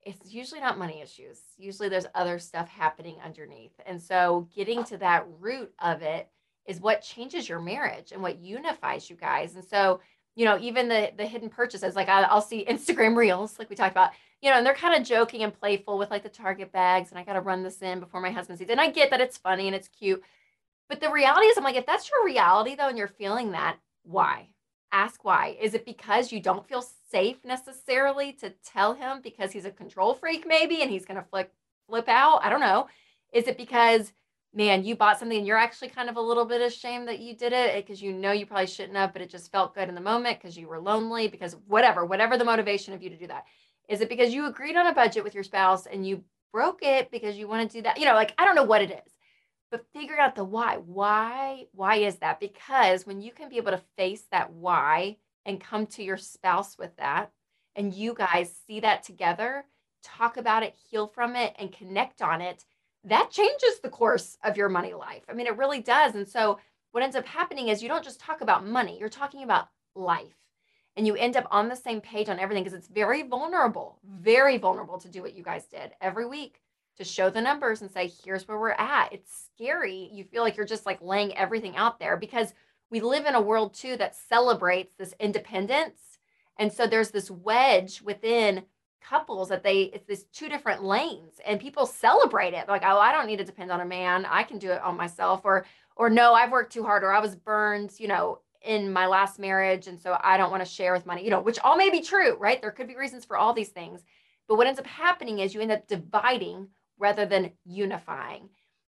it's 0.03 0.31
usually 0.31 0.59
not 0.59 0.77
money 0.77 1.01
issues. 1.01 1.39
Usually 1.57 1.89
there's 1.89 2.05
other 2.13 2.37
stuff 2.37 2.67
happening 2.69 3.17
underneath. 3.23 3.73
And 3.85 4.01
so 4.01 4.47
getting 4.55 4.83
to 4.85 4.97
that 4.97 5.25
root 5.39 5.73
of 5.79 6.01
it 6.01 6.29
is 6.65 6.79
what 6.79 7.01
changes 7.01 7.47
your 7.47 7.59
marriage 7.59 8.11
and 8.11 8.21
what 8.21 8.39
unifies 8.39 9.09
you 9.09 9.15
guys. 9.15 9.55
And 9.55 9.63
so, 9.63 9.99
you 10.35 10.45
know, 10.45 10.57
even 10.59 10.87
the 10.87 11.11
the 11.17 11.25
hidden 11.25 11.49
purchases, 11.49 11.95
like 11.95 12.09
I, 12.09 12.33
will 12.33 12.41
see 12.41 12.65
Instagram 12.69 13.15
reels, 13.15 13.59
like 13.59 13.69
we 13.69 13.75
talked 13.75 13.91
about, 13.91 14.11
you 14.41 14.49
know, 14.49 14.57
and 14.57 14.65
they're 14.65 14.73
kind 14.73 14.99
of 14.99 15.07
joking 15.07 15.43
and 15.43 15.53
playful 15.53 15.97
with 15.97 16.11
like 16.11 16.23
the 16.23 16.29
Target 16.29 16.71
bags, 16.71 17.09
and 17.09 17.19
I 17.19 17.23
got 17.23 17.33
to 17.33 17.41
run 17.41 17.63
this 17.63 17.81
in 17.81 17.99
before 17.99 18.21
my 18.21 18.31
husband 18.31 18.59
sees. 18.59 18.69
It. 18.69 18.71
And 18.71 18.81
I 18.81 18.89
get 18.89 19.09
that 19.11 19.21
it's 19.21 19.37
funny 19.37 19.67
and 19.67 19.75
it's 19.75 19.87
cute, 19.87 20.23
but 20.89 21.01
the 21.01 21.11
reality 21.11 21.47
is, 21.47 21.57
I'm 21.57 21.63
like, 21.63 21.75
if 21.75 21.85
that's 21.85 22.09
your 22.09 22.25
reality 22.25 22.75
though, 22.75 22.87
and 22.87 22.97
you're 22.97 23.07
feeling 23.07 23.51
that, 23.51 23.77
why? 24.03 24.49
Ask 24.91 25.23
why. 25.23 25.57
Is 25.59 25.73
it 25.73 25.85
because 25.85 26.31
you 26.31 26.39
don't 26.39 26.67
feel 26.67 26.83
safe 27.11 27.37
necessarily 27.43 28.33
to 28.33 28.51
tell 28.65 28.93
him 28.93 29.21
because 29.21 29.51
he's 29.51 29.65
a 29.65 29.71
control 29.71 30.13
freak, 30.13 30.45
maybe, 30.47 30.81
and 30.81 30.91
he's 30.91 31.05
gonna 31.05 31.25
flip 31.29 31.51
flip 31.87 32.07
out? 32.07 32.39
I 32.43 32.49
don't 32.49 32.59
know. 32.59 32.87
Is 33.31 33.47
it 33.47 33.57
because 33.57 34.13
man, 34.53 34.83
you 34.83 34.95
bought 34.95 35.19
something 35.19 35.37
and 35.37 35.47
you're 35.47 35.57
actually 35.57 35.89
kind 35.89 36.09
of 36.09 36.17
a 36.17 36.21
little 36.21 36.45
bit 36.45 36.61
ashamed 36.61 37.07
that 37.07 37.19
you 37.19 37.35
did 37.35 37.53
it 37.53 37.75
eh, 37.75 37.81
because 37.81 38.01
you 38.01 38.13
know 38.13 38.31
you 38.31 38.45
probably 38.45 38.67
shouldn't 38.67 38.97
have, 38.97 39.11
but 39.13 39.21
it 39.21 39.29
just 39.29 39.51
felt 39.51 39.73
good 39.73 39.89
in 39.89 39.95
the 39.95 40.01
moment 40.01 40.39
because 40.39 40.57
you 40.57 40.67
were 40.67 40.79
lonely, 40.79 41.27
because 41.27 41.55
whatever, 41.67 42.05
whatever 42.05 42.37
the 42.37 42.45
motivation 42.45 42.93
of 42.93 43.01
you 43.01 43.09
to 43.09 43.17
do 43.17 43.27
that. 43.27 43.45
Is 43.89 44.01
it 44.01 44.09
because 44.09 44.33
you 44.33 44.45
agreed 44.45 44.75
on 44.75 44.87
a 44.87 44.93
budget 44.93 45.23
with 45.23 45.33
your 45.33 45.43
spouse 45.43 45.87
and 45.87 46.07
you 46.07 46.23
broke 46.51 46.83
it 46.83 47.11
because 47.11 47.37
you 47.37 47.47
want 47.47 47.69
to 47.69 47.77
do 47.77 47.81
that? 47.83 47.99
You 47.99 48.05
know, 48.05 48.13
like 48.13 48.33
I 48.37 48.45
don't 48.45 48.55
know 48.55 48.63
what 48.63 48.81
it 48.81 48.91
is, 48.91 49.13
but 49.71 49.85
figure 49.91 50.19
out 50.19 50.35
the 50.35 50.43
why. 50.43 50.77
Why, 50.77 51.65
why 51.73 51.95
is 51.97 52.17
that? 52.17 52.39
Because 52.39 53.05
when 53.07 53.21
you 53.21 53.31
can 53.31 53.49
be 53.49 53.57
able 53.57 53.71
to 53.71 53.81
face 53.97 54.23
that 54.31 54.53
why 54.53 55.17
and 55.45 55.59
come 55.59 55.87
to 55.87 56.03
your 56.03 56.17
spouse 56.17 56.77
with 56.77 56.95
that, 56.97 57.31
and 57.75 57.93
you 57.93 58.13
guys 58.13 58.55
see 58.67 58.81
that 58.81 59.03
together, 59.03 59.65
talk 60.03 60.37
about 60.37 60.61
it, 60.61 60.75
heal 60.89 61.07
from 61.07 61.35
it, 61.35 61.55
and 61.57 61.71
connect 61.71 62.21
on 62.21 62.39
it 62.39 62.63
that 63.05 63.31
changes 63.31 63.79
the 63.81 63.89
course 63.89 64.37
of 64.43 64.57
your 64.57 64.69
money 64.69 64.93
life. 64.93 65.23
I 65.29 65.33
mean, 65.33 65.47
it 65.47 65.57
really 65.57 65.81
does. 65.81 66.15
And 66.15 66.27
so, 66.27 66.59
what 66.91 67.03
ends 67.03 67.15
up 67.15 67.25
happening 67.25 67.69
is 67.69 67.81
you 67.81 67.89
don't 67.89 68.03
just 68.03 68.19
talk 68.19 68.41
about 68.41 68.67
money, 68.67 68.99
you're 68.99 69.09
talking 69.09 69.43
about 69.43 69.69
life. 69.95 70.35
And 70.95 71.07
you 71.07 71.15
end 71.15 71.35
up 71.35 71.47
on 71.49 71.69
the 71.69 71.75
same 71.75 72.01
page 72.01 72.29
on 72.29 72.37
everything 72.37 72.63
because 72.63 72.77
it's 72.77 72.87
very 72.87 73.23
vulnerable, 73.23 73.97
very 74.07 74.57
vulnerable 74.57 74.99
to 74.99 75.09
do 75.09 75.23
what 75.23 75.33
you 75.33 75.41
guys 75.41 75.65
did 75.65 75.91
every 76.01 76.27
week 76.27 76.61
to 76.97 77.03
show 77.03 77.31
the 77.31 77.41
numbers 77.41 77.81
and 77.81 77.89
say, 77.89 78.11
here's 78.23 78.47
where 78.47 78.59
we're 78.59 78.71
at. 78.71 79.11
It's 79.11 79.49
scary. 79.55 80.09
You 80.13 80.23
feel 80.23 80.43
like 80.43 80.55
you're 80.55 80.67
just 80.67 80.85
like 80.85 81.01
laying 81.01 81.35
everything 81.35 81.75
out 81.75 81.97
there 81.97 82.15
because 82.15 82.53
we 82.91 82.99
live 82.99 83.25
in 83.25 83.33
a 83.33 83.41
world 83.41 83.73
too 83.73 83.97
that 83.97 84.15
celebrates 84.15 84.93
this 84.93 85.15
independence. 85.19 86.19
And 86.59 86.71
so 86.71 86.85
there's 86.85 87.09
this 87.09 87.31
wedge 87.31 88.01
within 88.03 88.63
couples 89.07 89.49
that 89.49 89.63
they 89.63 89.83
it's 89.93 90.05
this 90.07 90.23
two 90.33 90.49
different 90.49 90.83
lanes 90.83 91.39
and 91.45 91.59
people 91.59 91.85
celebrate 91.85 92.53
it. 92.53 92.67
Like 92.67 92.83
oh 92.85 92.99
i 92.99 93.11
don't 93.11 93.27
need 93.27 93.37
to 93.37 93.43
depend 93.43 93.71
on 93.71 93.81
a 93.81 93.85
man. 93.85 94.25
I 94.25 94.43
can 94.43 94.57
do 94.59 94.71
it 94.71 94.81
on 94.81 94.97
myself 94.97 95.41
or 95.43 95.65
or 95.95 96.09
no 96.09 96.33
i've 96.33 96.51
worked 96.51 96.73
too 96.73 96.83
hard 96.83 97.03
or 97.03 97.13
i 97.13 97.19
was 97.19 97.35
burned 97.35 97.93
you 97.99 98.07
know 98.07 98.39
in 98.63 98.91
my 98.91 99.05
last 99.05 99.39
marriage 99.39 99.87
and 99.87 99.99
so 99.99 100.17
i 100.21 100.37
don't 100.37 100.51
want 100.51 100.63
to 100.63 100.69
share 100.69 100.93
with 100.93 101.05
money 101.05 101.23
you 101.23 101.29
know 101.29 101.41
which 101.41 101.59
all 101.59 101.75
may 101.75 101.89
be 101.89 102.01
true 102.01 102.35
right? 102.39 102.61
There 102.61 102.71
could 102.71 102.87
be 102.87 102.95
reasons 102.95 103.25
for 103.25 103.37
all 103.37 103.53
these 103.53 103.69
things. 103.69 104.03
But 104.47 104.57
what 104.57 104.67
ends 104.67 104.79
up 104.79 104.87
happening 104.87 105.39
is 105.39 105.53
you 105.53 105.61
end 105.61 105.71
up 105.71 105.87
dividing 105.87 106.67
rather 106.99 107.25
than 107.25 107.51
unifying 107.65 108.49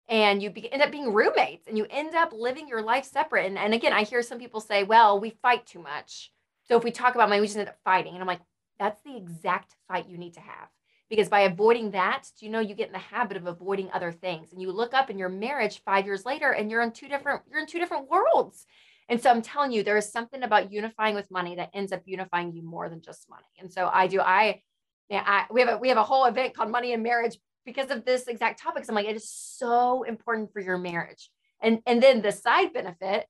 and 0.09 0.41
you 0.41 0.49
be, 0.49 0.71
end 0.71 0.81
up 0.81 0.91
being 0.91 1.13
roommates 1.13 1.67
and 1.67 1.77
you 1.77 1.85
end 1.89 2.15
up 2.15 2.33
living 2.33 2.67
your 2.67 2.81
life 2.81 3.05
separate. 3.05 3.45
And, 3.45 3.57
and 3.57 3.73
again 3.73 3.93
i 3.93 4.03
hear 4.03 4.21
some 4.21 4.39
people 4.39 4.61
say 4.61 4.83
well 4.83 5.19
we 5.19 5.31
fight 5.41 5.65
too 5.65 5.79
much. 5.79 6.31
So 6.65 6.77
if 6.77 6.83
we 6.83 6.91
talk 6.91 7.15
about 7.15 7.29
money 7.29 7.41
we 7.41 7.47
just 7.47 7.57
end 7.57 7.67
up 7.69 7.77
fighting 7.83 8.13
and 8.13 8.21
i'm 8.21 8.27
like 8.27 8.41
that's 8.83 9.01
the 9.03 9.15
exact 9.15 9.75
fight 9.87 10.09
you 10.09 10.17
need 10.17 10.33
to 10.33 10.41
have. 10.41 10.67
Because 11.09 11.29
by 11.29 11.41
avoiding 11.41 11.91
that, 11.91 12.23
do 12.37 12.45
you 12.45 12.51
know 12.51 12.59
you 12.59 12.75
get 12.75 12.87
in 12.87 12.93
the 12.93 12.99
habit 12.99 13.37
of 13.37 13.47
avoiding 13.47 13.89
other 13.91 14.11
things? 14.11 14.51
And 14.51 14.61
you 14.61 14.71
look 14.71 14.93
up 14.93 15.09
in 15.09 15.17
your 15.17 15.29
marriage 15.29 15.81
five 15.85 16.05
years 16.05 16.25
later 16.25 16.51
and 16.51 16.69
you're 16.69 16.81
in 16.81 16.91
two 16.91 17.07
different, 17.07 17.43
you're 17.49 17.61
in 17.61 17.67
two 17.67 17.79
different 17.79 18.09
worlds. 18.09 18.65
And 19.07 19.21
so 19.21 19.29
I'm 19.29 19.41
telling 19.41 19.71
you, 19.71 19.83
there 19.83 19.95
is 19.95 20.11
something 20.11 20.43
about 20.43 20.71
unifying 20.71 21.15
with 21.15 21.31
money 21.31 21.55
that 21.55 21.69
ends 21.73 21.93
up 21.93 22.01
unifying 22.05 22.51
you 22.51 22.61
more 22.61 22.89
than 22.89 23.01
just 23.01 23.29
money. 23.29 23.45
And 23.59 23.71
so 23.71 23.89
I 23.93 24.07
do, 24.07 24.19
I, 24.19 24.61
yeah, 25.09 25.23
I 25.25 25.45
we 25.51 25.61
have 25.61 25.69
a 25.69 25.77
we 25.77 25.89
have 25.89 25.97
a 25.97 26.03
whole 26.03 26.25
event 26.25 26.55
called 26.55 26.71
Money 26.71 26.93
and 26.93 27.03
Marriage 27.03 27.37
because 27.65 27.89
of 27.91 28.03
this 28.03 28.27
exact 28.27 28.61
topic. 28.61 28.83
So 28.83 28.91
I'm 28.91 28.95
like, 28.95 29.07
it 29.07 29.15
is 29.15 29.29
so 29.29 30.03
important 30.03 30.51
for 30.51 30.61
your 30.61 30.77
marriage. 30.77 31.29
And 31.61 31.79
and 31.85 32.01
then 32.01 32.21
the 32.21 32.31
side 32.31 32.73
benefit 32.73 33.27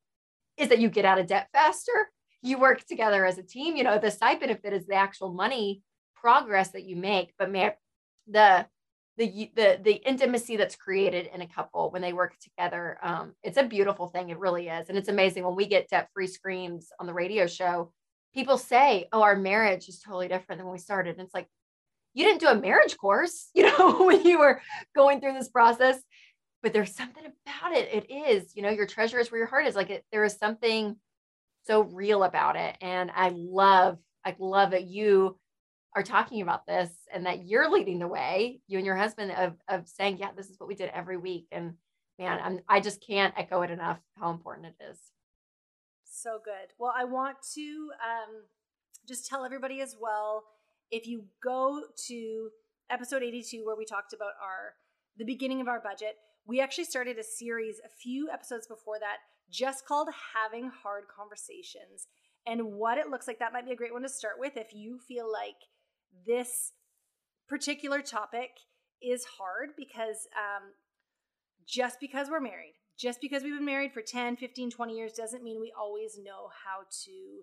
is 0.58 0.70
that 0.70 0.80
you 0.80 0.90
get 0.90 1.06
out 1.06 1.19
of 1.19 1.27
debt 1.27 1.50
faster 1.52 2.10
you 2.44 2.60
work 2.60 2.85
together 2.85 3.25
as 3.25 3.37
a 3.37 3.44
team. 3.44 3.75
You 3.75 3.83
know, 3.83 3.98
the 3.98 4.12
side 4.12 4.39
benefit 4.39 4.73
is 4.73 4.85
the 4.85 4.96
actual 4.96 5.33
money 5.33 5.81
progress 6.15 6.69
that 6.71 6.83
you 6.83 6.96
make, 6.96 7.33
but 7.39 7.52
the 8.27 8.65
the 9.17 9.52
the 9.56 9.79
the 9.81 9.94
intimacy 10.08 10.58
that's 10.58 10.75
created 10.75 11.29
in 11.33 11.41
a 11.41 11.48
couple 11.48 11.91
when 11.91 12.02
they 12.02 12.13
work 12.13 12.35
together 12.39 12.98
um, 13.04 13.33
it's 13.44 13.58
a 13.58 13.63
beautiful 13.63 14.08
thing. 14.08 14.29
It 14.29 14.39
really 14.39 14.67
is. 14.67 14.89
And 14.89 14.98
it's 14.98 15.10
amazing 15.10 15.44
when 15.44 15.56
we 15.56 15.67
get 15.67 15.89
debt 15.89 16.10
free 16.13 16.27
screams 16.27 16.89
on 17.00 17.06
the 17.06 17.13
radio 17.13 17.48
show 17.48 17.91
people 18.33 18.58
say 18.58 19.08
oh 19.13 19.21
our 19.21 19.35
marriage 19.35 19.87
is 19.87 20.00
totally 20.00 20.27
different 20.27 20.60
than 20.60 20.65
when 20.65 20.73
we 20.73 20.79
started. 20.79 21.17
And 21.17 21.25
it's 21.25 21.33
like 21.33 21.48
you 22.13 22.25
didn't 22.25 22.41
do 22.41 22.48
a 22.48 22.56
marriage 22.56 22.98
course 22.98 23.50
you 23.56 23.63
know 23.63 24.04
when 24.04 24.25
you 24.25 24.39
were 24.39 24.62
going 24.96 25.21
through 25.21 25.33
this 25.33 25.50
process. 25.50 26.02
But 26.63 26.71
there's 26.71 26.96
something 26.96 27.23
about 27.25 27.73
it. 27.73 27.89
It 27.94 28.12
is 28.12 28.56
you 28.56 28.63
know 28.63 28.69
your 28.69 28.87
treasure 28.87 29.19
is 29.19 29.31
where 29.31 29.39
your 29.39 29.48
heart 29.48 29.67
is. 29.67 29.75
Like 29.75 29.89
it, 29.89 30.06
there 30.12 30.23
is 30.23 30.37
something 30.37 30.96
so 31.66 31.84
real 31.84 32.24
about 32.24 32.56
it. 32.56 32.78
And 32.82 33.12
I 33.16 33.32
love, 33.34 33.98
I 34.26 34.36
love 34.40 34.72
that 34.72 34.86
you 34.86 35.38
are 35.96 36.04
talking 36.04 36.42
about 36.42 36.66
this 36.66 36.90
and 37.14 37.26
that 37.26 37.46
you're 37.46 37.70
leading 37.70 38.00
the 38.00 38.08
way, 38.08 38.62
you 38.68 38.78
and 38.78 38.86
your 38.86 38.96
husband, 38.96 39.32
of, 39.32 39.54
of 39.68 39.88
saying, 39.88 40.18
yeah, 40.18 40.30
this 40.36 40.50
is 40.50 40.60
what 40.60 40.68
we 40.68 40.76
did 40.76 40.90
every 40.94 41.18
week. 41.18 41.48
And 41.52 41.76
man, 42.20 42.40
I'm, 42.44 42.60
I 42.68 42.80
just 42.80 43.06
can't 43.06 43.34
echo 43.38 43.62
it 43.62 43.72
enough 43.72 44.00
how 44.20 44.32
important 44.32 44.68
it 44.68 44.84
is. 44.92 44.98
So 46.04 46.40
good. 46.44 46.74
Well, 46.78 46.94
I 46.96 47.06
want 47.06 47.38
to 47.56 47.62
um, 47.62 48.44
just 49.08 49.28
tell 49.28 49.46
everybody 49.46 49.82
as 49.82 49.96
well 50.00 50.44
if 50.92 51.08
you 51.08 51.26
go 51.44 51.82
to 52.08 52.50
episode 52.90 53.24
82 53.24 53.66
where 53.66 53.76
we 53.76 53.86
talked 53.86 54.14
about 54.14 54.34
our 54.42 54.74
the 55.18 55.26
beginning 55.26 55.62
of 55.62 55.68
our 55.68 55.80
budget 55.80 56.16
we 56.46 56.60
actually 56.60 56.84
started 56.84 57.18
a 57.18 57.24
series 57.24 57.80
a 57.86 57.90
few 57.90 58.30
episodes 58.32 58.68
before 58.68 59.00
that 59.00 59.18
just 59.54 59.85
called 59.85 60.10
having 60.33 60.71
hard 60.83 61.04
conversations. 61.15 62.08
And 62.45 62.73
what 62.73 62.97
it 62.97 63.10
looks 63.10 63.27
like 63.27 63.39
that 63.39 63.54
might 63.54 63.65
be 63.65 63.71
a 63.71 63.75
great 63.75 63.93
one 63.93 64.01
to 64.01 64.10
start 64.10 64.35
with 64.39 64.58
if 64.58 64.73
you 64.73 64.99
feel 64.99 65.31
like 65.31 65.56
this 66.25 66.73
particular 67.47 68.01
topic 68.01 68.49
is 69.01 69.25
hard 69.37 69.69
because 69.77 70.27
um, 70.35 70.71
just 71.67 71.99
because 71.99 72.29
we're 72.29 72.39
married 72.39 72.73
just 72.97 73.19
because 73.21 73.43
we've 73.43 73.56
been 73.56 73.65
married 73.65 73.91
for 73.93 74.01
10 74.01 74.37
15 74.37 74.71
20 74.71 74.93
years 74.93 75.13
doesn't 75.13 75.43
mean 75.43 75.60
we 75.60 75.73
always 75.77 76.17
know 76.17 76.49
how 76.65 76.83
to 77.04 77.41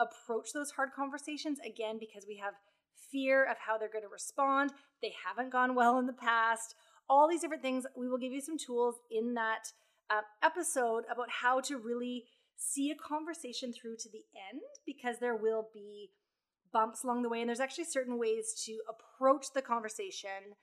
approach 0.00 0.52
those 0.52 0.70
hard 0.70 0.90
conversations. 0.96 1.58
Again 1.64 1.98
because 1.98 2.24
we 2.26 2.36
have 2.38 2.54
fear 3.10 3.44
of 3.44 3.56
how 3.58 3.76
they're 3.76 3.92
going 3.92 4.04
to 4.04 4.08
respond 4.08 4.70
they 5.02 5.12
haven't 5.26 5.52
gone 5.52 5.74
well 5.74 5.98
in 5.98 6.06
the 6.06 6.12
past 6.12 6.74
all 7.10 7.28
these 7.28 7.42
different 7.42 7.62
things 7.62 7.84
we 7.96 8.08
will 8.08 8.16
give 8.16 8.32
you 8.32 8.40
some 8.40 8.56
tools 8.56 8.96
in 9.10 9.34
that 9.34 9.64
uh, 10.12 10.22
episode 10.42 11.04
about 11.10 11.30
how 11.30 11.60
to 11.60 11.78
really 11.78 12.24
see 12.56 12.90
a 12.90 12.94
conversation 12.94 13.72
through 13.72 13.96
to 13.96 14.08
the 14.10 14.24
end 14.50 14.60
because 14.86 15.18
there 15.18 15.36
will 15.36 15.68
be 15.72 16.10
bumps 16.72 17.04
along 17.04 17.22
the 17.22 17.28
way. 17.28 17.40
And 17.40 17.48
there's 17.48 17.60
actually 17.60 17.84
certain 17.84 18.18
ways 18.18 18.54
to 18.66 18.78
approach 18.88 19.46
the 19.54 19.62
conversation 19.62 20.56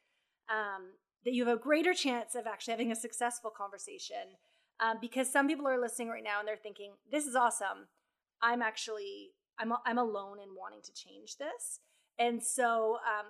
um, 0.49 0.93
that 1.25 1.33
you 1.33 1.45
have 1.45 1.57
a 1.57 1.61
greater 1.61 1.93
chance 1.93 2.35
of 2.35 2.47
actually 2.47 2.71
having 2.71 2.91
a 2.91 2.95
successful 2.95 3.51
conversation 3.55 4.37
um, 4.79 4.97
because 5.01 5.31
some 5.31 5.47
people 5.47 5.67
are 5.67 5.79
listening 5.79 6.09
right 6.09 6.23
now 6.23 6.39
and 6.39 6.47
they're 6.47 6.55
thinking 6.55 6.93
this 7.11 7.25
is 7.25 7.35
awesome. 7.35 7.87
I'm 8.41 8.61
actually 8.61 9.31
i'm, 9.59 9.73
I'm 9.85 9.97
alone 9.97 10.37
in 10.39 10.55
wanting 10.57 10.81
to 10.83 10.93
change 10.93 11.37
this. 11.37 11.79
And 12.17 12.41
so 12.41 12.97
um, 13.05 13.27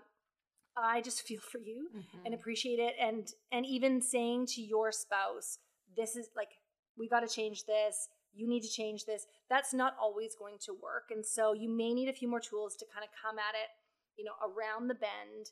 i 0.78 1.02
just 1.02 1.22
feel 1.28 1.42
for 1.42 1.60
you 1.60 1.90
mm-hmm. 1.96 2.26
and 2.26 2.34
appreciate 2.34 2.80
it. 2.80 2.94
And 3.02 3.28
and 3.52 3.66
even 3.66 4.02
saying 4.02 4.48
to 4.56 4.62
your 4.62 4.92
spouse 4.92 5.58
this 5.96 6.16
is 6.16 6.30
like 6.36 6.50
we 6.98 7.08
got 7.08 7.22
to 7.22 7.34
change 7.34 7.66
this 7.66 8.10
you 8.34 8.48
need 8.48 8.62
to 8.62 8.70
change 8.70 9.06
this 9.06 9.26
that's 9.50 9.74
not 9.74 9.96
always 10.00 10.36
going 10.36 10.58
to 10.60 10.72
work 10.74 11.06
and 11.12 11.26
so 11.26 11.54
you 11.54 11.70
may 11.70 11.94
need 11.94 12.10
a 12.10 12.14
few 12.14 12.28
more 12.28 12.40
tools 12.40 12.76
to 12.76 12.86
kind 12.94 13.04
of 13.04 13.10
come 13.22 13.38
at 13.40 13.56
it 13.56 13.70
you 14.18 14.26
know 14.26 14.34
around 14.44 14.88
the 14.88 14.96
bend 14.96 15.52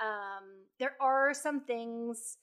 um, 0.00 0.66
there 0.78 0.94
are 1.00 1.34
some 1.34 1.60
things 1.64 2.38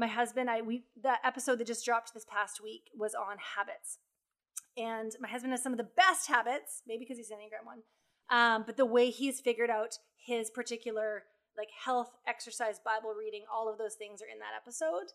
my 0.00 0.06
husband, 0.06 0.48
I 0.48 0.62
we 0.62 0.84
the 1.00 1.14
episode 1.24 1.58
that 1.58 1.66
just 1.66 1.84
dropped 1.84 2.14
this 2.14 2.24
past 2.24 2.62
week 2.62 2.90
was 2.96 3.14
on 3.14 3.36
habits. 3.56 3.98
And 4.76 5.12
my 5.20 5.28
husband 5.28 5.52
has 5.52 5.62
some 5.62 5.72
of 5.72 5.78
the 5.78 5.88
best 5.96 6.26
habits, 6.26 6.82
maybe 6.86 7.00
because 7.00 7.18
he's 7.18 7.30
an 7.30 7.36
Enneagram 7.36 7.66
one. 7.66 7.82
Um, 8.30 8.62
but 8.64 8.78
the 8.78 8.86
way 8.86 9.10
he's 9.10 9.40
figured 9.40 9.68
out 9.68 9.98
his 10.16 10.50
particular 10.50 11.24
like 11.58 11.68
health, 11.84 12.12
exercise, 12.26 12.80
Bible 12.82 13.12
reading, 13.18 13.44
all 13.52 13.70
of 13.70 13.76
those 13.76 13.94
things 13.94 14.22
are 14.22 14.32
in 14.32 14.38
that 14.38 14.56
episode. 14.56 15.12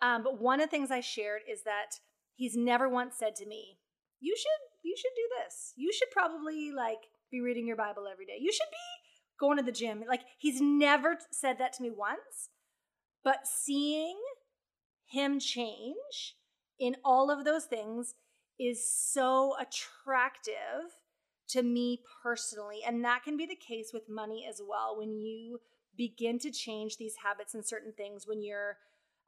Um, 0.00 0.22
but 0.22 0.40
one 0.40 0.60
of 0.60 0.66
the 0.66 0.70
things 0.70 0.90
I 0.90 1.00
shared 1.00 1.42
is 1.50 1.62
that 1.64 2.00
he's 2.34 2.56
never 2.56 2.88
once 2.88 3.16
said 3.18 3.34
to 3.36 3.46
me, 3.46 3.78
"You 4.20 4.36
should, 4.36 4.60
you 4.82 4.96
should 4.96 5.12
do 5.16 5.28
this. 5.42 5.72
You 5.76 5.92
should 5.92 6.10
probably 6.10 6.70
like 6.70 7.08
be 7.30 7.40
reading 7.40 7.66
your 7.66 7.76
Bible 7.76 8.06
every 8.10 8.26
day. 8.26 8.38
You 8.40 8.52
should 8.52 8.70
be 8.70 9.38
going 9.38 9.58
to 9.58 9.64
the 9.64 9.72
gym. 9.72 10.04
Like 10.08 10.22
he's 10.38 10.60
never 10.60 11.18
said 11.30 11.58
that 11.58 11.72
to 11.74 11.82
me 11.82 11.90
once, 11.90 12.50
but 13.24 13.46
seeing 13.46 14.18
him 15.06 15.40
change 15.40 16.36
in 16.78 16.96
all 17.04 17.30
of 17.30 17.44
those 17.44 17.64
things 17.64 18.14
is 18.58 18.90
so 18.90 19.54
attractive 19.58 20.92
to 21.48 21.62
me 21.62 22.02
personally. 22.22 22.80
And 22.86 23.04
that 23.04 23.22
can 23.24 23.36
be 23.36 23.46
the 23.46 23.56
case 23.56 23.90
with 23.92 24.08
money 24.08 24.46
as 24.48 24.60
well. 24.66 24.98
When 24.98 25.18
you 25.18 25.60
begin 25.96 26.38
to 26.40 26.50
change 26.50 26.96
these 26.96 27.16
habits 27.24 27.54
and 27.54 27.64
certain 27.64 27.92
things, 27.96 28.26
when 28.26 28.42
you're, 28.42 28.76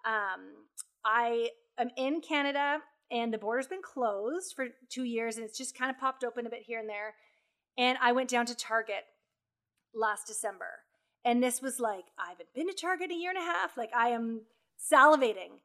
um, 0.04 0.66
I 1.04 1.50
am 1.78 1.90
in 1.96 2.20
Canada 2.20 2.78
and 3.10 3.32
the 3.32 3.38
border's 3.38 3.66
been 3.66 3.82
closed 3.82 4.54
for 4.54 4.68
two 4.88 5.04
years 5.04 5.36
and 5.36 5.44
it's 5.44 5.58
just 5.58 5.76
kind 5.76 5.90
of 5.90 5.98
popped 5.98 6.24
open 6.24 6.46
a 6.46 6.50
bit 6.50 6.62
here 6.62 6.78
and 6.78 6.88
there. 6.88 7.14
And 7.76 7.98
I 8.00 8.12
went 8.12 8.30
down 8.30 8.46
to 8.46 8.54
Target 8.54 9.04
last 9.94 10.26
December. 10.26 10.84
And 11.24 11.42
this 11.42 11.60
was 11.60 11.80
like, 11.80 12.04
I 12.18 12.30
haven't 12.30 12.52
been 12.54 12.68
to 12.68 12.74
Target 12.74 13.10
a 13.10 13.14
year 13.14 13.30
and 13.30 13.38
a 13.38 13.42
half. 13.42 13.76
Like, 13.76 13.90
I 13.94 14.08
am 14.08 14.42
salivating. 14.92 15.60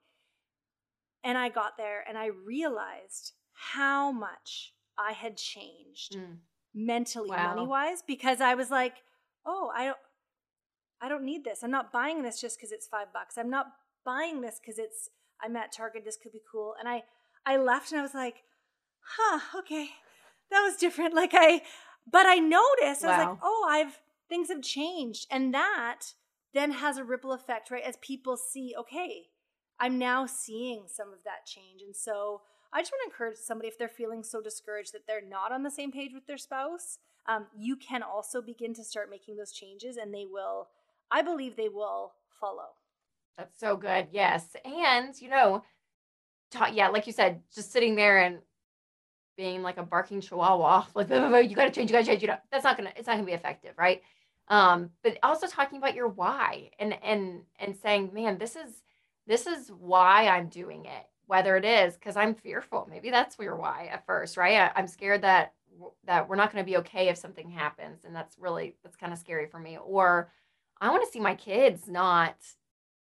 And 1.23 1.37
I 1.37 1.49
got 1.49 1.77
there 1.77 2.03
and 2.07 2.17
I 2.17 2.27
realized 2.27 3.33
how 3.53 4.11
much 4.11 4.73
I 4.97 5.13
had 5.13 5.37
changed 5.37 6.17
mm. 6.17 6.37
mentally, 6.73 7.29
wow. 7.29 7.55
money 7.55 7.67
wise, 7.67 8.03
because 8.05 8.41
I 8.41 8.55
was 8.55 8.69
like, 8.69 8.95
oh, 9.45 9.71
I 9.75 9.85
don't. 9.85 9.97
I 11.01 11.09
don't 11.09 11.25
need 11.25 11.43
this. 11.43 11.61
I'm 11.61 11.71
not 11.71 11.91
buying 11.91 12.23
this 12.23 12.39
just 12.39 12.57
because 12.57 12.71
it's 12.71 12.87
five 12.87 13.11
bucks. 13.13 13.37
I'm 13.37 13.49
not 13.49 13.67
buying 14.05 14.41
this 14.41 14.59
because 14.59 14.79
it's 14.79 15.09
I'm 15.43 15.55
at 15.55 15.71
Target. 15.71 16.03
This 16.05 16.17
could 16.17 16.31
be 16.31 16.41
cool. 16.51 16.75
And 16.79 16.87
I 16.87 17.03
I 17.45 17.57
left 17.57 17.91
and 17.91 17.99
I 17.99 18.03
was 18.03 18.13
like, 18.13 18.43
huh, 19.01 19.59
okay, 19.59 19.89
that 20.51 20.61
was 20.61 20.77
different. 20.77 21.13
Like 21.25 21.31
I, 21.33 21.61
but 22.09 22.25
I 22.25 22.35
noticed 22.35 23.03
wow. 23.03 23.09
I 23.09 23.17
was 23.17 23.25
like, 23.25 23.37
oh, 23.41 23.67
I've 23.69 23.99
things 24.29 24.49
have 24.49 24.61
changed. 24.61 25.27
And 25.31 25.53
that 25.53 26.13
then 26.53 26.71
has 26.71 26.97
a 26.97 27.03
ripple 27.03 27.33
effect, 27.33 27.69
right? 27.71 27.83
As 27.83 27.97
people 27.97 28.37
see, 28.37 28.73
okay, 28.77 29.27
I'm 29.79 29.99
now 29.99 30.25
seeing 30.25 30.85
some 30.87 31.09
of 31.09 31.19
that 31.25 31.45
change. 31.45 31.81
And 31.85 31.95
so 31.95 32.41
I 32.73 32.81
just 32.81 32.91
want 32.91 33.01
to 33.03 33.13
encourage 33.13 33.37
somebody 33.37 33.67
if 33.67 33.77
they're 33.77 33.89
feeling 33.89 34.23
so 34.23 34.41
discouraged 34.41 34.93
that 34.93 35.01
they're 35.07 35.21
not 35.21 35.51
on 35.51 35.63
the 35.63 35.71
same 35.71 35.91
page 35.91 36.11
with 36.13 36.27
their 36.27 36.37
spouse, 36.37 36.99
um, 37.27 37.47
you 37.57 37.75
can 37.75 38.03
also 38.03 38.41
begin 38.41 38.73
to 38.75 38.83
start 38.83 39.09
making 39.09 39.35
those 39.35 39.51
changes 39.51 39.97
and 39.97 40.13
they 40.13 40.25
will, 40.25 40.69
I 41.11 41.21
believe 41.21 41.55
they 41.55 41.69
will 41.69 42.13
follow. 42.39 42.75
That's 43.37 43.59
so 43.59 43.77
good. 43.77 44.07
Yes. 44.11 44.55
And, 44.63 45.19
you 45.21 45.29
know, 45.29 45.63
ta- 46.51 46.71
yeah, 46.73 46.89
like 46.89 47.07
you 47.07 47.13
said, 47.13 47.41
just 47.53 47.71
sitting 47.71 47.95
there 47.95 48.19
and 48.19 48.39
being 49.37 49.61
like 49.61 49.77
a 49.77 49.83
barking 49.83 50.21
chihuahua, 50.21 50.85
like, 50.95 51.09
you 51.09 51.55
got 51.55 51.65
to 51.65 51.71
change, 51.71 51.89
you 51.89 51.95
got 51.95 52.01
to 52.01 52.07
change, 52.07 52.21
you 52.21 52.27
know, 52.29 52.37
that's 52.51 52.63
not 52.63 52.77
going 52.77 52.89
to, 52.89 52.97
it's 52.97 53.07
not 53.07 53.13
going 53.13 53.25
to 53.25 53.29
be 53.29 53.33
effective. 53.33 53.73
Right 53.77 54.01
um 54.49 54.89
but 55.03 55.17
also 55.23 55.47
talking 55.47 55.77
about 55.77 55.95
your 55.95 56.07
why 56.07 56.69
and 56.79 56.95
and 57.03 57.41
and 57.59 57.75
saying 57.75 58.11
man 58.13 58.37
this 58.37 58.55
is 58.55 58.83
this 59.27 59.47
is 59.47 59.69
why 59.79 60.27
i'm 60.27 60.47
doing 60.47 60.85
it 60.85 61.05
whether 61.27 61.55
it 61.57 61.65
is 61.65 61.95
because 61.95 62.15
i'm 62.15 62.35
fearful 62.35 62.87
maybe 62.89 63.09
that's 63.09 63.37
your 63.39 63.55
why 63.55 63.89
at 63.91 64.05
first 64.05 64.37
right 64.37 64.55
I, 64.55 64.79
i'm 64.79 64.87
scared 64.87 65.23
that 65.23 65.53
that 66.05 66.29
we're 66.29 66.35
not 66.35 66.51
going 66.53 66.63
to 66.63 66.69
be 66.71 66.77
okay 66.77 67.09
if 67.09 67.17
something 67.17 67.49
happens 67.49 68.05
and 68.05 68.15
that's 68.15 68.37
really 68.39 68.75
that's 68.83 68.95
kind 68.95 69.11
of 69.11 69.19
scary 69.19 69.47
for 69.47 69.59
me 69.59 69.77
or 69.83 70.31
i 70.79 70.89
want 70.89 71.03
to 71.03 71.11
see 71.11 71.19
my 71.19 71.35
kids 71.35 71.87
not 71.87 72.35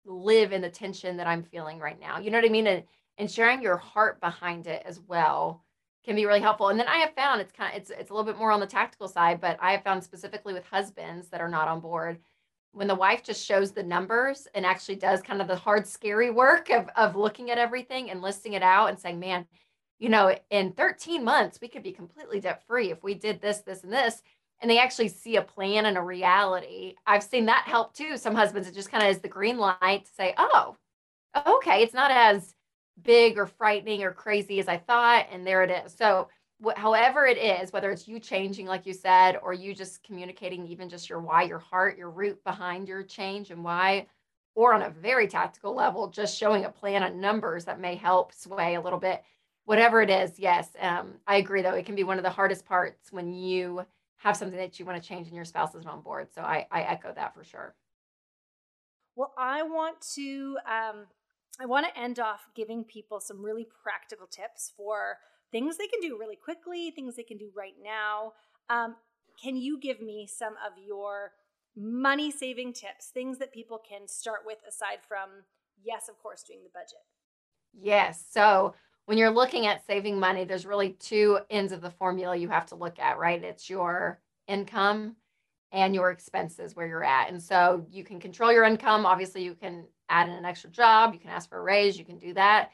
live 0.08 0.52
in 0.52 0.62
the 0.62 0.70
tension 0.70 1.18
that 1.18 1.28
i'm 1.28 1.44
feeling 1.44 1.80
right 1.80 2.00
now 2.00 2.20
you 2.20 2.32
know 2.32 2.38
what 2.38 2.46
i 2.46 2.50
mean 2.50 2.68
and 2.68 2.84
and 3.18 3.30
sharing 3.30 3.62
your 3.62 3.78
heart 3.78 4.20
behind 4.22 4.68
it 4.68 4.84
as 4.86 5.00
well 5.00 5.64
can 6.08 6.16
be 6.16 6.26
really 6.26 6.40
helpful. 6.40 6.70
And 6.70 6.80
then 6.80 6.88
I 6.88 6.98
have 7.00 7.14
found 7.14 7.42
it's 7.42 7.52
kind 7.52 7.76
of 7.76 7.82
it's 7.82 7.90
it's 7.92 8.10
a 8.10 8.14
little 8.14 8.26
bit 8.32 8.40
more 8.40 8.52
on 8.52 8.62
the 8.62 8.66
tactical 8.66 9.10
side, 9.10 9.42
but 9.42 9.58
I 9.62 9.74
have 9.74 9.84
found 9.84 10.04
specifically 10.04 10.54
with 10.54 10.66
husbands 10.66 11.28
that 11.30 11.42
are 11.42 11.50
not 11.50 11.68
on 11.68 11.82
board 11.82 12.20
when 12.72 12.88
the 12.88 12.96
wife 12.96 13.24
just 13.24 13.46
shows 13.46 13.72
the 13.72 13.84
numbers 13.84 14.48
and 14.56 14.66
actually 14.66 14.96
does 14.96 15.22
kind 15.22 15.42
of 15.42 15.48
the 15.48 15.56
hard 15.56 15.86
scary 15.86 16.32
work 16.32 16.70
of 16.70 16.90
of 16.96 17.18
looking 17.18 17.52
at 17.52 17.58
everything 17.58 18.10
and 18.10 18.22
listing 18.22 18.54
it 18.54 18.64
out 18.64 18.88
and 18.88 18.98
saying, 18.98 19.20
"Man, 19.20 19.48
you 20.00 20.08
know, 20.08 20.34
in 20.50 20.72
13 20.72 21.24
months 21.26 21.60
we 21.62 21.68
could 21.68 21.84
be 21.84 21.92
completely 21.92 22.40
debt 22.40 22.64
free 22.66 22.90
if 22.90 23.04
we 23.04 23.14
did 23.14 23.42
this, 23.42 23.60
this 23.60 23.84
and 23.84 23.92
this." 23.92 24.22
And 24.62 24.70
they 24.72 24.80
actually 24.80 25.10
see 25.10 25.36
a 25.36 25.42
plan 25.42 25.86
and 25.86 25.98
a 25.98 26.02
reality. 26.02 26.96
I've 27.06 27.24
seen 27.24 27.46
that 27.46 27.66
help 27.68 27.94
too. 27.94 28.18
Some 28.18 28.36
husbands 28.36 28.68
it 28.68 28.74
just 28.74 28.90
kind 28.92 29.04
of 29.04 29.10
is 29.10 29.20
the 29.20 29.28
green 29.28 29.58
light 29.58 30.06
to 30.06 30.12
say, 30.12 30.34
"Oh, 30.38 30.76
okay, 31.48 31.84
it's 31.84 31.94
not 31.94 32.12
as 32.12 32.56
big 33.02 33.38
or 33.38 33.46
frightening 33.46 34.04
or 34.04 34.12
crazy 34.12 34.60
as 34.60 34.68
I 34.68 34.78
thought. 34.78 35.28
And 35.32 35.46
there 35.46 35.64
it 35.64 35.72
is. 35.72 35.94
So, 35.94 36.30
wh- 36.66 36.78
however 36.78 37.26
it 37.26 37.38
is, 37.38 37.72
whether 37.72 37.92
it's 37.92 38.08
you 38.08 38.20
changing, 38.20 38.66
like 38.68 38.86
you 38.86 38.94
said, 38.94 39.38
or 39.44 39.54
you 39.54 39.74
just 39.76 40.04
communicating 40.04 40.66
even 40.68 40.90
just 40.90 41.10
your 41.10 41.20
why, 41.22 41.44
your 41.44 41.60
heart, 41.60 41.98
your 41.98 42.10
root 42.10 42.44
behind 42.44 42.88
your 42.88 43.04
change 43.04 43.52
and 43.52 43.64
why, 43.64 44.08
or 44.56 44.74
on 44.74 44.82
a 44.84 44.90
very 44.90 45.28
tactical 45.28 45.76
level, 45.76 46.08
just 46.08 46.38
showing 46.38 46.66
a 46.66 46.70
plan 46.72 47.04
of 47.04 47.14
numbers 47.14 47.66
that 47.66 47.80
may 47.80 47.96
help 47.96 48.34
sway 48.34 48.76
a 48.76 48.82
little 48.82 49.00
bit. 49.00 49.24
Whatever 49.66 50.02
it 50.02 50.10
is, 50.10 50.40
yes, 50.40 50.70
um, 50.80 51.16
I 51.28 51.36
agree. 51.38 51.62
Though 51.62 51.74
it 51.74 51.86
can 51.86 51.96
be 51.96 52.04
one 52.04 52.18
of 52.18 52.24
the 52.24 52.30
hardest 52.30 52.66
parts 52.66 53.12
when 53.12 53.34
you 53.34 53.86
have 54.18 54.36
something 54.36 54.58
that 54.58 54.80
you 54.80 54.86
want 54.86 55.02
to 55.02 55.08
change 55.08 55.28
and 55.28 55.36
your 55.36 55.46
spouse 55.46 55.76
isn't 55.76 55.88
on 55.88 56.02
board. 56.02 56.28
So 56.34 56.42
I, 56.42 56.68
I 56.72 56.82
echo 56.82 57.14
that 57.14 57.34
for 57.34 57.44
sure. 57.44 57.76
Well, 59.16 59.34
I 59.38 59.64
want 59.64 59.98
to 60.16 60.58
um, 60.66 61.06
I 61.60 61.66
want 61.66 61.88
to 61.88 62.00
end 62.00 62.20
off 62.20 62.50
giving 62.56 62.84
people 62.84 63.20
some 63.20 63.44
really 63.44 63.68
practical 63.84 64.28
tips 64.28 64.72
for 64.76 65.18
things 65.52 65.78
they 65.78 65.88
can 65.88 66.00
do 66.02 66.18
really 66.20 66.36
quickly, 66.36 66.92
things 66.92 67.16
they 67.16 67.24
can 67.24 67.38
do 67.38 67.50
right 67.56 67.74
now. 67.84 68.34
Um, 68.70 68.96
can 69.42 69.56
you 69.56 69.80
give 69.80 70.02
me 70.02 70.28
some 70.28 70.54
of 70.66 70.74
your 70.84 71.32
money 71.76 72.32
saving 72.32 72.74
tips, 72.74 73.08
things 73.14 73.38
that 73.38 73.54
people 73.54 73.80
can 73.88 74.08
start 74.08 74.42
with 74.46 74.58
aside 74.68 75.00
from, 75.08 75.30
yes, 75.84 76.10
of 76.10 76.18
course, 76.20 76.44
doing 76.44 76.60
the 76.64 76.70
budget? 76.74 77.06
Yes. 77.74 78.24
So 78.30 78.74
when 79.08 79.18
you're 79.18 79.32
looking 79.32 79.68
at 79.68 79.86
saving 79.88 80.20
money, 80.20 80.44
there's 80.44 80.66
really 80.66 80.90
two 80.92 81.40
ends 81.50 81.72
of 81.72 81.80
the 81.80 81.90
formula 81.90 82.36
you 82.36 82.50
have 82.50 82.66
to 82.68 82.76
look 82.76 83.00
at, 83.00 83.18
right? 83.18 83.42
It's 83.42 83.70
your 83.70 84.20
income 84.50 85.16
and 85.72 85.96
your 85.96 86.12
expenses 86.12 86.76
where 86.76 86.88
you're 86.88 87.06
at. 87.06 87.30
And 87.30 87.42
so 87.42 87.86
you 87.90 88.04
can 88.04 88.20
control 88.20 88.52
your 88.52 88.66
income. 88.66 89.06
Obviously, 89.06 89.44
you 89.44 89.56
can 89.56 89.86
add 90.10 90.28
in 90.28 90.36
an 90.36 90.44
extra 90.44 90.70
job, 90.70 91.14
you 91.14 91.22
can 91.22 91.30
ask 91.30 91.48
for 91.48 91.58
a 91.58 91.62
raise, 91.62 91.98
you 91.98 92.04
can 92.04 92.18
do 92.18 92.34
that. 92.34 92.72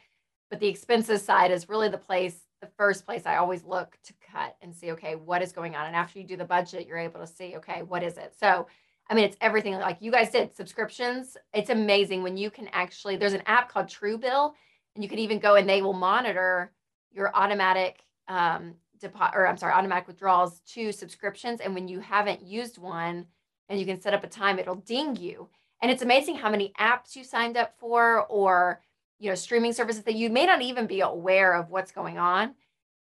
But 0.50 0.60
the 0.60 0.68
expenses 0.68 1.24
side 1.24 1.52
is 1.52 1.70
really 1.70 1.90
the 1.90 2.00
place, 2.00 2.40
the 2.62 2.70
first 2.78 3.06
place 3.06 3.28
I 3.28 3.36
always 3.36 3.64
look 3.64 3.96
to 4.04 4.14
cut 4.32 4.56
and 4.60 4.76
see, 4.76 4.92
okay, 4.94 5.14
what 5.14 5.44
is 5.44 5.52
going 5.52 5.76
on? 5.76 5.86
And 5.86 5.96
after 5.96 6.18
you 6.18 6.26
do 6.26 6.36
the 6.36 6.46
budget, 6.46 6.88
you're 6.88 6.98
able 6.98 7.20
to 7.20 7.28
see, 7.28 7.58
okay, 7.58 7.84
what 7.84 8.02
is 8.02 8.18
it? 8.18 8.34
So, 8.40 8.66
I 9.08 9.14
mean, 9.14 9.26
it's 9.26 9.38
everything 9.40 9.76
like 9.76 9.98
you 10.00 10.12
guys 10.12 10.32
did 10.32 10.56
subscriptions. 10.56 11.38
It's 11.54 11.70
amazing 11.70 12.24
when 12.24 12.38
you 12.38 12.50
can 12.50 12.70
actually, 12.70 13.18
there's 13.18 13.34
an 13.34 13.44
app 13.46 13.70
called 13.70 13.86
Truebill, 13.86 14.54
and 14.96 15.04
you 15.04 15.10
can 15.10 15.20
even 15.20 15.40
go 15.40 15.56
and 15.56 15.68
they 15.68 15.82
will 15.82 15.94
monitor 15.94 16.72
your 17.12 17.36
automatic 17.36 18.04
um, 18.28 18.76
deposit, 19.00 19.36
or 19.36 19.48
I'm 19.48 19.58
sorry, 19.58 19.74
automatic 19.74 20.08
withdrawals 20.08 20.60
to 20.74 20.92
subscriptions. 20.92 21.62
And 21.62 21.74
when 21.74 21.88
you 21.88 22.00
haven't 22.00 22.42
used 22.42 22.78
one 22.78 23.26
and 23.70 23.80
you 23.80 23.86
can 23.86 24.02
set 24.02 24.14
up 24.14 24.24
a 24.24 24.28
time, 24.28 24.60
it'll 24.60 24.76
ding 24.76 25.16
you. 25.16 25.50
And 25.82 25.92
it's 25.92 26.02
amazing 26.02 26.36
how 26.36 26.50
many 26.50 26.74
apps 26.80 27.16
you 27.16 27.24
signed 27.24 27.58
up 27.58 27.74
for 27.78 28.26
or 28.28 28.82
you 29.20 29.30
know 29.30 29.36
streaming 29.36 29.74
services 29.74 30.04
that 30.04 30.16
you 30.16 30.30
may 30.30 30.46
not 30.46 30.62
even 30.62 30.86
be 30.86 31.02
aware 31.02 31.54
of 31.54 31.70
what's 31.70 31.92
going 31.92 32.18
on 32.18 32.56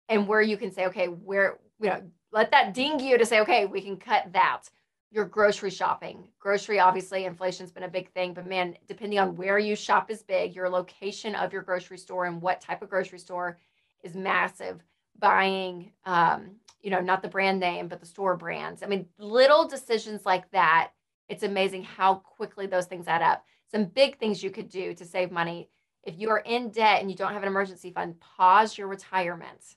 and 0.10 0.28
where 0.28 0.42
you 0.42 0.58
can 0.58 0.72
say 0.72 0.86
okay 0.88 1.06
where 1.08 1.60
you 1.82 1.90
know 1.90 2.02
let 2.32 2.52
that 2.52 2.74
ding 2.74 3.00
you 3.00 3.18
to 3.18 3.26
say 3.26 3.40
okay 3.40 3.66
we 3.66 3.82
can 3.82 3.96
cut 3.96 4.32
that 4.34 4.64
your 5.12 5.26
grocery 5.26 5.72
shopping. 5.72 6.28
Grocery 6.40 6.80
obviously 6.80 7.26
inflation's 7.26 7.72
been 7.72 7.84
a 7.84 7.90
big 7.90 8.12
thing 8.14 8.34
but 8.34 8.48
man 8.48 8.76
depending 8.88 9.20
on 9.20 9.36
where 9.36 9.58
you 9.58 9.76
shop 9.76 10.12
is 10.12 10.22
big 10.22 10.56
your 10.56 10.70
location 10.70 11.36
of 11.36 11.52
your 11.52 11.64
grocery 11.64 11.98
store 11.98 12.26
and 12.26 12.42
what 12.42 12.62
type 12.62 12.82
of 12.82 12.90
grocery 12.90 13.20
store 13.20 13.58
is 14.04 14.16
massive. 14.16 14.82
Buying 15.18 15.92
um, 16.06 16.52
you 16.82 16.92
know 16.92 17.02
not 17.02 17.22
the 17.22 17.28
brand 17.28 17.60
name 17.60 17.88
but 17.88 18.00
the 18.00 18.06
store 18.06 18.38
brands. 18.38 18.84
I 18.84 18.88
mean 18.88 19.08
little 19.18 19.68
decisions 19.68 20.26
like 20.26 20.50
that 20.52 20.92
it's 21.30 21.44
amazing 21.44 21.84
how 21.84 22.16
quickly 22.16 22.66
those 22.66 22.88
things 22.88 23.08
add 23.08 23.22
up. 23.22 23.46
Some 23.72 23.86
big 23.86 24.18
things 24.18 24.44
you 24.44 24.50
could 24.50 24.68
do 24.68 24.96
to 24.96 25.06
save 25.06 25.32
money. 25.32 25.70
If 26.04 26.20
you 26.20 26.30
are 26.32 26.40
in 26.40 26.72
debt 26.72 27.02
and 27.02 27.10
you 27.10 27.16
don't 27.16 27.34
have 27.34 27.44
an 27.44 27.48
emergency 27.48 27.92
fund 27.92 28.20
pause 28.20 28.78
your 28.78 28.88
retirement. 28.88 29.76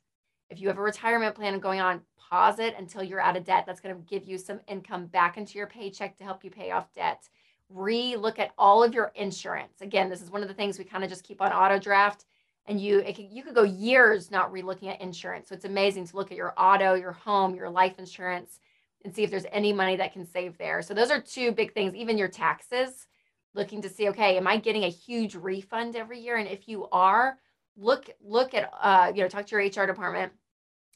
If 0.48 0.60
you 0.60 0.68
have 0.68 0.78
a 0.78 0.82
retirement 0.82 1.34
plan 1.34 1.58
going 1.60 1.80
on 1.80 2.00
pause 2.32 2.60
it 2.60 2.74
until 2.78 3.02
you're 3.02 3.20
out 3.20 3.36
of 3.36 3.44
debt 3.44 3.64
that's 3.66 3.82
going 3.82 3.94
to 3.94 4.00
give 4.08 4.26
you 4.26 4.38
some 4.38 4.58
income 4.66 5.04
back 5.04 5.36
into 5.36 5.58
your 5.58 5.66
paycheck 5.66 6.16
to 6.16 6.24
help 6.24 6.42
you 6.42 6.50
pay 6.50 6.70
off 6.70 6.90
debt. 6.94 7.28
Re-look 7.68 8.38
at 8.38 8.52
all 8.56 8.82
of 8.82 8.94
your 8.94 9.12
insurance. 9.14 9.82
Again 9.82 10.08
this 10.08 10.22
is 10.22 10.30
one 10.30 10.40
of 10.40 10.48
the 10.48 10.54
things 10.54 10.78
we 10.78 10.84
kind 10.84 11.04
of 11.04 11.10
just 11.10 11.24
keep 11.24 11.42
on 11.42 11.52
auto 11.52 11.78
draft 11.78 12.24
and 12.64 12.80
you 12.80 13.02
could, 13.02 13.26
you 13.30 13.42
could 13.42 13.54
go 13.54 13.64
years 13.64 14.30
not 14.30 14.50
re-looking 14.50 14.88
at 14.88 15.02
insurance. 15.02 15.50
So 15.50 15.54
it's 15.54 15.66
amazing 15.66 16.06
to 16.06 16.16
look 16.16 16.30
at 16.30 16.38
your 16.38 16.54
auto 16.56 16.94
your 16.94 17.12
home 17.12 17.54
your 17.54 17.68
life 17.68 17.98
insurance 17.98 18.60
and 19.04 19.14
see 19.14 19.24
if 19.24 19.30
there's 19.30 19.46
any 19.52 19.74
money 19.74 19.96
that 19.96 20.14
can 20.14 20.24
save 20.24 20.56
there. 20.56 20.80
So 20.80 20.94
those 20.94 21.10
are 21.10 21.20
two 21.20 21.52
big 21.52 21.74
things 21.74 21.94
even 21.94 22.16
your 22.16 22.28
taxes 22.28 23.08
looking 23.54 23.82
to 23.82 23.90
see 23.90 24.08
okay 24.08 24.38
am 24.38 24.46
i 24.46 24.56
getting 24.56 24.84
a 24.84 24.88
huge 24.88 25.34
refund 25.34 25.96
every 25.96 26.18
year? 26.18 26.38
And 26.38 26.48
if 26.48 26.66
you 26.66 26.88
are 26.92 27.36
look 27.76 28.08
look 28.22 28.54
at 28.54 28.72
uh, 28.80 29.12
you 29.14 29.20
know 29.20 29.28
talk 29.28 29.44
to 29.44 29.62
your 29.62 29.66
hr 29.66 29.86
department 29.86 30.32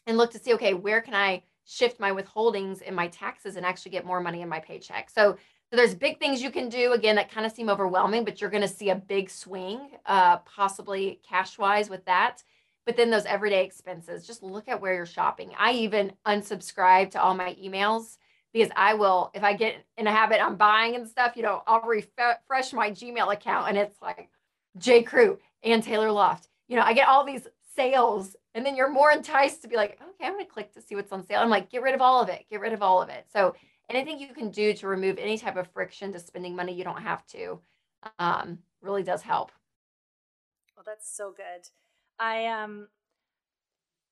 and 0.07 0.16
look 0.16 0.30
to 0.30 0.38
see 0.38 0.54
okay 0.54 0.74
where 0.74 1.00
can 1.00 1.14
i 1.14 1.42
shift 1.64 1.98
my 1.98 2.12
withholdings 2.12 2.80
in 2.82 2.94
my 2.94 3.09
taxes 3.09 3.57
and 3.57 3.66
actually 3.66 3.90
get 3.90 4.07
more 4.07 4.20
money 4.20 4.42
in 4.42 4.48
my 4.48 4.61
paycheck 4.61 5.11
so 5.11 5.36
so 5.70 5.76
there's 5.76 5.96
big 5.96 6.20
things 6.20 6.40
you 6.40 6.50
can 6.50 6.68
do 6.68 6.92
again 6.92 7.16
that 7.16 7.30
kind 7.30 7.44
of 7.44 7.50
seem 7.50 7.68
overwhelming, 7.68 8.24
but 8.24 8.40
you're 8.40 8.50
going 8.50 8.62
to 8.62 8.68
see 8.68 8.90
a 8.90 8.94
big 8.94 9.28
swing, 9.28 9.80
uh, 10.07 10.38
possibly 10.38 11.20
cash 11.28 11.59
wise 11.59 11.90
with 11.90 12.04
that. 12.04 12.42
But 12.84 12.96
then 12.96 13.11
those 13.11 13.24
everyday 13.24 13.64
expenses, 13.64 14.26
just 14.26 14.44
look 14.44 14.68
at 14.68 14.80
where 14.80 14.94
you're 14.94 15.07
shopping. 15.07 15.50
I 15.59 15.72
even 15.72 16.12
unsubscribe 16.24 17.11
to 17.11 17.20
all 17.20 17.34
my 17.34 17.57
emails 17.61 18.18
because 18.52 18.70
I 18.76 18.94
will, 18.94 19.32
if 19.34 19.42
I 19.42 19.54
get 19.54 19.84
in 19.98 20.07
a 20.07 20.12
habit, 20.12 20.40
I'm 20.40 20.54
buying 20.54 20.94
and 20.94 21.09
stuff, 21.09 21.36
you 21.36 21.42
know, 21.42 21.64
I'll 21.66 21.82
refresh 21.82 22.72
my 22.72 22.92
Gmail 22.92 23.32
account 23.32 23.68
and 23.68 23.76
it's 23.76 24.00
like 24.00 24.30
J. 24.78 25.02
Crew 25.02 25.40
and 25.64 25.82
Taylor 25.82 26.12
Loft. 26.12 26.48
You 26.68 26.76
know, 26.76 26.82
I 26.82 26.92
get 26.92 27.09
all 27.09 27.24
these 27.24 27.48
sales 27.74 28.36
and 28.57 28.64
then 28.64 28.74
you're 28.74 28.90
more 28.90 29.12
enticed 29.12 29.61
to 29.62 29.68
be 29.68 29.76
like, 29.76 30.00
okay, 30.00 30.26
I'm 30.26 30.32
going 30.32 30.46
to 30.46 30.50
click 30.50 30.72
to 30.72 30.80
see 30.80 30.94
what's 30.94 31.12
on 31.12 31.26
sale. 31.26 31.40
I'm 31.40 31.50
like, 31.50 31.70
get 31.70 31.82
rid 31.82 31.94
of 31.94 32.00
all 32.00 32.22
of 32.22 32.30
it, 32.30 32.46
get 32.50 32.61
rid 32.61 32.72
of 32.72 32.80
all 32.80 33.02
of 33.02 33.11
it. 33.11 33.26
So 33.30 33.54
anything 33.90 34.18
you 34.18 34.32
can 34.32 34.50
do 34.50 34.72
to 34.72 34.88
remove 34.88 35.18
any 35.18 35.36
type 35.36 35.57
of 35.57 35.68
friction 35.68 36.11
to 36.14 36.18
spending 36.18 36.57
money 36.57 36.72
you 36.72 36.82
don't 36.82 37.02
have 37.02 37.26
to 37.28 37.61
um, 38.18 38.59
really 38.80 39.02
does 39.02 39.20
help. 39.20 39.52
Well, 40.74 40.84
that's 40.86 41.14
so 41.14 41.34
good. 41.36 41.68
I 42.18 42.46
um 42.46 42.88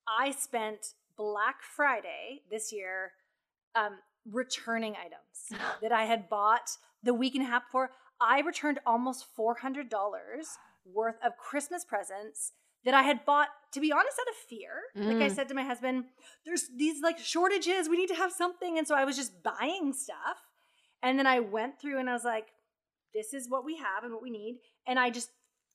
I 0.06 0.32
spent 0.32 0.92
Black 1.16 1.62
Friday 1.62 2.42
this 2.50 2.70
year 2.70 3.12
um, 3.74 3.94
returning 4.30 4.94
items 4.94 5.62
that 5.80 5.90
I 5.92 6.04
had 6.04 6.28
bought 6.28 6.70
the 7.02 7.14
week 7.14 7.34
and 7.34 7.42
a 7.42 7.46
half 7.46 7.66
before. 7.66 7.92
I 8.20 8.40
returned 8.40 8.78
almost 8.84 9.24
four 9.34 9.54
hundred 9.54 9.88
dollars 9.88 10.58
worth 10.84 11.16
of 11.24 11.38
Christmas 11.38 11.82
presents 11.82 12.52
that 12.84 12.94
I 12.94 13.02
had 13.02 13.24
bought, 13.24 13.48
to 13.72 13.80
be 13.80 13.92
honest, 13.92 14.18
out 14.20 14.28
of 14.28 14.36
fear. 14.48 14.70
Mm. 14.96 15.14
Like 15.14 15.30
I 15.30 15.32
mm. 15.32 15.34
said 15.34 15.48
to 15.48 15.54
my 15.54 15.62
husband, 15.62 16.04
there's 16.44 16.68
these 16.76 17.02
like 17.02 17.18
shortages. 17.18 17.88
We 17.88 17.96
need 17.96 18.08
to 18.08 18.14
have 18.14 18.32
something. 18.32 18.78
And 18.78 18.86
so 18.86 18.94
I 18.94 19.04
was 19.04 19.16
just 19.16 19.42
buying 19.42 19.92
stuff. 19.92 20.38
And 21.02 21.18
then 21.18 21.26
I 21.26 21.40
went 21.40 21.80
through 21.80 21.98
and 21.98 22.08
I 22.08 22.12
was 22.12 22.24
like, 22.24 22.48
this 23.14 23.32
is 23.32 23.48
what 23.48 23.64
we 23.64 23.76
have 23.76 24.02
and 24.02 24.12
what 24.12 24.22
we 24.22 24.30
need. 24.30 24.58
And 24.86 24.98
I 24.98 25.10
just 25.10 25.30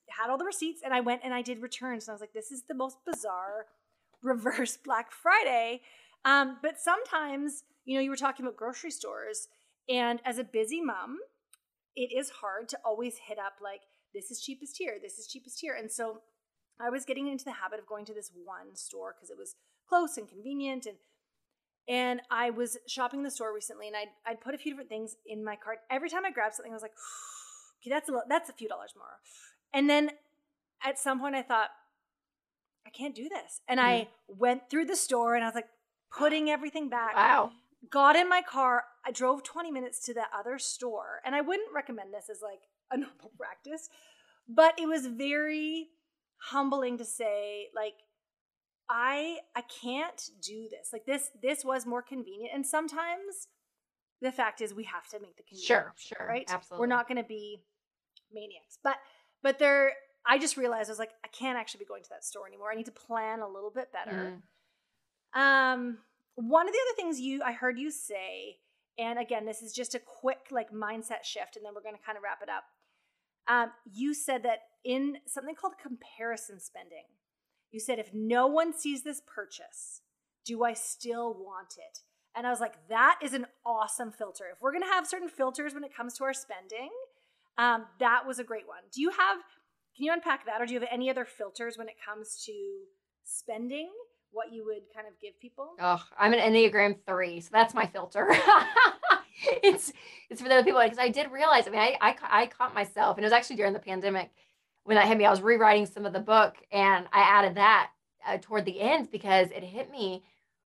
had 0.10 0.30
all 0.30 0.38
the 0.38 0.46
receipts 0.46 0.82
and 0.84 0.94
I 0.94 1.02
went 1.02 1.22
and 1.24 1.34
I 1.34 1.42
did 1.42 1.62
returns. 1.62 2.08
And 2.08 2.14
I 2.14 2.16
was 2.16 2.22
like, 2.22 2.34
this 2.34 2.52
is 2.52 2.64
the 2.68 2.76
most 2.76 2.98
bizarre 3.06 3.66
reverse 4.24 4.78
Black 4.78 5.12
Friday. 5.12 5.82
Um, 6.26 6.58
but 6.62 6.80
sometimes, 6.80 7.64
you 7.86 7.96
know, 7.96 8.02
you 8.02 8.10
were 8.10 8.18
talking 8.18 8.46
about 8.46 8.58
grocery 8.58 8.92
stores. 8.92 9.48
And 9.88 10.20
as 10.26 10.38
a 10.38 10.44
busy 10.44 10.82
mom, 10.82 11.18
it 11.96 12.12
is 12.16 12.30
hard 12.30 12.70
to 12.70 12.80
always 12.86 13.16
hit 13.28 13.40
up 13.40 13.54
like, 13.64 13.82
this 14.14 14.32
is 14.32 14.42
cheapest 14.42 14.78
here, 14.78 14.98
this 15.02 15.18
is 15.18 15.28
cheapest 15.28 15.60
here. 15.62 15.76
And 15.76 15.92
so 15.92 16.22
I 16.80 16.90
was 16.90 17.06
getting 17.06 17.28
into 17.28 17.46
the 17.46 17.54
habit 17.54 17.80
of 17.80 17.88
going 17.88 18.06
to 18.06 18.14
this 18.14 18.32
one 18.46 18.76
store 18.76 19.16
because 19.16 19.30
it 19.30 19.38
was 19.38 19.56
close 19.88 20.18
and 20.18 20.28
convenient 20.28 20.86
and 20.86 20.98
and 21.88 22.22
I 22.30 22.52
was 22.52 22.78
shopping 22.88 23.24
the 23.24 23.32
store 23.32 23.52
recently 23.54 23.88
and 23.88 23.96
I'd, 23.96 24.10
I'd 24.24 24.42
put 24.42 24.54
a 24.54 24.60
few 24.60 24.72
different 24.72 24.90
things 24.90 25.16
in 25.26 25.44
my 25.44 25.56
cart. 25.56 25.80
Every 25.90 26.08
time 26.08 26.24
I 26.24 26.30
grabbed 26.30 26.54
something, 26.54 26.72
I 26.72 26.76
was 26.76 26.84
like, 26.84 26.94
okay, 27.82 27.90
that's 27.90 28.08
a, 28.10 28.14
that's 28.30 28.48
a 28.48 28.54
few 28.54 28.68
dollars 28.68 28.94
more. 28.96 29.18
And 29.74 29.90
then 29.90 30.12
at 30.86 31.00
some 31.00 31.20
point 31.20 31.34
I 31.34 31.42
thought, 31.42 31.70
I 32.86 32.92
can't 32.92 33.16
do 33.16 33.28
this. 33.28 33.62
And 33.68 33.80
mm. 33.80 33.84
I 33.84 34.08
went 34.28 34.70
through 34.70 34.86
the 34.86 34.96
store 34.96 35.34
and 35.34 35.44
I 35.44 35.48
was 35.48 35.56
like, 35.56 35.70
putting 36.16 36.50
everything 36.50 36.90
back. 36.90 37.16
Wow. 37.16 37.52
Got 37.90 38.16
in 38.16 38.30
my 38.30 38.42
car. 38.42 38.84
I 39.06 39.12
drove 39.12 39.44
20 39.44 39.72
minutes 39.72 40.00
to 40.06 40.14
the 40.14 40.26
other 40.38 40.60
store. 40.60 41.22
And 41.26 41.34
I 41.34 41.42
wouldn't 41.42 41.74
recommend 41.74 42.14
this 42.14 42.30
as 42.30 42.42
like 42.42 42.62
a 42.92 42.98
normal 42.98 43.32
practice, 43.38 43.90
but 44.48 44.80
it 44.80 44.88
was 44.88 45.08
very 45.08 45.88
humbling 46.40 46.98
to 46.98 47.06
say 47.06 47.68
like 47.76 47.96
I 48.90 49.38
I 49.56 49.62
can't 49.62 50.30
do 50.42 50.68
this. 50.70 50.90
Like 50.92 51.06
this 51.06 51.30
this 51.42 51.64
was 51.64 51.86
more 51.86 52.02
convenient 52.02 52.52
and 52.54 52.66
sometimes 52.66 53.48
the 54.22 54.32
fact 54.32 54.62
is 54.62 54.74
we 54.74 54.84
have 54.86 55.08
to 55.10 55.20
make 55.20 55.38
the 55.38 55.44
convenient 55.44 55.68
sure 55.68 55.94
sure 55.98 56.28
right? 56.28 56.46
Absolutely. 56.50 56.82
we're 56.82 56.88
not 56.88 57.08
going 57.08 57.18
to 57.18 57.28
be 57.28 57.62
maniacs 58.34 58.78
but 58.84 58.98
but 59.42 59.60
there 59.60 59.94
i 60.26 60.38
just 60.38 60.58
realized 60.58 60.90
i 60.90 60.92
was 60.92 61.00
like 61.00 61.12
i 61.24 61.28
can't 61.30 61.58
actually 61.58 61.80
be 61.80 61.86
going 61.86 62.04
to 62.04 62.10
that 62.10 62.24
store 62.24 62.48
anymore. 62.48 62.70
I 62.72 62.76
need 62.76 62.86
to 62.86 62.92
plan 62.92 63.40
a 63.40 63.48
little 63.48 63.72
bit 63.72 63.90
better. 63.94 64.34
Mm. 65.36 65.40
um 65.40 65.98
one 66.36 66.68
of 66.68 66.74
the 66.74 66.80
other 66.80 66.96
things 66.96 67.20
you 67.20 67.42
i 67.44 67.52
heard 67.52 67.78
you 67.80 67.92
say 67.92 68.58
and 68.98 69.18
again 69.18 69.46
this 69.46 69.62
is 69.62 69.74
just 69.74 69.96
a 69.96 70.00
quick 70.00 70.48
like 70.52 70.72
mindset 70.72 71.24
shift 71.24 71.56
and 71.56 71.66
then 71.66 71.74
we're 71.74 71.82
going 71.82 71.96
to 71.96 72.02
kind 72.02 72.18
of 72.18 72.24
wrap 72.24 72.42
it 72.44 72.50
up. 72.50 72.64
Um, 73.48 73.72
you 73.92 74.14
said 74.14 74.44
that 74.44 74.60
in 74.84 75.18
something 75.28 75.56
called 75.56 75.74
comparison 75.82 76.60
spending, 76.60 77.06
you 77.72 77.80
said, 77.80 78.00
if 78.00 78.14
no 78.14 78.48
one 78.48 78.74
sees 78.74 79.04
this 79.04 79.22
purchase, 79.26 80.02
do 80.46 80.64
I 80.64 80.74
still 80.74 81.34
want 81.34 81.76
it? 81.78 82.00
And 82.36 82.48
I 82.48 82.50
was 82.50 82.60
like, 82.60 82.76
that 82.90 83.20
is 83.22 83.34
an 83.34 83.46
awesome 83.66 84.12
filter. 84.12 84.46
If 84.52 84.62
we're 84.62 84.72
going 84.72 84.84
to 84.84 84.90
have 84.90 85.08
certain 85.08 85.30
filters 85.30 85.74
when 85.74 85.84
it 85.84 85.96
comes 85.96 86.16
to 86.18 86.24
our 86.24 86.34
spending, 86.34 86.90
um, 87.58 87.86
that 88.00 88.26
was 88.26 88.40
a 88.40 88.44
great 88.44 88.68
one. 88.68 88.80
Do 88.94 89.02
you 89.02 89.10
have, 89.12 89.38
can 89.96 90.06
you 90.06 90.14
unpack 90.14 90.46
that? 90.46 90.62
Or 90.62 90.66
do 90.66 90.74
you 90.74 90.80
have 90.80 90.90
any 90.92 91.10
other 91.10 91.26
filters 91.26 91.78
when 91.78 91.88
it 91.88 91.96
comes 92.04 92.42
to 92.46 92.54
spending? 93.24 93.90
What 94.32 94.54
you 94.54 94.64
would 94.66 94.84
kind 94.96 95.08
of 95.08 95.20
give 95.20 95.40
people? 95.40 95.72
Oh, 95.82 96.04
I'm 96.18 96.34
an 96.34 96.40
Enneagram 96.40 96.98
three, 97.08 97.42
so 97.42 97.50
that's 97.52 97.74
my 97.74 97.88
filter. 97.88 98.28
it's 99.64 99.92
it's 100.30 100.40
for 100.40 100.48
the 100.48 100.54
other 100.54 100.64
people 100.64 100.82
because 100.84 101.00
I 101.00 101.10
did 101.10 101.32
realize. 101.32 101.68
I 101.68 101.72
mean, 101.72 101.80
I, 101.80 101.98
I 102.00 102.16
I 102.30 102.46
caught 102.46 102.76
myself, 102.76 103.18
and 103.18 103.24
it 103.24 103.26
was 103.26 103.34
actually 103.34 103.56
during 103.56 103.74
the 103.74 103.80
pandemic 103.80 104.30
when 104.90 104.96
that 104.96 105.08
hit 105.08 105.20
me. 105.20 105.26
I 105.26 105.30
was 105.30 105.44
rewriting 105.44 105.86
some 105.86 106.08
of 106.08 106.14
the 106.14 106.20
book, 106.20 106.56
and 106.72 107.06
I 107.14 107.20
added 107.20 107.54
that 107.58 107.92
uh, 108.28 108.40
toward 108.42 108.66
the 108.66 108.82
end 108.82 109.12
because 109.12 109.52
it 109.52 109.64
hit 109.64 109.92
me. 109.92 110.24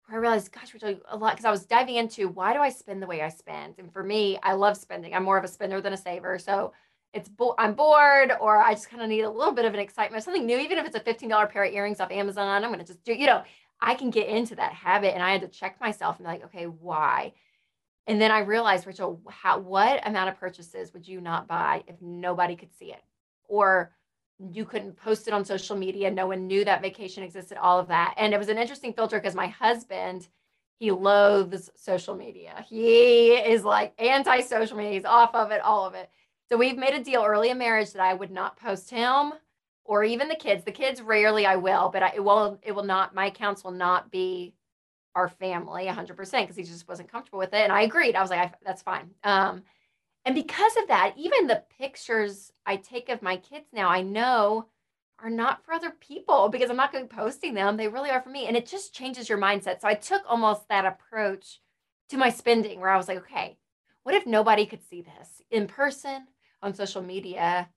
Where 0.05 0.19
I 0.19 0.21
realized, 0.21 0.53
gosh, 0.53 0.75
we're 0.75 0.79
talking 0.79 1.01
a 1.09 1.17
lot 1.17 1.33
because 1.33 1.47
I 1.47 1.51
was 1.51 1.65
diving 1.65 1.97
into 1.97 2.29
why 2.29 2.53
do 2.53 2.59
I 2.59 2.69
spend 2.69 3.03
the 3.03 3.07
way 3.07 3.23
I 3.23 3.31
spend, 3.31 3.77
and 3.79 3.91
for 3.91 4.05
me, 4.05 4.39
I 4.43 4.53
love 4.53 4.77
spending. 4.77 5.15
I'm 5.15 5.25
more 5.25 5.39
of 5.39 5.45
a 5.45 5.49
spender 5.49 5.81
than 5.81 5.95
a 5.95 5.97
saver, 5.97 6.39
so 6.39 6.75
it's 7.15 7.31
bo- 7.31 7.55
I'm 7.59 7.73
bored 7.73 8.33
or 8.43 8.59
I 8.59 8.75
just 8.75 8.91
kind 8.91 9.03
of 9.03 9.09
need 9.09 9.23
a 9.23 9.31
little 9.31 9.55
bit 9.55 9.65
of 9.65 9.73
an 9.73 9.81
excitement, 9.81 10.23
something 10.23 10.45
new, 10.45 10.59
even 10.59 10.77
if 10.77 10.85
it's 10.85 10.97
a 10.97 11.01
$15 11.01 11.47
pair 11.47 11.65
of 11.65 11.73
earrings 11.73 11.99
off 11.99 12.11
Amazon, 12.11 12.63
I'm 12.63 12.71
going 12.71 12.79
to 12.79 12.85
just 12.85 13.03
do, 13.03 13.15
you 13.15 13.27
know, 13.27 13.43
I 13.81 13.95
can 13.95 14.11
get 14.11 14.29
into 14.29 14.55
that 14.57 14.75
habit. 14.75 15.15
And 15.15 15.23
I 15.23 15.33
had 15.33 15.41
to 15.41 15.49
check 15.49 15.81
myself 15.81 16.19
and 16.19 16.27
be 16.27 16.31
like, 16.31 16.45
okay, 16.45 16.65
why? 16.67 17.33
And 18.07 18.21
then 18.21 18.31
I 18.31 18.41
realized, 18.41 18.87
Rachel, 18.87 19.23
how, 19.31 19.59
what 19.59 20.07
amount 20.07 20.29
of 20.29 20.39
purchases 20.39 20.93
would 20.93 21.09
you 21.09 21.23
not 21.23 21.49
buy 21.49 21.85
if 21.87 21.97
nobody 22.03 22.55
could 22.55 22.73
see 22.79 22.93
it? 22.93 23.03
Or 23.49 23.93
you 24.53 24.65
couldn't 24.65 24.97
post 24.97 25.29
it 25.29 25.35
on 25.35 25.45
social 25.45 25.77
media. 25.77 26.11
No 26.11 26.27
one 26.27 26.47
knew 26.47 26.65
that 26.65 26.83
vacation 26.83 27.23
existed, 27.23 27.59
all 27.59 27.79
of 27.79 27.89
that. 27.89 28.15
And 28.17 28.33
it 28.33 28.39
was 28.39 28.49
an 28.49 28.59
interesting 28.59 28.93
filter 28.93 29.19
because 29.19 29.35
my 29.35 29.49
husband, 29.49 30.29
he 30.79 30.91
loathes 30.91 31.71
social 31.77 32.15
media. 32.15 32.65
He 32.69 33.33
is 33.33 33.65
like 33.65 33.93
anti 33.99 34.41
social 34.41 34.77
media. 34.77 34.93
He's 34.93 35.05
off 35.05 35.35
of 35.35 35.51
it, 35.51 35.61
all 35.61 35.87
of 35.87 35.95
it. 35.95 36.11
So 36.49 36.57
we've 36.57 36.79
made 36.79 36.95
a 36.95 37.05
deal 37.05 37.23
early 37.23 37.51
in 37.51 37.59
marriage 37.59 37.93
that 37.93 38.03
I 38.03 38.15
would 38.15 38.31
not 38.31 38.57
post 38.57 38.91
him 38.91 39.33
or 39.85 40.05
even 40.05 40.29
the 40.29 40.35
kids. 40.35 40.65
The 40.65 40.73
kids 40.73 41.03
rarely 41.03 41.47
I 41.47 41.57
will, 41.57 41.91
but 41.91 42.03
I, 42.03 42.13
it 42.15 42.25
will 42.25 42.59
it 42.63 42.73
will 42.73 42.85
not 42.85 43.15
my 43.15 43.27
accounts 43.27 43.63
will 43.63 43.73
not 43.73 44.11
be 44.11 44.55
our 45.15 45.29
family 45.29 45.87
100% 45.87 46.17
because 46.17 46.57
he 46.57 46.63
just 46.63 46.89
wasn't 46.89 47.11
comfortable 47.11 47.41
with 47.41 47.53
it 47.53 47.63
and 47.63 47.73
I 47.73 47.83
agreed. 47.83 48.15
I 48.15 48.23
was 48.23 48.31
like 48.31 48.41
I, 48.41 48.53
that's 48.65 48.83
fine. 48.83 49.11
Um 49.23 49.63
and 50.25 50.35
because 50.35 50.77
of 50.77 50.89
that, 50.89 51.15
even 51.17 51.47
the 51.47 51.65
pictures 51.79 52.53
I 52.67 52.77
take 52.77 53.09
of 53.09 53.23
my 53.23 53.37
kids 53.37 53.67
now, 53.73 53.89
I 53.89 54.03
know 54.03 54.67
are 55.23 55.31
not 55.31 55.65
for 55.65 55.73
other 55.73 55.91
people 55.91 56.49
because 56.49 56.71
I'm 56.71 56.77
not 56.77 56.93
going 56.93 57.07
to 57.07 57.15
be 57.15 57.21
posting 57.21 57.55
them. 57.55 57.77
They 57.77 57.89
really 57.89 58.11
are 58.11 58.23
for 58.23 58.31
me. 58.31 58.47
And 58.47 58.57
it 58.57 58.67
just 58.67 58.95
changes 58.95 59.29
your 59.29 59.39
mindset. 59.39 59.81
So 59.81 59.89
I 59.89 59.95
took 59.95 60.23
almost 60.27 60.69
that 60.69 60.87
approach 60.87 61.61
to 62.09 62.17
my 62.17 62.31
spending 62.31 62.81
where 62.81 62.91
I 62.91 62.97
was 62.97 63.07
like, 63.07 63.19
okay, 63.19 63.59
what 64.03 64.15
if 64.15 64.27
nobody 64.27 64.65
could 64.65 64.83
see 64.89 65.03
this 65.03 65.43
in 65.51 65.67
person? 65.67 66.27
on 66.63 66.75
social 66.75 67.03
media 67.03 67.69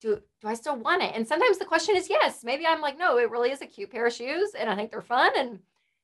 do 0.00 0.20
do 0.40 0.48
I 0.48 0.54
still 0.54 0.76
want 0.76 1.02
it? 1.02 1.12
And 1.14 1.28
sometimes 1.28 1.58
the 1.58 1.66
question 1.66 1.94
is 1.94 2.08
yes. 2.08 2.42
Maybe 2.42 2.66
I'm 2.66 2.80
like, 2.80 2.98
no, 2.98 3.18
it 3.18 3.30
really 3.30 3.50
is 3.50 3.60
a 3.60 3.66
cute 3.66 3.90
pair 3.90 4.06
of 4.06 4.12
shoes, 4.14 4.52
and 4.58 4.70
I 4.70 4.74
think 4.74 4.90
they're 4.90 5.02
fun, 5.02 5.32
and 5.36 5.58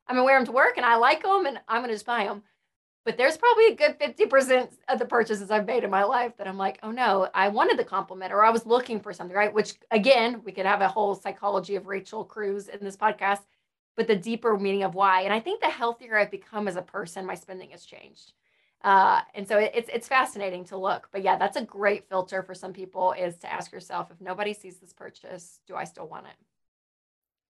I'm 0.06 0.16
gonna 0.16 0.24
wear 0.24 0.38
them 0.38 0.44
to 0.46 0.52
work, 0.52 0.76
and 0.76 0.84
I 0.84 0.96
like 0.96 1.22
them, 1.22 1.46
and 1.46 1.58
I'm 1.66 1.80
gonna 1.80 1.94
just 1.94 2.04
buy 2.04 2.24
them. 2.24 2.42
But 3.06 3.16
there's 3.16 3.36
probably 3.36 3.68
a 3.68 3.76
good 3.76 4.00
50% 4.00 4.72
of 4.88 4.98
the 4.98 5.04
purchases 5.04 5.52
I've 5.52 5.64
made 5.64 5.84
in 5.84 5.90
my 5.90 6.02
life 6.02 6.36
that 6.38 6.48
I'm 6.48 6.58
like, 6.58 6.80
oh 6.82 6.90
no, 6.90 7.28
I 7.32 7.48
wanted 7.48 7.78
the 7.78 7.84
compliment, 7.84 8.32
or 8.32 8.44
I 8.44 8.50
was 8.50 8.66
looking 8.66 8.98
for 8.98 9.12
something, 9.12 9.36
right? 9.36 9.54
Which 9.54 9.74
again, 9.92 10.42
we 10.44 10.50
could 10.50 10.66
have 10.66 10.80
a 10.80 10.88
whole 10.88 11.14
psychology 11.14 11.76
of 11.76 11.86
Rachel 11.86 12.24
Cruz 12.24 12.66
in 12.66 12.80
this 12.82 12.96
podcast, 12.96 13.42
but 13.96 14.08
the 14.08 14.16
deeper 14.16 14.58
meaning 14.58 14.82
of 14.82 14.96
why. 14.96 15.20
And 15.22 15.32
I 15.32 15.38
think 15.38 15.60
the 15.60 15.70
healthier 15.70 16.18
I've 16.18 16.32
become 16.32 16.66
as 16.66 16.74
a 16.74 16.82
person, 16.82 17.24
my 17.24 17.36
spending 17.36 17.70
has 17.70 17.84
changed. 17.84 18.32
Uh, 18.82 19.20
and 19.36 19.46
so 19.46 19.56
it, 19.58 19.70
it's 19.72 19.88
it's 19.92 20.08
fascinating 20.08 20.64
to 20.64 20.76
look. 20.76 21.08
But 21.12 21.22
yeah, 21.22 21.38
that's 21.38 21.56
a 21.56 21.64
great 21.64 22.08
filter 22.08 22.42
for 22.42 22.54
some 22.54 22.72
people 22.72 23.12
is 23.12 23.36
to 23.36 23.52
ask 23.52 23.70
yourself 23.70 24.10
if 24.10 24.20
nobody 24.20 24.52
sees 24.52 24.78
this 24.78 24.92
purchase, 24.92 25.60
do 25.68 25.76
I 25.76 25.84
still 25.84 26.08
want 26.08 26.26
it? 26.26 26.36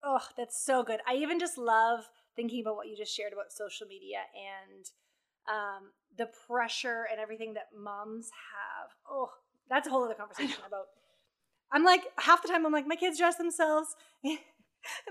Oh, 0.03 0.19
that's 0.35 0.61
so 0.61 0.83
good. 0.83 0.99
I 1.07 1.15
even 1.15 1.39
just 1.39 1.57
love 1.57 2.09
thinking 2.35 2.59
about 2.61 2.75
what 2.75 2.89
you 2.89 2.97
just 2.97 3.15
shared 3.15 3.31
about 3.31 3.53
social 3.53 3.87
media 3.87 4.17
and 4.35 4.91
um, 5.49 5.91
the 6.17 6.29
pressure 6.47 7.07
and 7.11 7.19
everything 7.19 7.53
that 7.55 7.67
moms 7.77 8.29
have. 8.53 8.89
Oh, 9.09 9.29
that's 9.69 9.87
a 9.87 9.91
whole 9.91 10.03
other 10.03 10.13
conversation 10.13 10.61
about. 10.67 10.85
I'm 11.71 11.83
like 11.83 12.03
half 12.17 12.41
the 12.41 12.47
time 12.47 12.65
I'm 12.65 12.71
like 12.71 12.87
my 12.87 12.95
kids 12.95 13.17
dress 13.17 13.35
themselves 13.35 13.95
and 14.23 14.37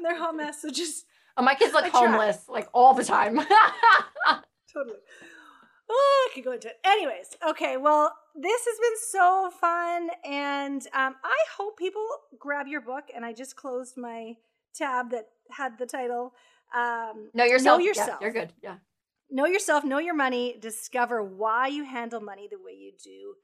they're 0.03 0.17
hot 0.17 0.37
mess. 0.37 0.63
So 0.63 0.71
just 0.71 1.05
oh, 1.37 1.43
my 1.43 1.55
kids 1.55 1.73
look 1.73 1.87
homeless 1.87 2.49
like 2.49 2.69
all 2.73 2.95
the 2.95 3.05
time. 3.05 3.37
totally. 4.73 4.99
Oh, 5.91 6.29
I 6.31 6.35
could 6.35 6.45
go 6.45 6.53
into 6.53 6.69
it. 6.69 6.77
Anyways, 6.85 7.37
okay. 7.47 7.77
Well, 7.77 8.15
this 8.35 8.65
has 8.65 8.79
been 8.79 8.97
so 9.11 9.51
fun, 9.61 10.09
and 10.25 10.81
um, 10.95 11.15
I 11.23 11.37
hope 11.57 11.77
people 11.79 12.07
grab 12.39 12.67
your 12.67 12.81
book. 12.81 13.05
And 13.15 13.25
I 13.25 13.33
just 13.33 13.55
closed 13.55 13.99
my 13.99 14.37
tab 14.75 15.11
that 15.11 15.29
had 15.51 15.79
the 15.79 15.87
title. 15.87 16.33
Um, 16.75 17.31
know 17.35 17.45
yourself. 17.45 17.79
Know 17.79 17.85
yourself. 17.85 18.09
Yeah, 18.09 18.17
you're 18.23 18.33
good. 18.33 18.53
Yeah. 18.63 18.77
Know 19.35 19.47
yourself. 19.47 19.83
Know 19.83 19.99
your 19.99 20.15
money. 20.15 20.57
Discover 20.61 21.25
why 21.25 21.67
you 21.67 21.83
handle 21.83 22.21
money 22.21 22.49
the 22.49 22.57
way 22.65 22.71
you 22.71 22.93
do, 23.03 23.35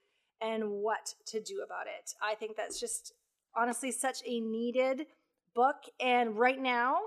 and 0.41 0.71
what 0.71 1.15
to 1.27 1.41
do 1.41 1.63
about 1.67 1.89
it. 1.89 2.13
I 2.23 2.37
think 2.37 2.57
that's 2.57 2.79
just 2.79 3.13
honestly 3.57 3.91
such 3.91 4.19
a 4.25 4.39
needed 4.39 5.07
book. 5.53 5.79
And 5.99 6.39
right 6.39 6.61
now, 6.61 6.99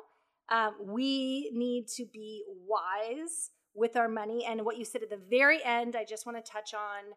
um, 0.50 0.74
we 0.82 1.50
need 1.54 1.88
to 1.96 2.06
be 2.12 2.44
wise 2.68 3.52
with 3.74 3.96
our 3.96 4.10
money. 4.10 4.44
And 4.46 4.66
what 4.66 4.78
you 4.78 4.84
said 4.84 5.02
at 5.02 5.10
the 5.10 5.22
very 5.30 5.64
end, 5.64 5.96
I 5.96 6.04
just 6.04 6.26
want 6.26 6.44
to 6.44 6.52
touch 6.52 6.74
on 6.74 7.14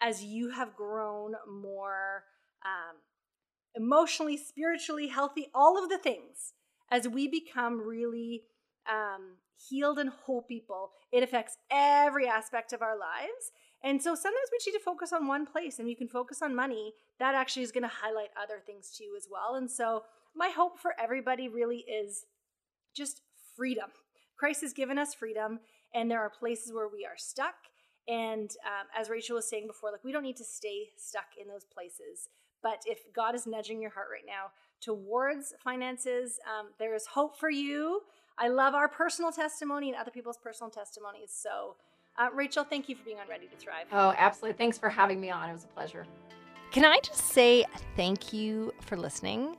as 0.00 0.24
you 0.24 0.48
have 0.48 0.74
grown 0.74 1.34
more 1.46 2.24
um, 2.64 2.96
emotionally, 3.74 4.38
spiritually 4.38 5.08
healthy, 5.08 5.48
all 5.54 5.76
of 5.76 5.90
the 5.90 5.98
things, 5.98 6.54
as 6.90 7.06
we 7.06 7.28
become 7.28 7.86
really 7.86 8.44
um, 8.90 9.36
healed 9.68 9.98
and 9.98 10.10
whole 10.10 10.42
people, 10.42 10.90
it 11.12 11.22
affects 11.22 11.56
every 11.70 12.26
aspect 12.26 12.72
of 12.72 12.82
our 12.82 12.98
lives. 12.98 13.52
And 13.84 14.00
so 14.00 14.14
sometimes 14.14 14.48
we 14.50 14.58
need 14.72 14.78
to 14.78 14.84
focus 14.84 15.12
on 15.12 15.26
one 15.26 15.46
place 15.46 15.78
and 15.78 15.88
you 15.88 15.96
can 15.96 16.08
focus 16.08 16.40
on 16.42 16.54
money. 16.54 16.92
That 17.18 17.34
actually 17.34 17.64
is 17.64 17.72
going 17.72 17.82
to 17.82 17.88
highlight 17.88 18.28
other 18.40 18.60
things 18.64 18.92
to 18.96 19.04
you 19.04 19.16
as 19.16 19.26
well. 19.30 19.56
And 19.56 19.70
so 19.70 20.04
my 20.36 20.48
hope 20.48 20.78
for 20.78 20.94
everybody 21.00 21.48
really 21.48 21.84
is 21.88 22.24
just 22.94 23.22
freedom. 23.56 23.90
Christ 24.38 24.62
has 24.62 24.72
given 24.72 24.98
us 24.98 25.14
freedom 25.14 25.60
and 25.94 26.10
there 26.10 26.20
are 26.20 26.30
places 26.30 26.72
where 26.72 26.88
we 26.88 27.04
are 27.04 27.16
stuck. 27.16 27.54
And 28.08 28.50
um, 28.66 28.86
as 28.98 29.10
Rachel 29.10 29.36
was 29.36 29.48
saying 29.48 29.66
before, 29.66 29.90
like 29.90 30.04
we 30.04 30.12
don't 30.12 30.22
need 30.22 30.36
to 30.36 30.44
stay 30.44 30.90
stuck 30.96 31.26
in 31.40 31.48
those 31.48 31.64
places. 31.64 32.28
But 32.62 32.82
if 32.86 32.98
God 33.14 33.34
is 33.34 33.46
nudging 33.46 33.80
your 33.80 33.90
heart 33.90 34.08
right 34.12 34.26
now 34.26 34.52
towards 34.80 35.52
finances, 35.62 36.38
um, 36.46 36.68
there 36.78 36.94
is 36.94 37.06
hope 37.06 37.38
for 37.38 37.50
you. 37.50 38.00
I 38.38 38.48
love 38.48 38.74
our 38.74 38.88
personal 38.88 39.32
testimony 39.32 39.88
and 39.90 39.96
other 39.96 40.10
people's 40.10 40.38
personal 40.38 40.70
testimonies. 40.70 41.30
So, 41.32 41.76
uh, 42.18 42.28
Rachel, 42.34 42.64
thank 42.64 42.88
you 42.88 42.96
for 42.96 43.04
being 43.04 43.18
on 43.18 43.28
Ready 43.28 43.46
to 43.46 43.56
Thrive. 43.56 43.86
Oh, 43.92 44.14
absolutely. 44.16 44.58
Thanks 44.58 44.78
for 44.78 44.88
having 44.88 45.20
me 45.20 45.30
on. 45.30 45.48
It 45.48 45.52
was 45.52 45.64
a 45.64 45.68
pleasure. 45.68 46.06
Can 46.70 46.84
I 46.84 47.00
just 47.00 47.26
say 47.26 47.64
thank 47.96 48.32
you 48.32 48.72
for 48.80 48.96
listening? 48.96 49.56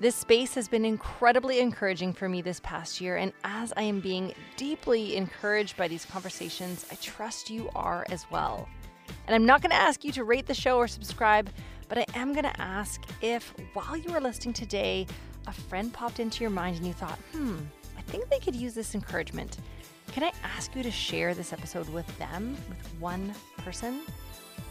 This 0.00 0.16
space 0.16 0.54
has 0.54 0.66
been 0.66 0.84
incredibly 0.84 1.60
encouraging 1.60 2.14
for 2.14 2.28
me 2.28 2.40
this 2.40 2.58
past 2.60 3.00
year, 3.00 3.18
and 3.18 3.32
as 3.44 3.72
I 3.76 3.82
am 3.82 4.00
being 4.00 4.32
deeply 4.56 5.16
encouraged 5.16 5.76
by 5.76 5.88
these 5.88 6.06
conversations, 6.06 6.86
I 6.90 6.94
trust 6.96 7.50
you 7.50 7.68
are 7.74 8.06
as 8.08 8.24
well. 8.30 8.66
And 9.26 9.34
I'm 9.34 9.44
not 9.44 9.60
going 9.60 9.70
to 9.70 9.76
ask 9.76 10.02
you 10.02 10.10
to 10.12 10.24
rate 10.24 10.46
the 10.46 10.54
show 10.54 10.78
or 10.78 10.88
subscribe, 10.88 11.50
but 11.88 11.98
I 11.98 12.06
am 12.14 12.32
going 12.32 12.44
to 12.44 12.60
ask 12.60 13.02
if 13.20 13.52
while 13.74 13.96
you 13.96 14.10
were 14.12 14.20
listening 14.20 14.54
today, 14.54 15.06
a 15.46 15.52
friend 15.52 15.92
popped 15.92 16.18
into 16.18 16.42
your 16.42 16.50
mind 16.50 16.78
and 16.78 16.86
you 16.86 16.92
thought, 16.94 17.18
hmm, 17.32 17.58
I 17.58 17.79
think 18.10 18.28
they 18.28 18.40
could 18.40 18.56
use 18.56 18.74
this 18.74 18.94
encouragement. 18.94 19.58
Can 20.08 20.24
I 20.24 20.32
ask 20.42 20.74
you 20.74 20.82
to 20.82 20.90
share 20.90 21.32
this 21.32 21.52
episode 21.52 21.88
with 21.90 22.18
them, 22.18 22.56
with 22.68 22.84
one 22.98 23.32
person? 23.58 24.00